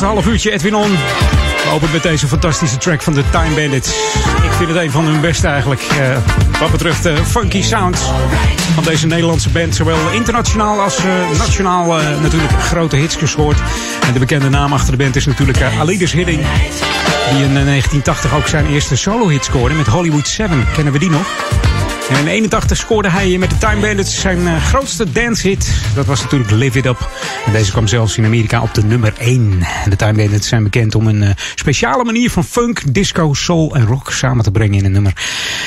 Laatste 0.00 0.14
half 0.14 0.26
uurtje 0.32 0.50
Edwin 0.50 0.74
On. 0.74 0.90
We 0.90 1.70
openen 1.72 1.92
met 1.92 2.02
deze 2.02 2.26
fantastische 2.26 2.76
track 2.76 3.02
van 3.02 3.14
de 3.14 3.22
Time 3.30 3.54
Bandits. 3.54 3.88
Ik 4.42 4.52
vind 4.52 4.68
het 4.68 4.78
een 4.78 4.90
van 4.90 5.04
hun 5.04 5.20
beste 5.20 5.46
eigenlijk. 5.46 5.80
eh, 5.82 6.16
wat 6.60 6.70
betreft 6.70 7.02
de 7.02 7.16
funky 7.26 7.62
sounds 7.62 8.00
van 8.74 8.84
deze 8.84 9.06
Nederlandse 9.06 9.48
band. 9.48 9.74
Zowel 9.74 10.10
internationaal 10.12 10.80
als 10.80 10.96
eh, 10.96 11.04
nationaal 11.38 12.00
eh, 12.00 12.20
natuurlijk 12.20 12.52
grote 12.52 12.96
hits 12.96 13.16
gescoord. 13.16 13.58
En 14.06 14.12
de 14.12 14.18
bekende 14.18 14.48
naam 14.48 14.72
achter 14.72 14.90
de 14.96 15.02
band 15.02 15.16
is 15.16 15.26
natuurlijk 15.26 15.62
Alides 15.62 16.12
Hidding. 16.12 16.40
Die 17.30 17.44
in 17.44 17.56
eh, 17.56 17.64
1980 17.64 18.34
ook 18.34 18.46
zijn 18.46 18.66
eerste 18.66 18.96
solo-hit 18.96 19.44
scoorde 19.44 19.74
met 19.74 19.86
Hollywood 19.86 20.28
7. 20.28 20.66
Kennen 20.72 20.92
we 20.92 20.98
die 20.98 21.10
nog? 21.10 21.26
En 22.10 22.16
in 22.16 22.26
81 22.26 22.76
scoorde 22.76 23.10
hij 23.10 23.38
met 23.38 23.50
de 23.50 23.58
Time 23.58 23.80
Bandits 23.80 24.20
zijn 24.20 24.46
eh, 24.46 24.64
grootste 24.64 25.12
dancehit. 25.12 25.74
Dat 25.94 26.06
was 26.06 26.22
natuurlijk 26.22 26.50
Live 26.50 26.78
It 26.78 26.86
Up. 26.86 27.10
En 27.46 27.52
deze 27.52 27.70
kwam 27.70 27.86
zelfs 27.86 28.16
in 28.16 28.24
Amerika 28.24 28.62
op 28.62 28.74
de 28.74 28.84
nummer 28.84 29.14
1. 29.18 29.58
En 29.84 29.90
de 29.90 29.96
Time 29.96 30.12
Bandits 30.12 30.48
zijn 30.48 30.62
bekend 30.62 30.94
om 30.94 31.06
een 31.06 31.22
eh, 31.22 31.30
speciale 31.54 32.04
manier 32.04 32.30
van 32.30 32.44
funk, 32.44 32.94
disco, 32.94 33.34
soul 33.34 33.74
en 33.74 33.86
rock 33.86 34.10
samen 34.12 34.44
te 34.44 34.50
brengen 34.50 34.78
in 34.78 34.84
een 34.84 34.92
nummer. 34.92 35.12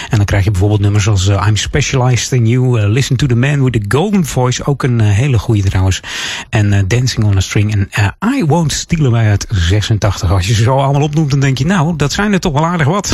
En 0.09 0.17
dan 0.17 0.25
krijg 0.25 0.43
je 0.43 0.51
bijvoorbeeld 0.51 0.81
nummers 0.81 1.07
als 1.07 1.27
eh, 1.27 1.45
I'm 1.47 1.55
Specialized 1.55 2.31
in 2.31 2.47
You, 2.47 2.87
Listen 2.87 3.15
to 3.15 3.27
the 3.27 3.35
Man 3.35 3.63
with 3.63 3.73
the 3.73 3.97
Golden 3.97 4.25
Voice, 4.25 4.65
ook 4.65 4.83
een 4.83 4.99
hele 4.99 5.39
goede 5.39 5.63
trouwens. 5.63 6.01
En 6.49 6.87
Dancing 6.87 7.25
on 7.25 7.37
a 7.37 7.39
String 7.39 7.87
en 7.89 8.13
I 8.35 8.45
Won't 8.45 8.71
Steal 8.71 9.05
Away 9.05 9.27
uit 9.27 9.47
86. 9.49 10.31
Als 10.31 10.47
je 10.47 10.53
ze 10.53 10.63
zo 10.63 10.77
allemaal 10.77 11.01
opnoemt, 11.01 11.29
dan 11.29 11.39
denk 11.39 11.57
je, 11.57 11.65
nou, 11.65 11.95
dat 11.95 12.11
zijn 12.11 12.33
er 12.33 12.39
toch 12.39 12.53
wel 12.53 12.65
aardig 12.65 12.87
wat. 12.87 13.13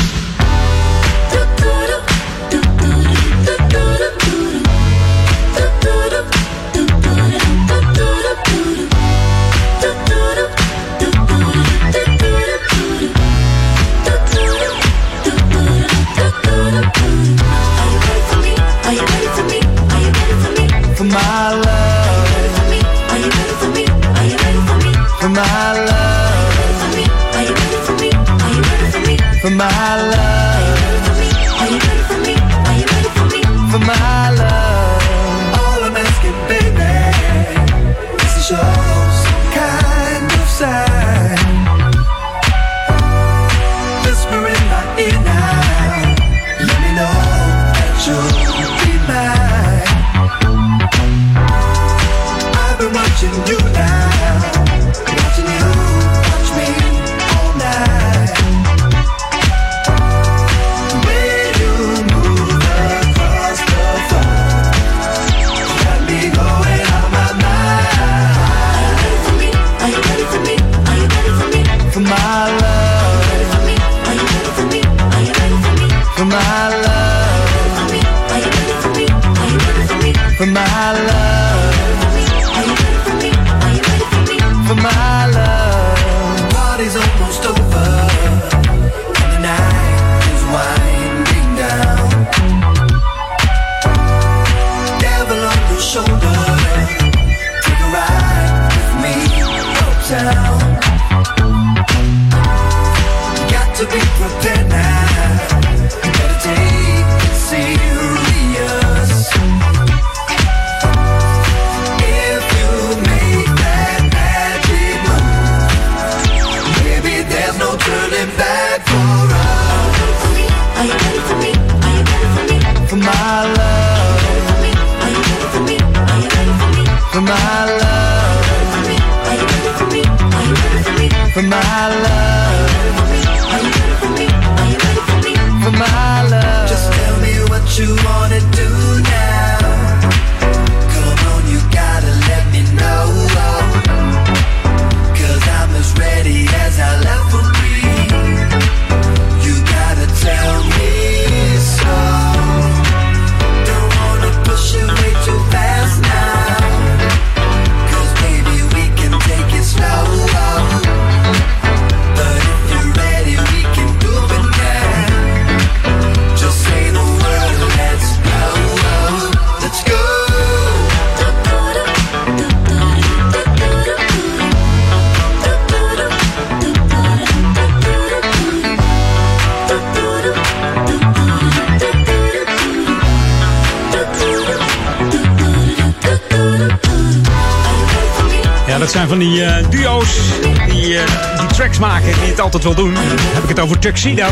Altijd 192.53 192.75
wel 192.75 192.85
doen. 192.85 192.95
Heb 193.34 193.43
ik 193.43 193.49
het 193.49 193.59
over 193.59 193.80
Tuxedo 193.80 194.27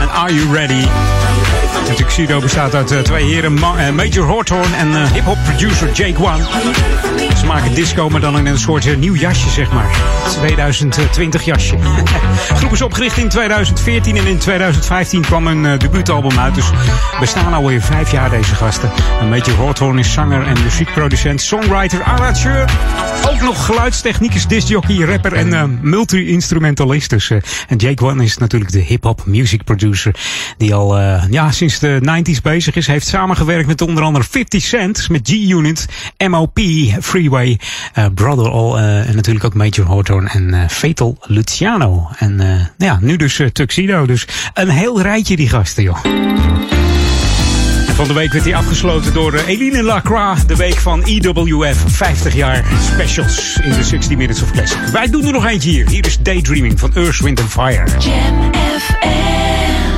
en 0.00 0.10
Are 0.10 0.34
You 0.34 0.52
Ready? 0.52 0.86
En 1.90 1.96
Tuxedo 1.96 2.40
bestaat 2.40 2.74
uit 2.74 2.90
eh, 2.90 2.98
twee 2.98 3.24
heren, 3.24 3.56
eh, 3.56 3.90
Major 3.90 4.26
Hawthorne 4.26 4.76
en 4.76 4.94
eh, 4.94 5.12
hip-hop 5.12 5.38
producer 5.44 5.92
Jake 5.92 6.22
One. 6.22 6.44
Ze 7.38 7.46
maken 7.46 7.74
disco, 7.74 8.08
maar 8.08 8.20
dan 8.20 8.38
in 8.38 8.46
een 8.46 8.58
soort 8.58 8.98
nieuw 8.98 9.14
jasje, 9.14 9.50
zeg 9.50 9.72
maar. 9.72 9.96
2020 10.28 11.44
jasje. 11.44 11.76
Groep 12.58 12.72
is 12.72 12.82
opgericht 12.82 13.16
in 13.16 13.28
2014 13.28 14.16
en 14.16 14.26
in 14.26 14.38
2015 14.38 15.22
kwam 15.22 15.46
een 15.46 15.78
debuutalbum 15.78 16.38
uit. 16.38 16.54
Dus 16.54 16.70
we 17.20 17.26
staan 17.26 17.52
alweer 17.52 17.82
vijf 17.82 18.12
jaar 18.12 18.30
deze 18.30 18.54
gasten. 18.54 18.90
En 19.20 19.28
Major 19.28 19.56
Hawthorne 19.56 20.00
is 20.00 20.12
zanger 20.12 20.46
en 20.46 20.62
muziekproducent, 20.62 21.40
songwriter, 21.40 22.02
arrangeur. 22.02 22.64
Ook 23.28 23.40
nog 23.40 23.66
geluidstechnicus, 23.66 24.46
discjockey, 24.46 24.96
rapper 24.96 25.32
en 25.32 25.52
eh, 25.52 25.64
multi-instrumentalist. 25.80 27.10
Dus, 27.10 27.30
en 27.68 27.76
Jake 27.76 28.04
One 28.04 28.24
is 28.24 28.38
natuurlijk 28.38 28.72
de 28.72 28.78
hip-hop 28.78 29.22
music 29.26 29.64
producer. 29.64 30.14
Die 30.56 30.74
al 30.74 30.98
eh, 30.98 31.24
ja, 31.30 31.50
sinds 31.50 31.79
de 31.80 32.00
90s 32.00 32.42
bezig 32.42 32.74
is. 32.74 32.86
Heeft 32.86 33.06
samengewerkt 33.06 33.66
met 33.66 33.80
onder 33.80 34.04
andere 34.04 34.24
50 34.24 34.62
Cent, 34.62 35.08
met 35.08 35.28
G-Unit, 35.28 35.86
MOP, 36.28 36.58
Freeway, 37.00 37.58
eh, 37.92 38.06
Brother 38.14 38.50
All 38.50 38.74
eh, 38.76 39.08
en 39.08 39.14
natuurlijk 39.14 39.44
ook 39.44 39.54
Major 39.54 39.86
Hawthorne 39.86 40.28
en 40.28 40.54
eh, 40.54 40.68
Fatal 40.68 41.18
Luciano. 41.22 42.08
En 42.18 42.40
eh, 42.40 42.66
ja, 42.78 42.98
nu 43.00 43.16
dus 43.16 43.40
Tuxedo. 43.52 44.06
Dus 44.06 44.26
een 44.54 44.68
heel 44.68 45.02
rijtje 45.02 45.36
die 45.36 45.48
gasten, 45.48 45.82
joh. 45.82 45.98
Van 47.94 48.08
de 48.08 48.14
week 48.14 48.32
werd 48.32 48.44
hij 48.44 48.54
afgesloten 48.54 49.12
door 49.12 49.34
Eline 49.34 49.82
Lacroix. 49.82 50.46
De 50.46 50.56
week 50.56 50.76
van 50.76 51.02
EWF. 51.02 51.84
50 51.86 52.34
jaar 52.34 52.64
specials 52.94 53.58
in 53.62 53.72
de 53.72 53.84
60 53.84 54.16
Minutes 54.16 54.42
of 54.42 54.50
Classic. 54.50 54.78
Wij 54.92 55.10
doen 55.10 55.24
er 55.24 55.32
nog 55.32 55.46
eentje 55.46 55.70
hier. 55.70 55.88
Hier 55.88 56.06
is 56.06 56.18
Daydreaming 56.18 56.78
van 56.78 56.94
Earth, 56.94 57.18
Wind 57.18 57.40
Fire. 57.40 57.84
Jam 57.98 58.52
FM. 58.78 59.89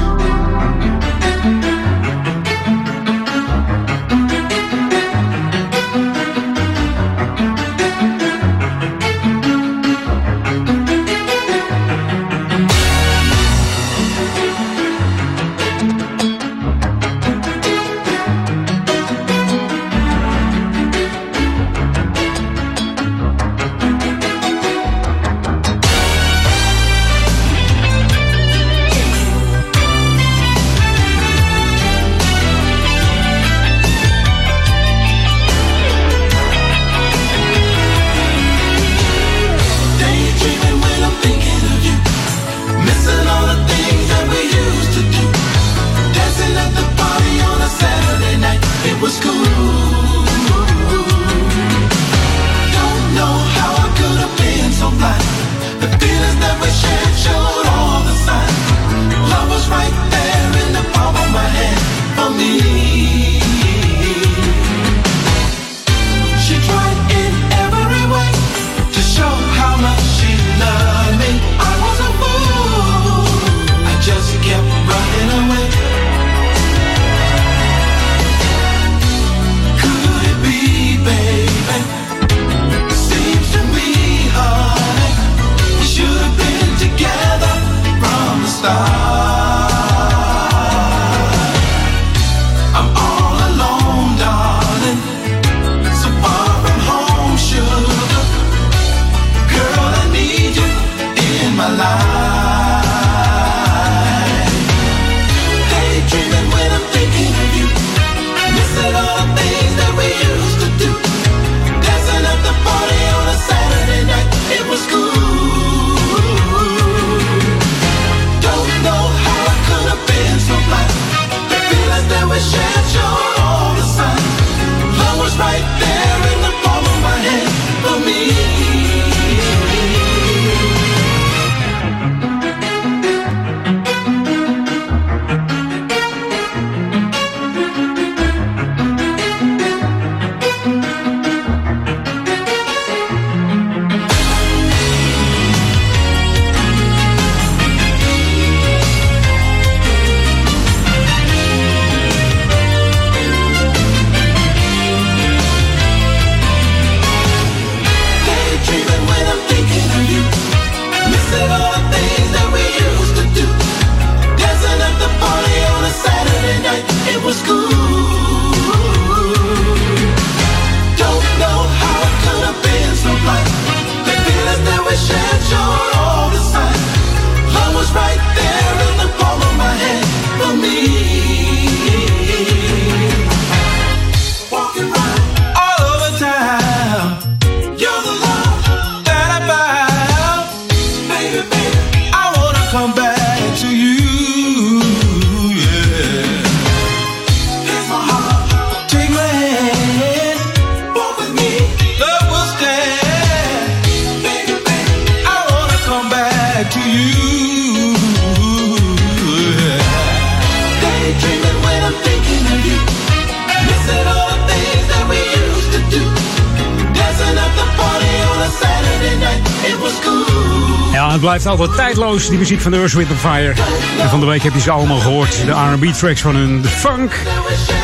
Blijft 221.23 221.47
altijd 221.47 221.75
tijdloos, 221.75 222.29
die 222.29 222.39
muziek 222.39 222.61
van 222.61 222.71
de 222.71 222.77
Earth, 222.77 222.93
Wind 222.93 223.11
Fire. 223.11 223.55
En 224.01 224.09
van 224.09 224.21
de 224.21 224.27
week 224.27 224.43
heb 224.43 224.53
je 224.53 224.61
ze 224.61 224.71
allemaal 224.71 224.99
gehoord. 224.99 225.45
De 225.47 225.53
R&B 225.53 225.85
tracks 225.85 226.21
van 226.21 226.35
hun, 226.35 226.63
de 226.63 226.69
funk. 226.69 227.23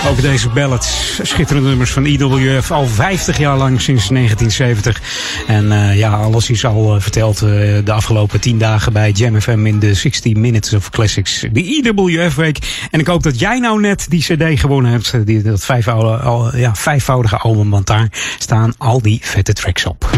Ook 0.08 0.20
deze 0.22 0.48
ballads, 0.48 1.20
schitterende 1.22 1.68
nummers 1.68 1.90
van 1.90 2.04
IWF. 2.04 2.70
Al 2.70 2.86
50 2.86 3.38
jaar 3.38 3.56
lang, 3.56 3.80
sinds 3.80 4.08
1970. 4.08 5.02
En 5.46 5.64
uh, 5.64 5.96
ja, 5.96 6.10
alles 6.10 6.50
is 6.50 6.64
al 6.64 6.94
uh, 6.94 7.02
verteld 7.02 7.42
uh, 7.42 7.48
de 7.84 7.92
afgelopen 7.92 8.40
10 8.40 8.58
dagen 8.58 8.92
bij 8.92 9.10
Jam 9.10 9.40
FM 9.40 9.66
in 9.66 9.78
de 9.78 9.94
60 9.94 10.34
Minutes 10.34 10.72
of 10.72 10.90
Classics. 10.90 11.44
De 11.52 11.62
IWF-week. 11.62 12.58
En 12.90 13.00
ik 13.00 13.06
hoop 13.06 13.22
dat 13.22 13.38
jij 13.38 13.58
nou 13.58 13.80
net 13.80 14.06
die 14.08 14.20
cd 14.20 14.60
gewonnen 14.60 14.90
hebt. 14.90 15.26
Die, 15.26 15.42
dat 15.42 15.64
vijfvoudige, 15.64 16.16
al, 16.16 16.56
ja, 16.56 16.74
vijfvoudige 16.74 17.38
want 17.68 17.86
daar 17.86 18.08
staan 18.38 18.74
al 18.78 19.02
die 19.02 19.20
vette 19.22 19.52
tracks 19.52 19.86
op. 19.86 20.10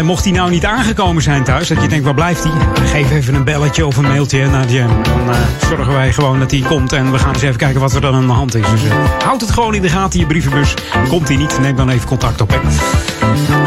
en 0.00 0.06
mocht 0.06 0.24
hij 0.24 0.32
nou 0.32 0.50
niet 0.50 0.64
aangekomen 0.64 1.22
zijn 1.22 1.44
thuis, 1.44 1.68
dat 1.68 1.82
je 1.82 1.88
denkt, 1.88 2.04
waar 2.04 2.14
blijft 2.14 2.44
hij? 2.44 2.52
Geef 2.86 3.10
even 3.10 3.34
een 3.34 3.44
belletje 3.44 3.86
of 3.86 3.96
een 3.96 4.02
mailtje 4.02 4.46
naar 4.46 4.70
Jam. 4.70 5.02
Dan 5.02 5.28
uh, 5.28 5.36
zorgen 5.68 5.92
wij 5.92 6.12
gewoon 6.12 6.38
dat 6.38 6.50
hij 6.50 6.60
komt 6.60 6.92
en 6.92 7.12
we 7.12 7.18
gaan 7.18 7.32
eens 7.32 7.42
even 7.42 7.56
kijken 7.56 7.80
wat 7.80 7.94
er 7.94 8.00
dan 8.00 8.14
aan 8.14 8.26
de 8.26 8.32
hand 8.32 8.54
is. 8.54 8.70
Dus 8.70 8.84
uh, 8.84 8.92
houd 9.24 9.40
het 9.40 9.50
gewoon 9.50 9.74
in 9.74 9.82
de 9.82 9.88
gaten, 9.88 10.20
je 10.20 10.26
brievenbus. 10.26 10.74
Komt 11.08 11.28
hij 11.28 11.36
niet, 11.36 11.58
neem 11.60 11.76
dan 11.76 11.88
even 11.88 12.08
contact 12.08 12.40
op. 12.40 12.50
Hè. 12.50 12.58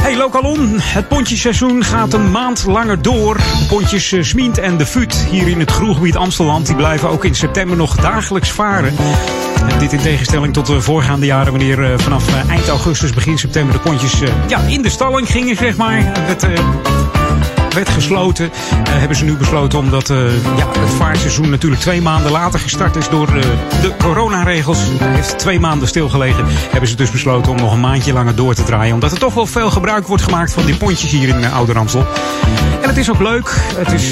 Hey 0.02 0.18
Lokalon, 0.18 0.80
het 0.80 1.08
pontjesseizoen 1.08 1.84
gaat 1.84 2.14
een 2.14 2.32
maand 2.32 2.66
langer 2.66 3.02
door. 3.02 3.38
Pontjes 3.68 4.12
uh, 4.12 4.24
Smient 4.24 4.58
en 4.58 4.78
de 4.78 4.86
Fut 4.86 5.16
hier 5.16 5.48
in 5.48 5.60
het 5.60 5.72
Groengebied 5.72 6.16
Amsteland, 6.16 6.66
die 6.66 6.76
blijven 6.76 7.10
ook 7.10 7.26
in 7.26 7.36
september 7.36 7.78
nog 7.78 7.96
dagelijks 7.96 8.52
varen. 8.52 8.94
En 9.70 9.80
dit 9.80 9.94
in 9.94 10.00
tegenstelling 10.00 10.54
tot 10.54 10.66
de 10.66 10.82
voorgaande 10.82 11.26
jaren, 11.26 11.52
wanneer 11.52 11.80
uh, 11.80 11.98
vanaf 11.98 12.30
uh, 12.30 12.50
eind 12.50 12.68
augustus, 12.68 13.12
begin 13.12 13.38
september 13.38 13.74
de 13.74 13.80
pontjes 13.80 14.20
ja, 14.48 14.60
in 14.60 14.82
de 14.82 14.90
stalling 14.90 15.32
gingen, 15.32 15.56
zeg 15.56 15.78
maar. 15.78 16.02
Het 16.20 16.48
werd 17.74 17.90
gesloten. 17.90 18.50
hebben 18.90 19.18
ze 19.18 19.24
nu 19.24 19.38
besloten 19.38 19.80
omdat 19.80 20.08
ja, 20.08 20.80
het 20.80 20.94
vaartseizoen 20.98 21.50
natuurlijk 21.50 21.82
twee 21.82 22.02
maanden 22.02 22.32
later 22.32 22.60
gestart 22.60 22.96
is 22.96 23.10
door 23.10 23.28
de 23.82 23.92
coronaregels. 23.98 24.78
Het 24.80 25.00
heeft 25.00 25.40
twee 25.40 25.60
maanden 25.60 25.88
stilgelegen. 25.88 26.46
Hebben 26.48 26.90
ze 26.90 26.96
dus 26.96 27.12
besloten 27.12 27.52
om 27.52 27.58
nog 27.58 27.74
een 27.74 27.80
maandje 27.80 28.14
langer 28.14 28.36
door 28.36 28.54
te 28.54 28.64
draaien. 28.64 28.94
Omdat 28.94 29.12
er 29.12 29.20
toch 29.20 29.34
wel 29.34 29.46
veel 29.46 29.72
gebruik 29.72 30.08
wordt 30.08 30.24
gemaakt 30.24 30.54
van 30.54 30.66
die 30.66 30.76
pontjes 30.76 31.12
hier 31.12 31.28
in 31.28 31.52
Oude 31.52 31.74
Ramsel. 31.74 32.06
En 32.82 32.90
het 32.90 32.98
is 32.98 33.10
ook 33.10 33.22
leuk. 33.22 33.56
Het 33.76 33.92
is 33.92 34.12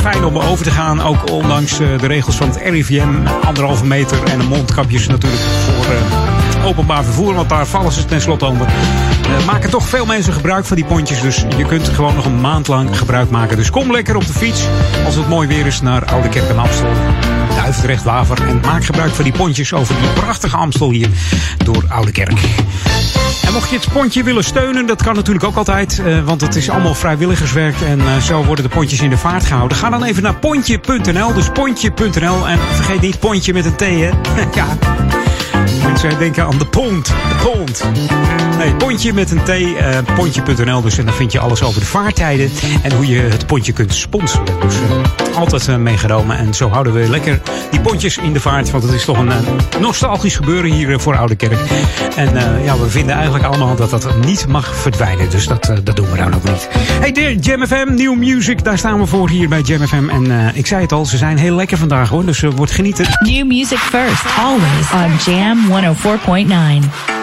fijn 0.00 0.24
om 0.24 0.38
over 0.38 0.64
te 0.64 0.70
gaan. 0.70 1.02
Ook 1.02 1.30
ondanks 1.30 1.76
de 1.76 2.06
regels 2.06 2.36
van 2.36 2.48
het 2.48 2.56
RIVM. 2.56 3.26
Anderhalve 3.44 3.84
meter 3.84 4.22
en 4.22 4.40
een 4.40 4.48
mondkapjes 4.48 5.06
natuurlijk 5.06 5.42
voor 5.42 6.41
openbaar 6.64 7.04
vervoer. 7.04 7.34
Want 7.34 7.48
daar 7.48 7.66
vallen 7.66 7.92
ze 7.92 8.04
tenslotte 8.04 8.44
onder. 8.44 8.66
Uh, 8.66 9.46
maken 9.46 9.70
toch 9.70 9.88
veel 9.88 10.06
mensen 10.06 10.32
gebruik 10.32 10.64
van 10.64 10.76
die 10.76 10.84
pontjes. 10.84 11.20
Dus 11.20 11.44
je 11.56 11.66
kunt 11.66 11.88
gewoon 11.88 12.14
nog 12.14 12.24
een 12.24 12.40
maand 12.40 12.68
lang 12.68 12.98
gebruik 12.98 13.30
maken. 13.30 13.56
Dus 13.56 13.70
kom 13.70 13.92
lekker 13.92 14.16
op 14.16 14.26
de 14.26 14.32
fiets. 14.32 14.64
Als 15.04 15.14
het 15.14 15.28
mooi 15.28 15.48
weer 15.48 15.66
is 15.66 15.80
naar 15.80 16.04
Oude 16.04 16.28
Kerk 16.28 16.48
en 16.48 16.58
Amstel. 16.58 16.90
Duivendrecht, 17.56 18.02
Waver. 18.02 18.48
En 18.48 18.60
maak 18.60 18.84
gebruik 18.84 19.12
van 19.12 19.24
die 19.24 19.32
pontjes 19.32 19.72
over 19.72 19.94
die 20.00 20.10
prachtige 20.10 20.56
Amstel 20.56 20.90
hier 20.90 21.08
door 21.64 21.84
Oude 21.88 22.12
Kerk. 22.12 22.40
En 23.46 23.52
mocht 23.52 23.70
je 23.70 23.76
het 23.76 23.92
pontje 23.92 24.22
willen 24.22 24.44
steunen, 24.44 24.86
dat 24.86 25.02
kan 25.02 25.14
natuurlijk 25.14 25.44
ook 25.44 25.56
altijd. 25.56 26.02
Uh, 26.06 26.24
want 26.24 26.40
het 26.40 26.56
is 26.56 26.70
allemaal 26.70 26.94
vrijwilligerswerk. 26.94 27.80
En 27.80 27.98
uh, 27.98 28.16
zo 28.16 28.44
worden 28.44 28.64
de 28.64 28.70
pontjes 28.70 29.00
in 29.00 29.10
de 29.10 29.16
vaart 29.16 29.44
gehouden. 29.44 29.76
Ga 29.76 29.90
dan 29.90 30.04
even 30.04 30.22
naar 30.22 30.36
pontje.nl. 30.36 31.34
Dus 31.34 31.48
pontje.nl. 31.48 32.48
En 32.48 32.58
vergeet 32.58 33.00
niet 33.00 33.18
pontje 33.18 33.52
met 33.52 33.64
een 33.64 33.76
T, 33.76 33.80
hè. 33.80 34.10
ja. 34.60 34.66
Mensen 35.82 36.18
denken 36.18 36.44
aan 36.44 36.58
de 36.58 36.66
pont. 36.66 37.06
De 37.06 37.14
pont. 37.42 37.84
Nee, 38.58 38.74
pontje 38.74 39.12
met 39.12 39.30
een 39.30 39.42
T. 39.44 39.48
Uh, 39.48 39.98
pontje.nl. 40.14 40.80
Dus 40.80 40.98
en 40.98 41.04
dan 41.04 41.14
vind 41.14 41.32
je 41.32 41.38
alles 41.38 41.62
over 41.62 41.80
de 41.80 41.86
vaartijden. 41.86 42.50
En 42.82 42.92
hoe 42.92 43.06
je 43.06 43.20
het 43.20 43.46
pontje 43.46 43.72
kunt 43.72 43.94
sponsoren. 43.94 44.60
Dus 44.60 44.74
uh, 44.74 45.31
altijd 45.34 45.68
uh, 45.68 45.76
meegenomen. 45.76 46.38
En 46.38 46.54
zo 46.54 46.68
houden 46.68 46.92
we 46.92 47.08
lekker 47.08 47.40
die 47.70 47.80
pontjes 47.80 48.16
in 48.16 48.32
de 48.32 48.40
vaart. 48.40 48.70
Want 48.70 48.82
het 48.84 48.92
is 48.92 49.04
toch 49.04 49.18
een 49.18 49.30
nostalgisch 49.80 50.36
gebeuren 50.36 50.70
hier 50.70 51.00
voor 51.00 51.16
Oude 51.16 51.34
Kerk. 51.34 51.58
En 52.16 52.62
ja, 52.64 52.78
we 52.78 52.90
vinden 52.90 53.14
eigenlijk 53.14 53.44
allemaal 53.44 53.76
dat 53.76 53.90
dat 53.90 54.16
niet 54.24 54.46
mag 54.48 54.76
verdwijnen. 54.76 55.30
Dus 55.30 55.46
dat, 55.46 55.72
dat 55.84 55.96
doen 55.96 56.10
we 56.10 56.16
dan 56.16 56.34
ook 56.34 56.44
niet. 56.44 56.68
Hey, 56.72 57.12
de 57.12 57.36
Jam 57.36 57.66
FM, 57.66 57.94
New 57.94 58.16
Music. 58.16 58.64
Daar 58.64 58.78
staan 58.78 58.98
we 58.98 59.06
voor 59.06 59.28
hier 59.28 59.48
bij 59.48 59.60
Jam 59.60 59.86
FM. 59.86 60.08
En 60.08 60.54
ik 60.54 60.66
zei 60.66 60.82
het 60.82 60.92
al, 60.92 61.06
ze 61.06 61.16
zijn 61.16 61.38
heel 61.38 61.54
lekker 61.54 61.78
vandaag 61.78 62.08
hoor. 62.08 62.24
Dus 62.24 62.40
wordt 62.40 62.72
genieten. 62.72 63.06
New 63.18 63.46
music 63.46 63.78
first, 63.78 64.24
always 64.38 64.92
on 64.92 65.32
Jam 65.32 65.58
104.9. 66.82 67.21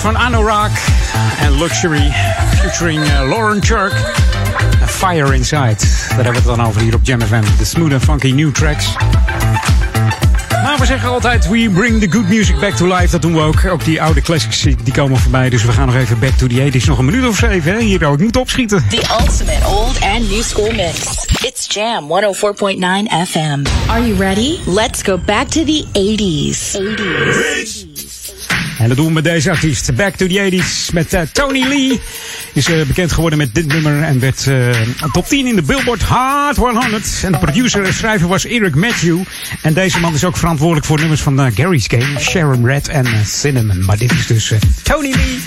van 0.00 0.18
Anorak 0.18 0.70
en 1.40 1.58
Luxury 1.58 2.12
featuring 2.60 3.04
eh, 3.04 3.28
Lauren 3.28 3.62
Churk. 3.62 3.92
Fire 4.86 5.34
Inside. 5.34 5.76
Daar 6.08 6.24
hebben 6.24 6.32
we 6.32 6.38
het 6.38 6.44
dan 6.44 6.66
over 6.66 6.80
hier 6.80 6.94
op 6.94 7.00
Jam 7.02 7.20
FM. 7.20 7.42
De 7.58 7.64
smooth 7.64 7.92
and 7.92 8.02
funky 8.02 8.30
new 8.30 8.52
tracks. 8.52 8.86
Maar 10.62 10.78
we 10.78 10.86
zeggen 10.86 11.08
altijd, 11.08 11.48
we 11.48 11.70
bring 11.74 12.00
the 12.00 12.10
good 12.10 12.28
music 12.28 12.58
back 12.58 12.74
to 12.74 12.86
life. 12.86 13.10
Dat 13.10 13.22
doen 13.22 13.34
we 13.34 13.40
ook. 13.40 13.64
Ook 13.64 13.84
die 13.84 14.02
oude 14.02 14.20
classics 14.20 14.60
die 14.60 14.92
komen 14.92 15.18
voorbij. 15.18 15.50
Dus 15.50 15.64
we 15.64 15.72
gaan 15.72 15.86
nog 15.86 15.96
even 15.96 16.18
back 16.18 16.32
to 16.32 16.46
the 16.46 16.70
80s. 16.72 16.84
Nog 16.84 16.98
een 16.98 17.04
minuut 17.04 17.26
of 17.26 17.36
zeven. 17.36 17.72
Hè? 17.72 17.80
Hier 17.80 17.98
wil 17.98 18.12
ik 18.12 18.20
niet 18.20 18.36
opschieten. 18.36 18.84
The 18.88 19.02
ultimate 19.20 19.66
old 19.66 20.00
and 20.00 20.30
new 20.30 20.42
school 20.42 20.72
mix. 20.72 20.98
It's 21.44 21.74
Jam 21.74 22.08
104.9 22.08 23.28
FM. 23.28 23.66
Are 23.86 24.06
you 24.06 24.14
ready? 24.18 24.58
Let's 24.66 25.02
go 25.02 25.18
back 25.18 25.48
to 25.48 25.64
the 25.64 25.84
80s. 25.92 26.76
80s. 26.76 27.79
En 28.80 28.88
dat 28.88 28.96
doen 28.96 29.06
we 29.06 29.12
met 29.12 29.24
deze 29.24 29.50
artiest. 29.50 29.94
Back 29.94 30.14
to 30.14 30.26
the 30.26 30.50
80s 30.50 30.92
met 30.92 31.12
eh, 31.12 31.20
Tony 31.32 31.66
Lee. 31.66 32.00
Is 32.52 32.66
eh, 32.66 32.86
bekend 32.86 33.12
geworden 33.12 33.38
met 33.38 33.54
dit 33.54 33.66
nummer 33.66 34.02
en 34.02 34.20
werd 34.20 34.46
eh, 34.46 34.70
top 35.12 35.28
10 35.28 35.46
in 35.46 35.56
de 35.56 35.62
Billboard 35.62 36.02
Hot 36.02 36.56
100. 36.56 37.20
En 37.22 37.32
de 37.32 37.38
producer 37.38 37.84
en 37.84 37.94
schrijver 37.94 38.28
was 38.28 38.44
Eric 38.44 38.74
Matthew. 38.74 39.18
En 39.62 39.74
deze 39.74 40.00
man 40.00 40.14
is 40.14 40.24
ook 40.24 40.36
verantwoordelijk 40.36 40.86
voor 40.86 40.98
nummers 40.98 41.20
van 41.20 41.52
Gary's 41.54 41.86
Game, 41.88 42.20
Sharon 42.20 42.66
Red 42.66 42.88
en 42.88 43.06
Cinnamon. 43.26 43.84
Maar 43.84 43.98
dit 43.98 44.12
is 44.12 44.26
dus 44.26 44.52
Tony 44.82 45.14
Lee. 45.14 45.38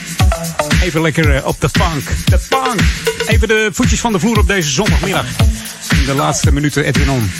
Even 0.82 1.02
lekker 1.02 1.46
op 1.46 1.62
de 1.62 1.70
funk. 1.70 2.04
De 2.26 2.40
funk. 2.40 2.82
Even 3.28 3.48
de 3.48 3.70
voetjes 3.74 4.00
van 4.00 4.12
de 4.12 4.20
vloer 4.20 4.40
op 4.40 4.48
deze 4.48 4.70
zondagmiddag. 4.70 5.26
In 6.00 6.06
de 6.06 6.14
laatste 6.14 6.52
minuten 6.52 6.86
Edwin 6.86 7.10
On. 7.10 7.32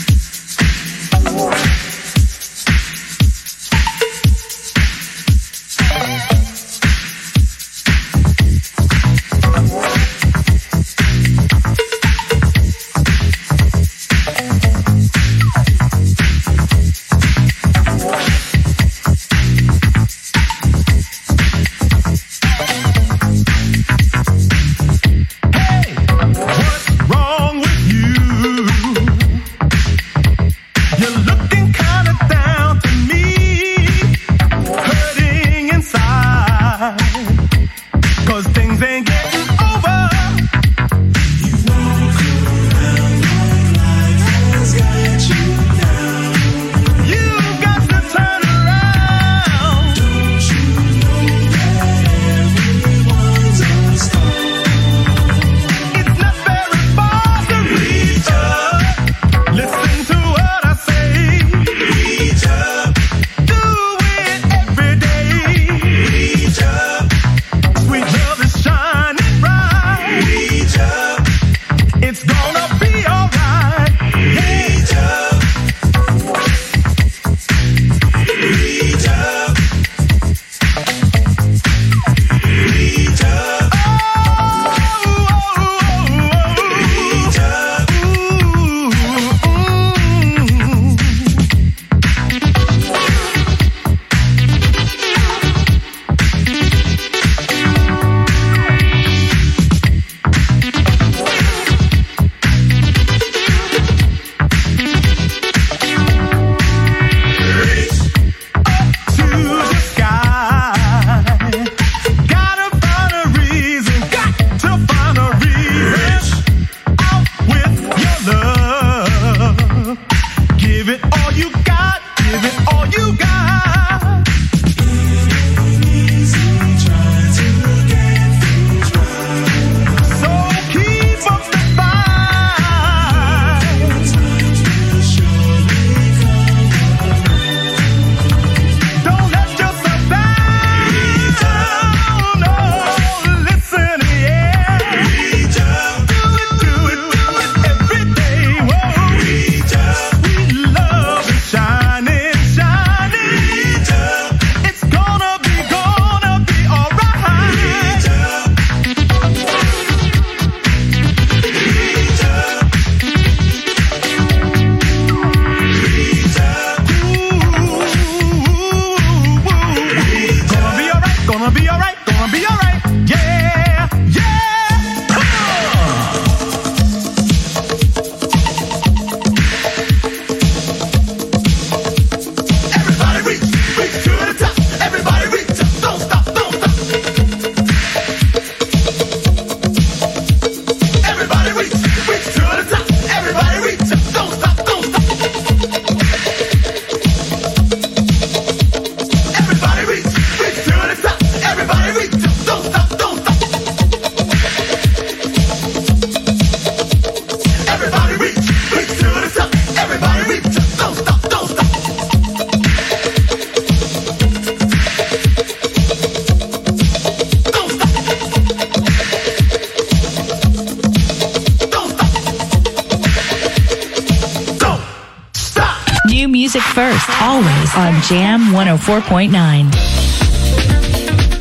Music 226.54 226.72
first, 226.72 227.08
always 227.20 227.74
on 227.74 227.94
Jam 228.08 228.52
104.9. 228.52 229.68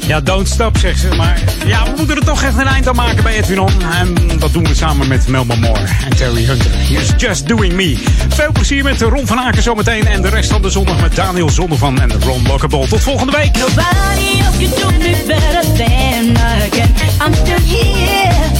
Ja, 0.07 0.21
don't 0.21 0.47
stop, 0.47 0.77
zegt 0.77 0.99
ze. 0.99 1.07
Maar 1.15 1.39
ja, 1.65 1.83
we 1.83 1.91
moeten 1.97 2.15
er 2.15 2.25
toch 2.25 2.43
echt 2.43 2.57
een 2.57 2.67
eind 2.67 2.87
aan 2.87 2.95
maken 2.95 3.23
bij 3.23 3.35
Edwin 3.35 3.59
On. 3.59 3.71
En 3.91 4.15
dat 4.39 4.53
doen 4.53 4.63
we 4.63 4.75
samen 4.75 5.07
met 5.07 5.27
Melba 5.27 5.55
Moore 5.55 5.87
en 6.03 6.15
Terry 6.15 6.45
Hunter. 6.45 6.71
Here's 6.71 7.09
Just 7.17 7.47
Doing 7.47 7.73
Me. 7.73 7.97
Veel 8.29 8.51
plezier 8.51 8.83
met 8.83 9.01
Ron 9.01 9.27
van 9.27 9.39
Aken 9.39 9.63
zometeen. 9.63 10.07
En 10.07 10.21
de 10.21 10.29
rest 10.29 10.51
van 10.51 10.61
de 10.61 10.69
zondag 10.69 11.01
met 11.01 11.15
Daniel 11.15 11.49
Zonnevan 11.49 12.01
en 12.01 12.21
Ron 12.21 12.47
Lockable. 12.47 12.87
Tot 12.87 13.01
volgende 13.01 13.31
week. 13.31 13.57
Nobody 13.57 14.39
else 14.39 14.57
can 14.57 14.69
do 14.79 14.89
me 14.97 15.23
better 15.27 15.75
than 15.75 16.29
I 16.65 16.69
can. 16.69 16.89
I'm 17.27 17.33
still 17.33 17.61
here 17.65 18.51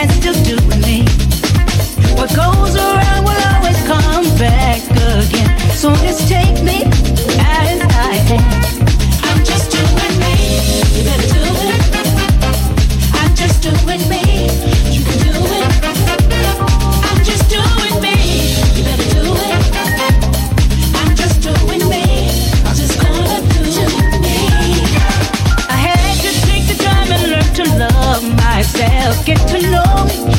and 0.00 0.10
still 0.10 0.42
doing 0.42 0.80
me. 0.80 1.02
What 2.14 2.32
goes 2.32 2.76
around 2.76 3.24
will 3.24 3.42
always 3.54 3.82
come 3.86 4.36
back 4.38 4.80
again. 4.90 5.63
So 5.84 5.92
just 5.96 6.28
take 6.28 6.62
me 6.62 6.82
as 6.82 7.78
I 7.84 8.16
am. 8.32 8.40
I'm 9.22 9.44
just 9.44 9.70
doing 9.70 10.16
me. 10.18 10.32
You 10.96 11.04
better 11.04 11.28
do 11.28 11.44
it. 11.68 11.82
I'm 13.12 13.34
just 13.36 13.60
doing 13.62 14.08
me. 14.08 14.48
You 14.88 15.04
do 15.04 15.28
it. 15.60 15.68
I'm 17.04 17.20
just 17.22 17.44
doing 17.52 18.00
me. 18.00 18.16
You 18.76 18.82
better 18.88 19.08
do 19.12 19.24
it. 19.44 19.60
I'm 20.96 21.12
just 21.16 21.42
doing 21.42 21.84
me. 21.90 22.32
I'm 22.64 22.74
just 22.74 22.96
gonna 22.98 23.44
do. 23.52 23.84
I 25.68 25.76
had 25.76 26.16
to 26.24 26.30
take 26.48 26.64
the 26.66 26.82
time 26.82 27.12
and 27.12 27.24
learn 27.30 27.50
to 27.60 27.64
love 27.76 28.24
myself, 28.36 29.22
get 29.26 29.36
to 29.48 29.60
know 29.70 30.06
me 30.06 30.32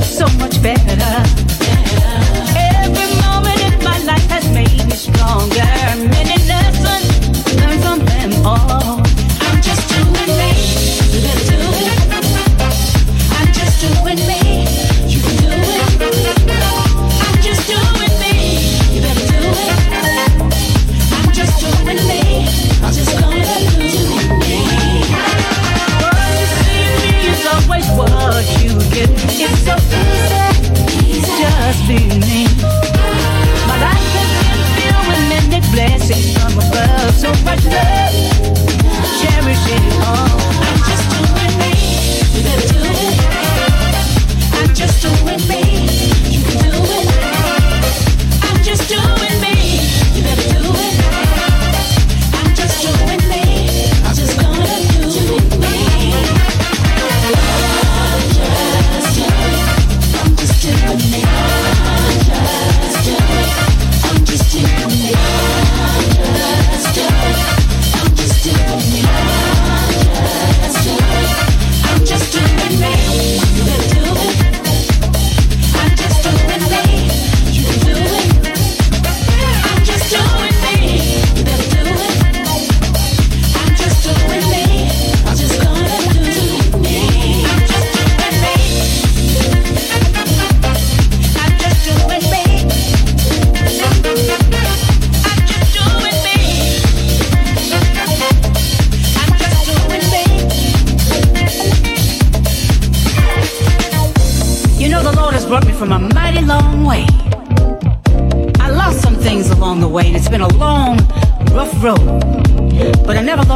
so 0.00 0.26
much 0.38 0.56
better. 0.62 1.49
Just 31.40 31.80
be 31.88 31.98
me. 32.26 32.44
My 33.68 33.76
life 33.86 34.10
has 34.16 34.30
been 34.44 34.62
filled 34.76 35.06
with 35.08 35.66
blessings 35.72 36.28
from 36.36 36.52
above. 36.58 37.12
So 37.14 37.30
much 37.44 37.64
love, 37.64 38.14
cherish 39.20 39.64
it 39.74 39.84
all. 40.06 40.38
I'm 40.66 40.80
just 40.88 41.04
doing 41.14 41.54
me. 41.60 41.72
I'm 44.58 44.70
just 44.74 44.96
doing 45.02 45.42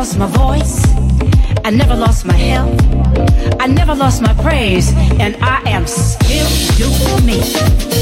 lost 0.05 0.19
my 0.19 0.27
voice. 0.27 0.87
I 1.65 1.71
never 1.71 1.97
lost 1.97 2.27
my 2.27 2.35
health. 2.35 2.79
I 3.59 3.67
never 3.67 3.95
lost 3.95 4.21
my 4.21 4.35
praise. 4.35 4.93
And 5.19 5.35
I 5.43 5.63
am 5.71 5.87
still 5.87 6.51
doing 6.77 7.25
me. 7.25 7.94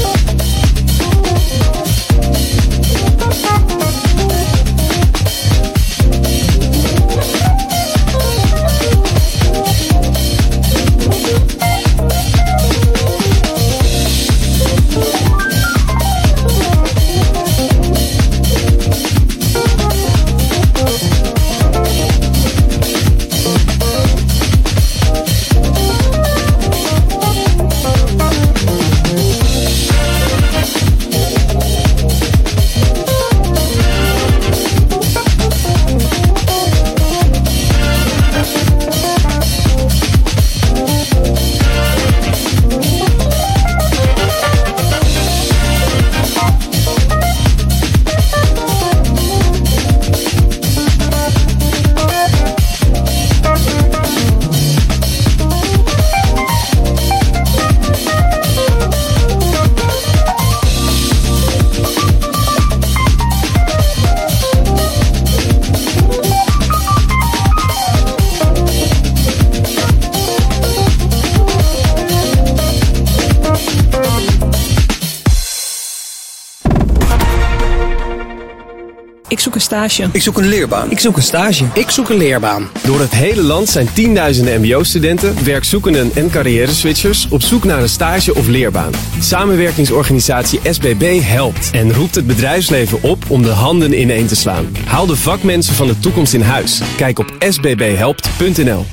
Stage. 79.73 80.09
Ik 80.11 80.21
zoek 80.21 80.37
een 80.37 80.47
leerbaan. 80.47 80.91
Ik 80.91 80.99
zoek 80.99 81.17
een 81.17 81.23
stage. 81.23 81.65
Ik 81.73 81.89
zoek 81.89 82.09
een 82.09 82.17
leerbaan. 82.17 82.69
Door 82.83 82.99
het 82.99 83.11
hele 83.11 83.41
land 83.41 83.69
zijn 83.69 83.93
tienduizenden 83.93 84.61
mbo-studenten, 84.61 85.43
werkzoekenden 85.43 86.11
en 86.15 86.29
carrière-switchers 86.29 87.27
op 87.29 87.41
zoek 87.41 87.63
naar 87.63 87.81
een 87.81 87.89
stage 87.89 88.35
of 88.35 88.47
leerbaan. 88.47 88.91
Samenwerkingsorganisatie 89.19 90.59
SBB 90.63 91.19
helpt 91.21 91.69
en 91.71 91.93
roept 91.93 92.15
het 92.15 92.27
bedrijfsleven 92.27 93.03
op 93.03 93.23
om 93.27 93.41
de 93.41 93.49
handen 93.49 93.99
ineen 93.99 94.27
te 94.27 94.35
slaan. 94.35 94.67
Haal 94.85 95.05
de 95.05 95.15
vakmensen 95.15 95.73
van 95.73 95.87
de 95.87 95.99
toekomst 95.99 96.33
in 96.33 96.41
huis. 96.41 96.81
Kijk 96.97 97.19
op 97.19 97.35
sbbhelpt.nl. 97.39 98.85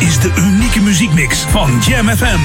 Is 0.00 0.20
de 0.20 0.32
unieke 0.38 0.80
muziekmix 0.80 1.38
van 1.38 1.78
Jam 1.80 2.08
FM. 2.08 2.38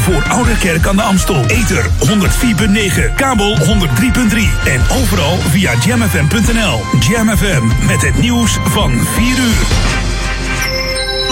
Voor 0.00 0.22
Ouderkerk 0.28 0.86
aan 0.86 0.96
de 0.96 1.02
Amstel. 1.02 1.44
Ether 1.46 1.84
104.9, 1.84 3.14
kabel 3.16 3.56
103.3 3.56 3.64
en 4.64 4.80
overal 5.00 5.36
via 5.36 5.74
jamfm.nl. 5.86 6.80
Jam 7.08 7.36
FM 7.36 7.86
met 7.86 8.02
het 8.02 8.18
nieuws 8.18 8.58
van 8.64 8.90
4 8.98 9.26
uur. 9.26 9.98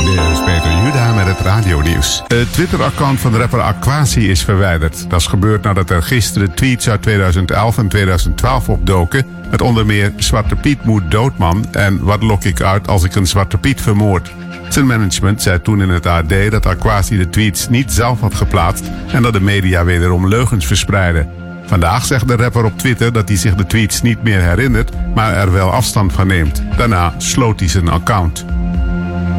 Dit 0.04 0.30
is 0.32 0.44
Peter 0.44 0.84
Juda 0.84 1.12
met 1.12 1.26
het 1.26 1.40
radionieuws. 1.40 2.22
Het 2.26 2.52
Twitter-account 2.52 3.20
van 3.20 3.32
de 3.32 3.38
rapper 3.38 3.60
Aquasi 3.60 4.30
is 4.30 4.44
verwijderd. 4.44 5.10
Dat 5.10 5.20
is 5.20 5.26
gebeurd 5.26 5.62
nadat 5.62 5.90
er 5.90 6.02
gisteren 6.02 6.54
tweets 6.54 6.88
uit 6.88 7.02
2011 7.02 7.78
en 7.78 7.88
2012 7.88 8.68
opdoken... 8.68 9.26
met 9.50 9.62
onder 9.62 9.86
meer 9.86 10.12
Zwarte 10.16 10.56
Piet 10.56 10.84
moet 10.84 11.10
doodman 11.10 11.66
en 11.72 12.04
wat 12.04 12.22
lok 12.22 12.44
ik 12.44 12.60
uit 12.60 12.88
als 12.88 13.04
ik 13.04 13.14
een 13.14 13.26
Zwarte 13.26 13.58
Piet 13.58 13.80
vermoord. 13.80 14.30
Zijn 14.68 14.86
management 14.86 15.42
zei 15.42 15.62
toen 15.62 15.82
in 15.82 15.88
het 15.88 16.06
AD 16.06 16.50
dat 16.50 16.66
Aquasi 16.66 17.16
de 17.16 17.28
tweets 17.28 17.68
niet 17.68 17.92
zelf 17.92 18.20
had 18.20 18.34
geplaatst... 18.34 18.84
en 19.12 19.22
dat 19.22 19.32
de 19.32 19.40
media 19.40 19.84
wederom 19.84 20.28
leugens 20.28 20.66
verspreidden. 20.66 21.30
Vandaag 21.66 22.04
zegt 22.04 22.28
de 22.28 22.36
rapper 22.36 22.64
op 22.64 22.78
Twitter 22.78 23.12
dat 23.12 23.28
hij 23.28 23.36
zich 23.36 23.54
de 23.54 23.66
tweets 23.66 24.02
niet 24.02 24.22
meer 24.22 24.40
herinnert, 24.40 24.90
maar 25.14 25.34
er 25.34 25.52
wel 25.52 25.70
afstand 25.70 26.12
van 26.12 26.26
neemt. 26.26 26.62
Daarna 26.76 27.14
sloot 27.18 27.60
hij 27.60 27.68
zijn 27.68 27.88
account. 27.88 28.44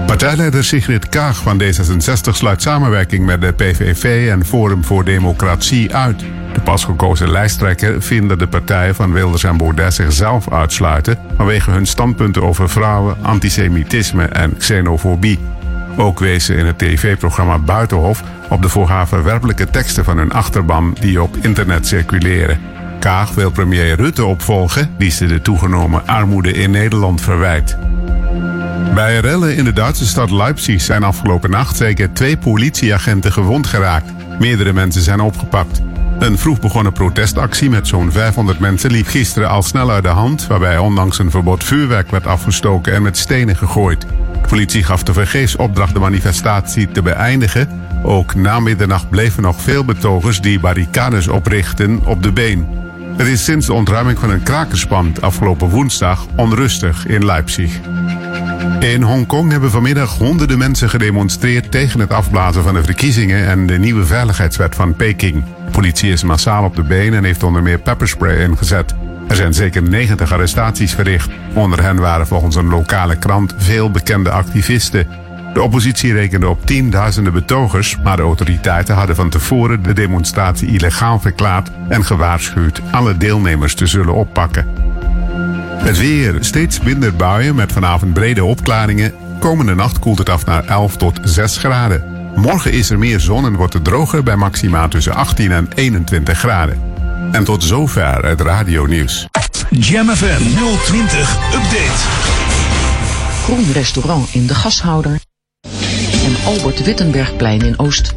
Partijleider 0.06 0.64
Sigrid 0.64 1.10
Kaag 1.10 1.38
van 1.38 1.62
D66 1.62 2.32
sluit 2.32 2.62
samenwerking 2.62 3.26
met 3.26 3.42
de 3.42 3.54
PVV 3.54 4.30
en 4.32 4.46
Forum 4.46 4.84
voor 4.86 5.06
Democratie 5.06 5.96
uit. 5.96 6.24
De 6.60 6.66
pas 6.66 6.84
gekozen 6.84 7.32
lijsttrekker 7.32 8.02
vindt 8.02 8.30
dat 8.30 8.40
de 8.40 8.48
partijen 8.48 8.96
van 8.96 9.14
Wilders 9.14 9.44
en 9.44 9.58
Baudet 9.58 9.94
zichzelf 9.94 10.52
uitsluiten 10.52 11.18
vanwege 11.36 11.72
hun 11.72 11.86
standpunten 11.86 12.44
over 12.44 12.70
vrouwen, 12.70 13.18
antisemitisme 13.22 14.24
en 14.24 14.58
xenofobie. 14.58 15.40
Ook 15.98 16.20
wees 16.20 16.46
ze 16.46 16.56
in 16.56 16.66
het 16.66 16.78
tv-programma 16.78 17.60
Buitenhof 17.60 18.24
op 18.50 18.62
de 18.62 18.70
voor 18.70 18.88
haar 18.88 19.08
verwerpelijke 19.08 19.70
teksten 19.70 20.04
van 20.04 20.18
hun 20.18 20.32
achterban 20.32 20.96
die 21.00 21.22
op 21.22 21.36
internet 21.42 21.88
circuleren. 21.88 22.60
Kaag 23.00 23.34
wil 23.34 23.52
premier 23.52 23.96
Rutte 23.96 24.26
opvolgen, 24.26 24.90
die 24.98 25.12
ze 25.12 25.26
de 25.26 25.42
toegenomen 25.42 26.08
armoede 26.08 26.52
in 26.52 26.72
Nederland 26.72 27.22
verwijt. 27.22 27.78
Bij 28.94 29.20
rellen 29.20 29.56
in 29.56 29.64
de 29.64 29.74
Duitse 29.74 30.06
stad 30.06 30.32
Leipzig 30.32 30.82
zijn 30.82 31.04
afgelopen 31.04 31.50
nacht 31.50 31.78
zeker 31.78 32.14
twee 32.14 32.38
politieagenten 32.38 33.32
gewond 33.32 33.68
geraakt. 33.68 34.12
Meerdere 34.40 34.74
mensen 34.74 35.02
zijn 35.02 35.20
opgepakt. 35.20 35.82
Een 36.20 36.38
vroeg 36.38 36.60
begonnen 36.60 36.94
protestactie 36.94 37.70
met 37.70 37.88
zo'n 37.88 38.12
500 38.12 38.60
mensen 38.60 38.92
liep 38.92 39.08
gisteren 39.08 39.50
al 39.50 39.64
snel 39.64 39.92
uit 39.92 40.04
de 40.04 40.10
hand, 40.10 40.48
waarbij 40.48 40.78
ondanks 40.78 41.20
een 41.20 41.32
verbod 41.32 41.64
vuurwerk 41.64 42.12
werd 42.12 42.26
afgestoken 42.28 42.94
en 42.94 43.02
met 43.02 43.18
stenen 43.18 43.56
gegooid. 43.56 44.02
De 44.42 44.48
politie 44.48 44.84
gaf 44.84 45.04
tevergeefs 45.04 45.56
opdracht 45.56 45.94
de 45.94 46.00
manifestatie 46.00 46.92
te 46.92 47.02
beëindigen. 47.02 47.70
Ook 48.04 48.36
na 48.36 48.60
middernacht 48.60 49.10
bleven 49.10 49.44
nog 49.44 49.62
veel 49.62 49.86
betogers 49.86 50.42
die 50.42 50.60
barricades 50.60 51.28
oprichten 51.28 52.00
op 52.06 52.24
de 52.24 52.32
been. 52.32 52.68
Het 53.18 53.28
is 53.28 53.44
sinds 53.44 53.66
de 53.66 53.74
ontruiming 53.74 54.20
van 54.20 54.30
een 54.30 54.44
krakerspand 54.44 55.22
afgelopen 55.22 55.70
woensdag 55.70 56.26
onrustig 56.36 57.08
in 57.08 57.26
Leipzig. 57.26 57.80
In 58.80 59.02
Hongkong 59.02 59.52
hebben 59.52 59.72
vanmiddag 59.72 60.18
honderden 60.18 60.58
mensen 60.58 60.90
gedemonstreerd 60.90 61.72
tegen 61.72 62.00
het 62.00 62.14
afblazen 62.14 62.64
van 62.64 62.74
de 62.74 62.84
verkiezingen 62.84 63.48
en 63.48 63.66
de 63.66 63.78
nieuwe 63.80 64.06
veiligheidswet 64.06 64.76
van 64.76 64.96
Peking. 64.96 65.44
De 65.66 65.72
politie 65.72 66.12
is 66.12 66.24
massaal 66.24 66.64
op 66.64 66.76
de 66.76 66.84
been 66.84 67.14
en 67.14 67.24
heeft 67.24 67.44
onder 67.44 67.64
meer 67.64 67.80
pepperspray 67.80 68.38
ingezet. 68.38 68.96
Er 69.28 69.36
zijn 69.36 69.54
zeker 69.54 69.84
90 69.84 70.34
arrestaties 70.34 70.94
verricht. 70.94 71.30
Onder 71.54 71.84
hen 71.84 72.00
waren 72.00 72.28
volgens 72.28 72.56
een 72.56 72.70
lokale 72.70 73.16
krant 73.16 73.54
veel 73.58 73.92
bekende 73.92 74.30
activisten. 74.30 75.08
De 75.54 75.62
oppositie 75.62 76.14
rekende 76.14 76.48
op 76.48 76.66
tienduizenden 76.66 77.34
betogers, 77.34 77.98
maar 78.04 78.16
de 78.16 78.22
autoriteiten 78.22 78.96
hadden 78.96 79.16
van 79.16 79.30
tevoren 79.30 79.84
de 79.84 79.94
demonstratie 79.94 80.70
illegaal 80.70 81.20
verklaard 81.20 81.72
en 81.90 82.06
gewaarschuwd 82.06 82.82
alle 82.92 83.18
deelnemers 83.18 83.76
te 83.76 83.86
zullen 83.86 84.14
oppakken. 84.14 84.89
Het 85.80 85.98
weer, 85.98 86.36
steeds 86.40 86.80
minder 86.80 87.16
buien 87.16 87.56
met 87.56 87.72
vanavond 87.72 88.14
brede 88.14 88.44
opklaringen. 88.44 89.14
Komende 89.40 89.76
nacht 89.76 90.00
koelt 90.00 90.18
het 90.18 90.30
af 90.30 90.46
naar 90.46 90.66
11 90.66 90.98
tot 90.98 91.20
6 91.24 91.58
graden. 91.58 92.32
Morgen 92.36 92.72
is 92.72 92.90
er 92.90 93.00
meer 93.00 93.20
zon 93.20 93.46
en 93.46 93.56
wordt 93.56 93.74
het 93.74 93.84
droger 93.84 94.24
bij 94.24 94.36
maxima 94.36 94.88
tussen 94.88 95.14
18 95.14 95.52
en 95.52 95.68
21 95.76 96.40
graden. 96.40 96.82
En 97.32 97.44
tot 97.44 97.64
zover 97.64 98.26
het 98.26 98.42
radionieuws. 98.42 99.28
Jam 99.70 100.10
FM 100.10 100.42
020 100.86 101.38
Update. 101.54 102.08
Groen 103.44 103.72
restaurant 103.72 104.34
in 104.34 104.48
de 104.48 104.56
Gashouder. 104.56 105.20
En 106.26 106.36
Albert 106.46 106.84
Wittenbergplein 106.84 107.62
in 107.62 107.80
Oost. 107.80 108.16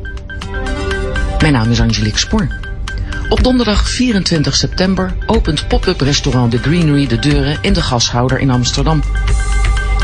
Mijn 1.41 1.53
naam 1.53 1.71
is 1.71 1.81
Angelique 1.81 2.19
Spoor. 2.19 2.62
Op 3.33 3.43
donderdag 3.43 3.89
24 3.89 4.57
september 4.57 5.15
opent 5.27 5.69
pop-up 5.69 6.01
restaurant 6.01 6.51
The 6.51 6.59
Greenery 6.59 7.07
de 7.07 7.19
deuren 7.19 7.59
in 7.61 7.73
de 7.73 7.83
Gashouder 7.83 8.39
in 8.39 8.51
Amsterdam. 8.51 9.03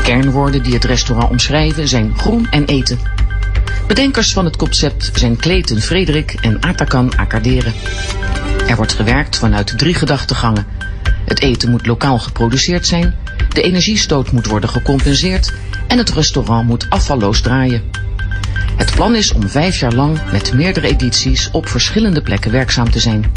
Kernwoorden 0.03 0.63
die 0.63 0.73
het 0.73 0.83
restaurant 0.83 1.29
omschrijven 1.29 1.87
zijn 1.87 2.17
groen 2.17 2.47
en 2.49 2.65
eten. 2.65 2.99
Bedenkers 3.87 4.33
van 4.33 4.45
het 4.45 4.55
concept 4.55 5.11
zijn 5.13 5.37
Kleten 5.37 5.81
Frederik 5.81 6.33
en 6.41 6.61
Atakan 6.61 7.17
Akaderen. 7.17 7.73
Er 8.67 8.75
wordt 8.75 8.93
gewerkt 8.93 9.37
vanuit 9.37 9.77
drie 9.77 9.93
gedachtegangen. 9.93 10.65
Het 11.25 11.41
eten 11.41 11.69
moet 11.69 11.87
lokaal 11.87 12.19
geproduceerd 12.19 12.87
zijn, 12.87 13.15
de 13.53 13.61
energiestoot 13.61 14.31
moet 14.31 14.47
worden 14.47 14.69
gecompenseerd 14.69 15.53
en 15.87 15.97
het 15.97 16.09
restaurant 16.09 16.67
moet 16.67 16.89
afvalloos 16.89 17.41
draaien. 17.41 18.08
Het 18.79 18.91
plan 18.91 19.15
is 19.15 19.33
om 19.33 19.49
vijf 19.49 19.79
jaar 19.79 19.93
lang 19.93 20.19
met 20.31 20.53
meerdere 20.53 20.87
edities 20.87 21.51
op 21.51 21.67
verschillende 21.67 22.21
plekken 22.21 22.51
werkzaam 22.51 22.91
te 22.91 22.99
zijn. 22.99 23.31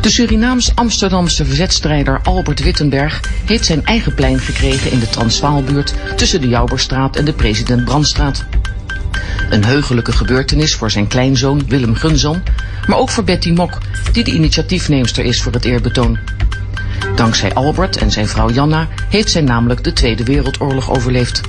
De 0.00 0.10
Surinaams-Amsterdamse 0.10 1.44
verzetstrijder 1.44 2.20
Albert 2.22 2.62
Wittenberg 2.62 3.20
heeft 3.44 3.64
zijn 3.64 3.84
eigen 3.84 4.14
plein 4.14 4.38
gekregen 4.38 4.90
in 4.90 4.98
de 4.98 5.08
Transvaalbuurt 5.08 5.94
tussen 6.16 6.40
de 6.40 6.48
Jouberstraat 6.48 7.16
en 7.16 7.24
de 7.24 7.32
President 7.32 7.84
Brandstraat. 7.84 8.44
Een 9.50 9.64
heugelijke 9.64 10.12
gebeurtenis 10.12 10.74
voor 10.74 10.90
zijn 10.90 11.06
kleinzoon 11.06 11.62
Willem 11.68 11.94
Gunzan, 11.94 12.42
maar 12.86 12.98
ook 12.98 13.10
voor 13.10 13.24
Betty 13.24 13.50
Mok, 13.50 13.78
die 14.12 14.24
de 14.24 14.32
initiatiefneemster 14.32 15.24
is 15.24 15.42
voor 15.42 15.52
het 15.52 15.64
eerbetoon. 15.64 16.18
Dankzij 17.16 17.54
Albert 17.54 17.96
en 17.96 18.10
zijn 18.10 18.28
vrouw 18.28 18.50
Janna 18.50 18.88
heeft 19.08 19.30
zij 19.30 19.42
namelijk 19.42 19.84
de 19.84 19.92
Tweede 19.92 20.24
Wereldoorlog 20.24 20.90
overleefd. 20.90 21.40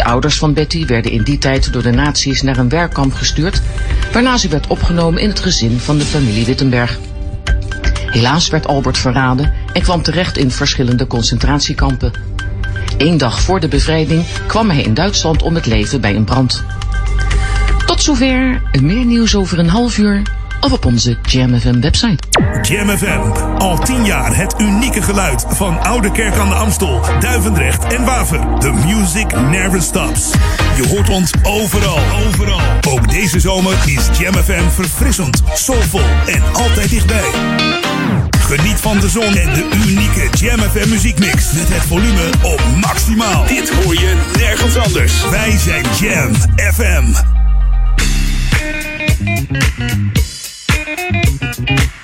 De 0.00 0.06
ouders 0.06 0.38
van 0.38 0.52
Betty 0.52 0.86
werden 0.86 1.12
in 1.12 1.22
die 1.22 1.38
tijd 1.38 1.72
door 1.72 1.82
de 1.82 1.90
nazi's 1.90 2.42
naar 2.42 2.58
een 2.58 2.68
werkkamp 2.68 3.14
gestuurd, 3.14 3.62
waarna 4.12 4.36
ze 4.36 4.48
werd 4.48 4.66
opgenomen 4.66 5.22
in 5.22 5.28
het 5.28 5.40
gezin 5.40 5.78
van 5.78 5.98
de 5.98 6.04
familie 6.04 6.44
Wittenberg. 6.44 6.98
Helaas 8.06 8.48
werd 8.48 8.66
Albert 8.66 8.98
verraden 8.98 9.52
en 9.72 9.82
kwam 9.82 10.02
terecht 10.02 10.38
in 10.38 10.50
verschillende 10.50 11.06
concentratiekampen. 11.06 12.12
Eén 12.98 13.18
dag 13.18 13.40
voor 13.40 13.60
de 13.60 13.68
bevrijding 13.68 14.24
kwam 14.46 14.70
hij 14.70 14.82
in 14.82 14.94
Duitsland 14.94 15.42
om 15.42 15.54
het 15.54 15.66
leven 15.66 16.00
bij 16.00 16.16
een 16.16 16.24
brand. 16.24 16.64
Tot 17.86 18.02
zover, 18.02 18.62
meer 18.80 19.04
nieuws 19.04 19.34
over 19.34 19.58
een 19.58 19.68
half 19.68 19.98
uur 19.98 20.22
of 20.60 20.72
op 20.72 20.84
onze 20.84 21.18
JamFM 21.22 21.80
website. 21.80 22.18
Jam 22.62 22.88
FM, 22.88 23.20
al 23.58 23.78
tien 23.78 24.04
jaar 24.04 24.36
het 24.36 24.54
unieke 24.58 25.02
geluid 25.02 25.44
van 25.48 25.80
Oude 25.82 26.12
Kerk 26.12 26.36
aan 26.36 26.48
de 26.48 26.54
Amstel, 26.54 27.00
Duivendrecht 27.20 27.92
en 27.92 28.04
Waver. 28.04 28.58
The 28.58 28.72
music 28.72 29.40
never 29.40 29.82
stops. 29.82 30.30
Je 30.76 30.88
hoort 30.88 31.08
ons 31.08 31.32
overal, 31.42 31.98
overal. 32.26 32.60
Ook 32.88 33.10
deze 33.10 33.40
zomer 33.40 33.72
is 33.86 34.18
Jam 34.18 34.34
FM 34.34 34.68
verfrissend, 34.70 35.42
soulvol 35.54 36.04
en 36.26 36.42
altijd 36.52 36.90
dichtbij. 36.90 37.30
Geniet 38.38 38.80
van 38.80 39.00
de 39.00 39.08
zon 39.08 39.36
en 39.36 39.54
de 39.54 39.68
unieke 39.86 40.28
Jam 40.38 40.58
FM 40.58 40.88
muziekmix. 40.88 41.52
Met 41.52 41.68
het 41.68 41.82
volume 41.82 42.30
op 42.42 42.62
maximaal. 42.80 43.46
Dit 43.46 43.70
hoor 43.70 43.94
je 43.94 44.14
nergens 44.38 44.76
anders. 44.76 45.28
Wij 45.30 45.58
zijn 45.58 45.84
Jam 45.98 46.34
FM. 46.56 47.04
thank 50.96 51.70
you 51.70 51.99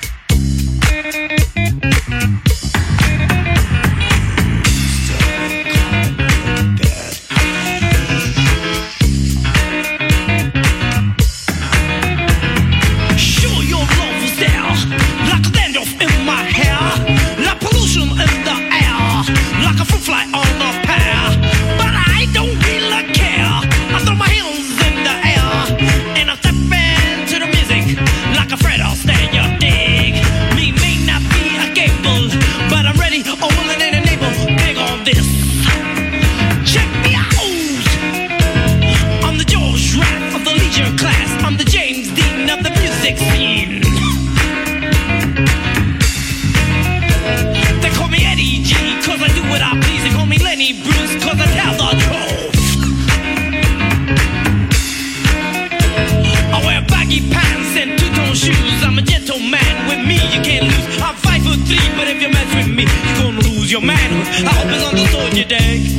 you 65.36 65.44
dig? 65.44 65.95